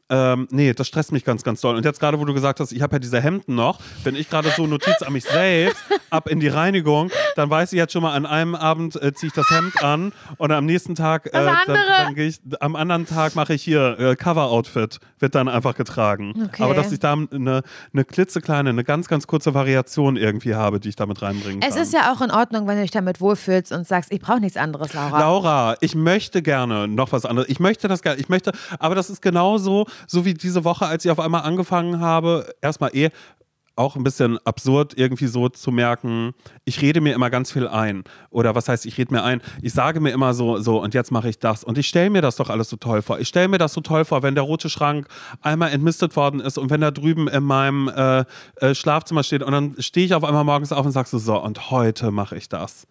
[0.09, 1.75] Ähm, nee, das stresst mich ganz, ganz doll.
[1.75, 4.29] Und jetzt gerade, wo du gesagt hast, ich habe ja diese Hemden noch, wenn ich
[4.29, 8.03] gerade so Notiz an mich selbst, ab in die Reinigung, dann weiß ich jetzt schon
[8.03, 11.31] mal, an einem Abend äh, ziehe ich das Hemd an und am nächsten Tag, äh,
[11.31, 15.47] Das dann, dann gehe ich, am anderen Tag mache ich hier äh, Cover-Outfit, wird dann
[15.47, 16.33] einfach getragen.
[16.49, 16.61] Okay.
[16.61, 20.89] Aber dass ich da eine, eine klitzekleine, eine ganz, ganz kurze Variation irgendwie habe, die
[20.89, 21.69] ich damit reinbringen kann.
[21.69, 24.39] Es ist ja auch in Ordnung, wenn du dich damit wohlfühlst und sagst, ich brauche
[24.39, 25.19] nichts anderes, Laura.
[25.19, 27.49] Laura, ich möchte gerne noch was anderes.
[27.49, 28.19] Ich möchte das gerne.
[28.19, 31.99] Ich möchte, aber das ist genauso, so wie diese Woche, als ich auf einmal angefangen
[31.99, 33.09] habe, erstmal eh
[33.75, 36.33] auch ein bisschen absurd irgendwie so zu merken,
[36.63, 38.03] ich rede mir immer ganz viel ein.
[38.29, 39.41] Oder was heißt, ich rede mir ein?
[39.61, 41.63] Ich sage mir immer so, so und jetzt mache ich das.
[41.63, 43.19] Und ich stelle mir das doch alles so toll vor.
[43.19, 45.07] Ich stelle mir das so toll vor, wenn der rote Schrank
[45.41, 48.23] einmal entmistet worden ist und wenn er drüben in meinem äh,
[48.57, 51.41] äh, Schlafzimmer steht und dann stehe ich auf einmal morgens auf und sage so, so,
[51.41, 52.87] und heute mache ich das.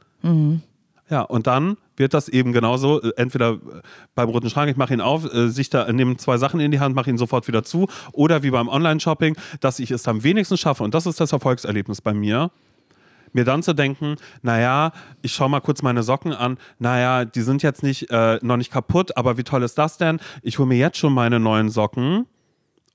[1.08, 3.58] Ja, und dann wird das eben genauso, äh, entweder äh,
[4.14, 6.80] beim roten Schrank, ich mache ihn auf, äh, sich da, nehme zwei Sachen in die
[6.80, 10.60] Hand, mache ihn sofort wieder zu, oder wie beim Online-Shopping, dass ich es dann wenigstens
[10.60, 12.50] schaffe, und das ist das Erfolgserlebnis bei mir,
[13.32, 14.92] mir dann zu denken, naja,
[15.22, 18.72] ich schaue mal kurz meine Socken an, naja, die sind jetzt nicht, äh, noch nicht
[18.72, 20.20] kaputt, aber wie toll ist das denn?
[20.42, 22.26] Ich hole mir jetzt schon meine neuen Socken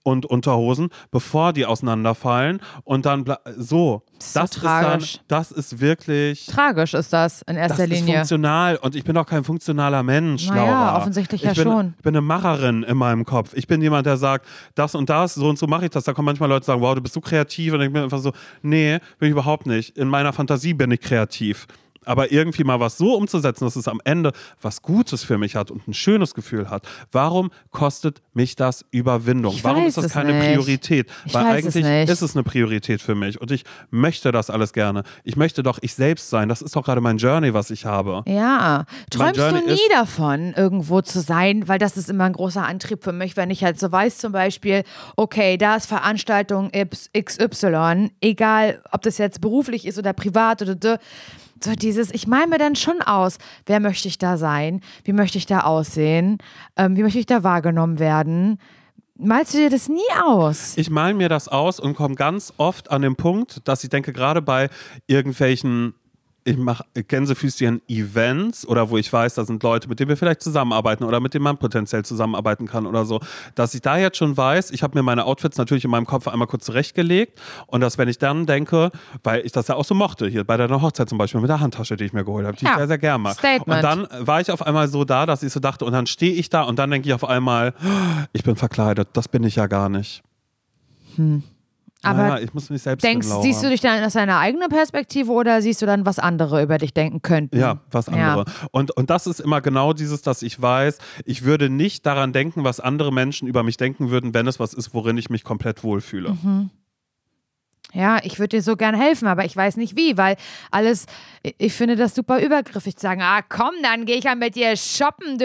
[0.09, 3.25] und Unterhosen, bevor die auseinanderfallen und dann
[3.57, 4.03] so.
[4.17, 5.13] ist so Das ist, tragisch.
[5.27, 8.15] dann, das ist wirklich Tragisch ist das in erster das ist Linie.
[8.17, 10.97] funktional und ich bin doch kein funktionaler Mensch, Naja, Laura.
[10.97, 11.93] offensichtlich ich ja bin, schon.
[11.97, 13.51] Ich bin eine Macherin in meinem Kopf.
[13.53, 14.45] Ich bin jemand, der sagt,
[14.75, 16.03] das und das, so und so mache ich das.
[16.03, 17.73] Da kommen manchmal Leute, sagen, wow, du bist so kreativ.
[17.73, 18.31] Und ich bin einfach so,
[18.61, 19.97] nee, bin ich überhaupt nicht.
[19.97, 21.67] In meiner Fantasie bin ich kreativ.
[22.05, 24.31] Aber irgendwie mal was so umzusetzen, dass es am Ende
[24.61, 26.87] was Gutes für mich hat und ein schönes Gefühl hat.
[27.11, 29.53] Warum kostet mich das Überwindung?
[29.53, 30.45] Ich Warum ist das es keine nicht.
[30.45, 31.07] Priorität?
[31.25, 32.09] Ich Weil es eigentlich nicht.
[32.09, 35.03] ist es eine Priorität für mich und ich möchte das alles gerne.
[35.23, 36.49] Ich möchte doch ich selbst sein.
[36.49, 38.23] Das ist doch gerade mein Journey, was ich habe.
[38.27, 43.03] Ja, träumst du nie davon, irgendwo zu sein, weil das ist immer ein großer Antrieb
[43.03, 44.83] für mich, wenn ich halt so weiß zum Beispiel,
[45.15, 46.71] okay, da ist Veranstaltung
[47.17, 50.75] XY, egal ob das jetzt beruflich ist oder privat oder
[51.63, 55.37] so dieses, ich male mir dann schon aus, wer möchte ich da sein, wie möchte
[55.37, 56.37] ich da aussehen,
[56.77, 58.59] ähm, wie möchte ich da wahrgenommen werden.
[59.21, 60.77] Malst du dir das nie aus?
[60.77, 64.13] Ich male mir das aus und komme ganz oft an den Punkt, dass ich denke,
[64.13, 64.69] gerade bei
[65.07, 65.93] irgendwelchen
[66.49, 71.03] ich mache Gänsefüßchen-Events oder wo ich weiß, da sind Leute, mit denen wir vielleicht zusammenarbeiten
[71.03, 73.19] oder mit denen man potenziell zusammenarbeiten kann oder so,
[73.55, 76.27] dass ich da jetzt schon weiß, ich habe mir meine Outfits natürlich in meinem Kopf
[76.27, 78.91] einmal kurz zurechtgelegt und dass, wenn ich dann denke,
[79.23, 81.59] weil ich das ja auch so mochte, hier bei deiner Hochzeit zum Beispiel mit der
[81.59, 82.71] Handtasche, die ich mir geholt habe, die Ja.
[82.71, 83.33] ich sehr, sehr gern mag.
[83.37, 83.67] Statement.
[83.67, 86.33] Und dann war ich auf einmal so da, dass ich so dachte, und dann stehe
[86.33, 87.73] ich da und dann denke ich auf einmal,
[88.33, 90.23] ich bin verkleidet, das bin ich ja gar nicht.
[92.01, 95.31] Aber naja, ich muss mich selbst Denkst, siehst du dich dann aus deiner eigenen Perspektive
[95.31, 97.59] oder siehst du dann, was andere über dich denken könnten?
[97.59, 98.45] Ja, was andere.
[98.71, 102.63] Und, und das ist immer genau dieses, dass ich weiß, ich würde nicht daran denken,
[102.63, 105.83] was andere Menschen über mich denken würden, wenn es was ist, worin ich mich komplett
[105.83, 106.31] wohlfühle.
[106.41, 106.69] Mhm.
[107.91, 110.35] Ja, ich würde dir so gern helfen, aber ich weiß nicht wie, weil
[110.69, 111.07] alles,
[111.57, 114.75] ich- finde das super übergriffig zu sagen, ah komm, dann gehe ich ja mit dir
[114.77, 115.37] shoppen.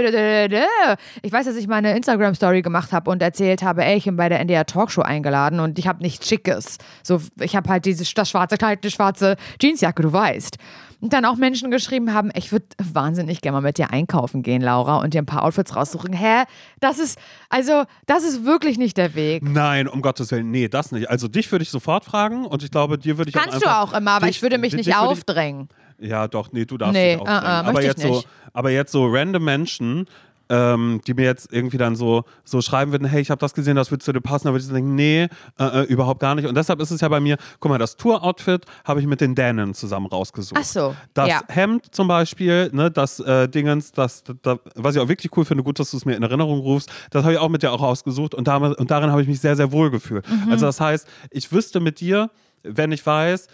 [1.23, 4.17] Ich weiß, dass ich mal eine Instagram-Story gemacht habe und erzählt habe, ey, ich bin
[4.17, 6.77] bei der NDR Talkshow eingeladen und ich habe nichts Schickes.
[7.03, 10.59] So, ich habe halt dieses, das schwarze Kleid, eine schwarze Jeansjacke, du weißt.
[11.05, 14.63] Und dann auch Menschen geschrieben haben, ich würde wahnsinnig gerne mal mit dir einkaufen gehen,
[14.63, 16.15] Laura, und dir ein paar Outfits raussuchen.
[16.15, 16.45] Hä?
[16.81, 17.19] Das ist,
[17.51, 19.43] also, das ist wirklich nicht der Weg.
[19.43, 21.11] Nein, um Gottes Willen, nee, das nicht.
[21.11, 23.67] Also dich würde ich sofort fragen und ich glaube, dir würde ich Kannst auch du
[23.69, 25.69] einfach, auch immer, aber dich- ich würde mich nicht ich- aufdrängen.
[26.01, 27.43] Ja, doch, nee, du darfst Nee, nicht aufdrängen.
[27.45, 28.29] äh, äh, aber, jetzt so, nicht.
[28.55, 30.07] aber jetzt so random Menschen,
[30.49, 33.77] ähm, die mir jetzt irgendwie dann so, so schreiben würden, hey, ich habe das gesehen,
[33.77, 35.29] das würde zu dir passen, da würde ich denken, nee,
[35.59, 36.47] äh, äh, überhaupt gar nicht.
[36.47, 39.35] Und deshalb ist es ja bei mir, guck mal, das Tour-Outfit habe ich mit den
[39.35, 40.61] Dänen zusammen rausgesucht.
[40.61, 41.41] Ach so, Das ja.
[41.49, 45.63] Hemd zum Beispiel, ne, das äh, Dingens, das, das, was ich auch wirklich cool finde,
[45.63, 47.83] gut, dass du es mir in Erinnerung rufst, das habe ich auch mit dir auch
[47.83, 50.29] ausgesucht und, damit, und darin habe ich mich sehr, sehr wohl gefühlt.
[50.29, 50.51] Mhm.
[50.51, 52.31] Also das heißt, ich wüsste mit dir,
[52.63, 53.47] wenn ich weiß,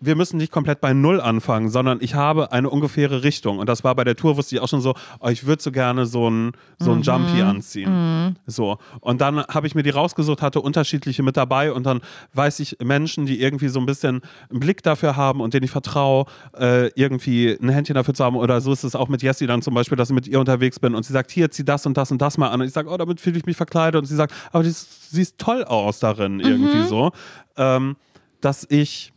[0.00, 3.58] wir müssen nicht komplett bei Null anfangen, sondern ich habe eine ungefähre Richtung.
[3.58, 5.70] Und das war bei der Tour, wusste ich auch schon so, oh, ich würde so
[5.70, 8.36] gerne so ein, so ein Jumpy anziehen.
[8.46, 8.78] So.
[9.00, 12.00] Und dann habe ich mir die rausgesucht, hatte unterschiedliche mit dabei und dann
[12.32, 15.70] weiß ich Menschen, die irgendwie so ein bisschen einen Blick dafür haben und denen ich
[15.70, 16.24] vertraue,
[16.58, 18.36] äh, irgendwie ein Händchen dafür zu haben.
[18.36, 20.78] Oder so ist es auch mit Jessie dann zum Beispiel, dass ich mit ihr unterwegs
[20.80, 22.60] bin und sie sagt, hier, zieh das und das und das mal an.
[22.60, 24.00] Und ich sage, oh, damit fühle ich mich verkleidet.
[24.00, 27.12] Und sie sagt, aber du siehst toll aus darin, irgendwie so.
[27.56, 27.96] Ähm,
[28.40, 29.12] dass ich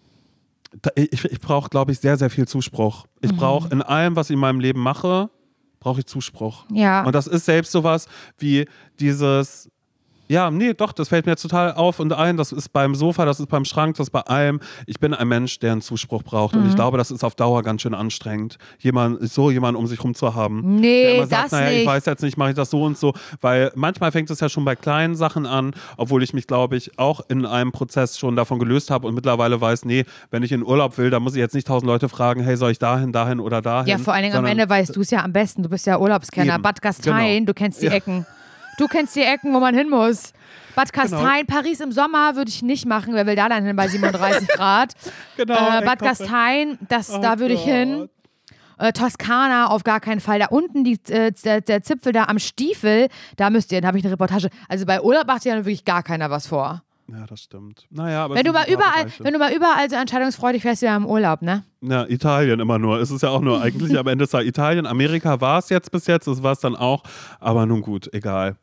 [0.96, 3.06] ich, ich brauche, glaube ich, sehr, sehr viel Zuspruch.
[3.22, 5.30] Ich brauche in allem, was ich in meinem Leben mache,
[5.80, 6.66] brauche ich Zuspruch.
[6.72, 7.04] Ja.
[7.04, 8.08] Und das ist selbst sowas
[8.38, 8.66] wie
[9.00, 9.70] dieses,
[10.28, 12.38] ja, nee, doch, das fällt mir total auf und ein.
[12.38, 14.60] Das ist beim Sofa, das ist beim Schrank, das ist bei allem.
[14.88, 16.56] Ich bin ein Mensch, der einen Zuspruch braucht.
[16.56, 16.62] Mhm.
[16.64, 20.04] Und ich glaube, das ist auf Dauer ganz schön anstrengend, jemand, so jemanden um sich
[20.04, 20.78] rum zu haben.
[20.80, 21.88] Nee, der immer sagt, das naja, ich nicht.
[21.88, 23.14] weiß jetzt nicht, mache ich das so und so.
[23.42, 26.98] Weil manchmal fängt es ja schon bei kleinen Sachen an, obwohl ich mich, glaube ich,
[26.98, 30.64] auch in einem Prozess schon davon gelöst habe und mittlerweile weiß, nee, wenn ich in
[30.64, 33.40] Urlaub will, dann muss ich jetzt nicht tausend Leute fragen, hey, soll ich dahin, dahin
[33.40, 33.88] oder dahin?
[33.90, 35.64] Ja, vor allen Dingen am Ende weißt du es ja am besten.
[35.64, 36.54] Du bist ja Urlaubskenner.
[36.56, 36.64] Eben.
[36.64, 37.46] Bad Gastein, Genau.
[37.48, 37.92] du kennst die Ja.
[37.94, 38.26] Ecken.
[38.78, 40.34] Du kennst die Ecken, wo man hin muss.
[40.76, 43.14] Bad Gastein, Paris im Sommer würde ich nicht machen.
[43.14, 44.94] Wer will da dann hin bei 37 Grad?
[45.38, 48.10] Genau, äh, Bad komm, Gastein, das, Oh da würde ich hin.
[48.80, 50.40] Äh, Toskana auf gar keinen Fall.
[50.40, 53.08] Da unten die, äh, der, der Zipfel da am Stiefel,
[53.38, 54.50] da müsst ihr, da habe ich eine Reportage.
[54.68, 56.82] Also bei Urlaub macht ja wirklich gar keiner was vor.
[57.08, 57.86] Ja, das stimmt.
[57.92, 59.24] Naja, aber Wenn es du mal überall, Bereiche.
[59.24, 61.64] wenn du mal überall so entscheidungsfreudig fährst, ja im Urlaub, ne?
[61.82, 63.00] Ja, Italien immer nur.
[63.00, 64.88] Es ist ja auch nur eigentlich am Ende ist ja Italien.
[64.88, 67.04] Amerika war es jetzt bis jetzt, das war es dann auch.
[67.40, 68.56] Aber nun gut, egal.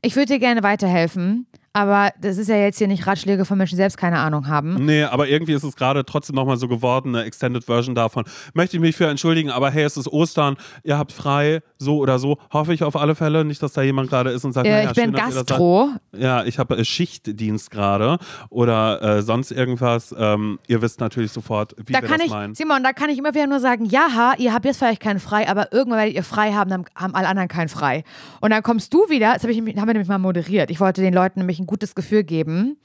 [0.00, 3.76] Ich würde dir gerne weiterhelfen, aber das ist ja jetzt hier nicht Ratschläge von Menschen,
[3.76, 4.84] die selbst keine Ahnung haben.
[4.84, 8.24] Nee, aber irgendwie ist es gerade trotzdem nochmal so geworden, eine Extended Version davon.
[8.54, 12.18] Möchte ich mich für entschuldigen, aber hey, es ist Ostern, ihr habt frei, so oder
[12.18, 12.38] so.
[12.52, 13.44] Hoffe ich auf alle Fälle.
[13.44, 15.12] Nicht, dass da jemand gerade ist und sagt, Äh, naja, ich bin schön.
[15.14, 15.90] Gastro.
[16.16, 18.18] Ja, ich habe äh, Schichtdienst gerade
[18.50, 20.14] oder äh, sonst irgendwas.
[20.18, 22.54] Ähm, ihr wisst natürlich sofort, wie Da wir kann das ich, meinen.
[22.54, 25.48] Simon, da kann ich immer wieder nur sagen, ja, ihr habt jetzt vielleicht keinen frei,
[25.48, 28.04] aber irgendwann werdet ihr frei haben, dann haben alle anderen keinen frei.
[28.40, 30.70] Und dann kommst du wieder, das hab ich, haben wir nämlich mal moderiert.
[30.70, 32.76] Ich wollte den Leuten nämlich ein gutes Gefühl geben,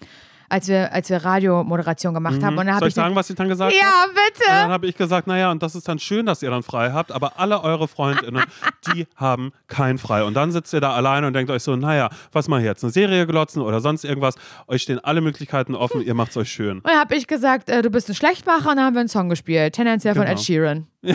[0.49, 2.55] als wir, als wir Radiomoderation gemacht haben.
[2.59, 2.79] Und dann hab Mhm.
[2.81, 3.81] Soll ich ich sagen, was ich dann gesagt habe?
[3.81, 4.23] Ja, Und dann
[4.67, 4.71] bitte.
[4.73, 7.39] habe ich gesagt, naja, und das ist dann schön, dass ihr dann frei habt, aber
[7.39, 8.43] alle eure Freundinnen,
[8.93, 10.23] die haben kein frei.
[10.23, 12.91] Und dann sitzt ihr da alleine und denkt euch so, naja, was mal jetzt, eine
[12.91, 14.35] Serie glotzen oder sonst irgendwas.
[14.67, 16.77] Euch stehen alle Möglichkeiten offen, ihr macht's euch schön.
[16.79, 19.09] Und dann habe ich gesagt, äh, du bist ein Schlechtmacher und dann haben wir einen
[19.09, 19.73] Song gespielt.
[19.73, 20.33] Tendenziell von Genau.
[20.33, 20.85] Ed Sheeran.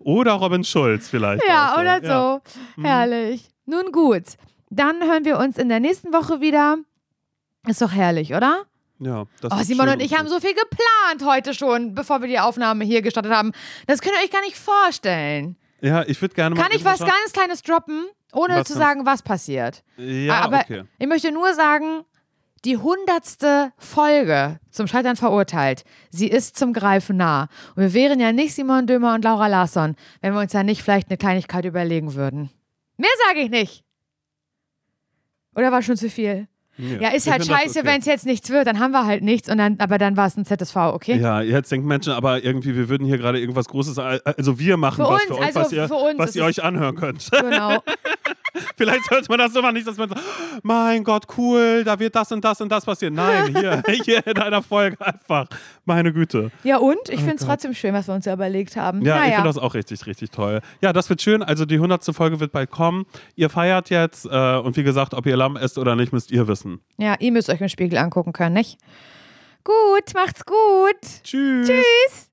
[0.00, 1.42] Oder Robin Schulz vielleicht.
[1.48, 2.06] Ja, oder so.
[2.08, 2.40] Ja.
[2.76, 2.84] Mhm.
[2.84, 3.48] Herrlich.
[3.66, 4.22] Nun gut.
[4.74, 6.78] Dann hören wir uns in der nächsten Woche wieder.
[7.66, 8.64] Ist doch herrlich, oder?
[8.98, 12.38] ja das Oh, Simon und ich haben so viel geplant heute schon, bevor wir die
[12.38, 13.52] Aufnahme hier gestartet haben.
[13.86, 15.56] Das könnt ihr euch gar nicht vorstellen.
[15.80, 16.62] Ja, ich würde gerne mal.
[16.62, 19.84] Kann ich was ganz Kleines droppen, ohne Was zu sagen, was passiert?
[19.96, 20.84] Ja, Aber okay.
[20.98, 22.04] ich möchte nur sagen,
[22.64, 27.48] die hundertste Folge zum Scheitern verurteilt, sie ist zum Greifen nah.
[27.76, 30.82] Und wir wären ja nicht Simon Dömer und Laura Larsson, wenn wir uns ja nicht
[30.82, 32.50] vielleicht eine Kleinigkeit überlegen würden.
[32.96, 33.83] Mehr sage ich nicht.
[35.54, 36.48] Oder war schon zu viel?
[36.76, 37.88] Ja, ist ich halt scheiße, okay.
[37.88, 40.26] wenn es jetzt nichts wird, dann haben wir halt nichts und dann, aber dann war
[40.26, 41.16] es ein ZSV, okay?
[41.18, 44.96] Ja, jetzt denken Menschen aber irgendwie, wir würden hier gerade irgendwas Großes, also wir machen
[44.96, 47.30] Für was uns, für euch, also was ihr, was ist ihr euch anhören könnt.
[47.30, 47.78] Genau.
[48.76, 50.14] Vielleicht hört man das so mal nicht, dass man so,
[50.62, 53.14] mein Gott, cool, da wird das und das und das passieren.
[53.14, 55.46] Nein, hier, hier in einer Folge einfach.
[55.84, 56.50] Meine Güte.
[56.62, 57.08] Ja, und?
[57.08, 59.02] Ich finde es trotzdem schön, was wir uns überlegt haben.
[59.02, 59.34] Ja, ich naja.
[59.36, 60.60] finde das auch richtig, richtig toll.
[60.80, 61.42] Ja, das wird schön.
[61.42, 62.04] Also die 100.
[62.14, 63.06] Folge wird bald kommen.
[63.36, 66.46] Ihr feiert jetzt äh, und wie gesagt, ob ihr Lamm esst oder nicht, müsst ihr
[66.48, 66.80] wissen.
[66.98, 68.78] ja, ihr müsst euch im Spiegel angucken können, nicht?
[69.64, 71.00] Gut, macht's gut.
[71.22, 71.68] Tschüss.
[71.68, 72.30] Tschüss.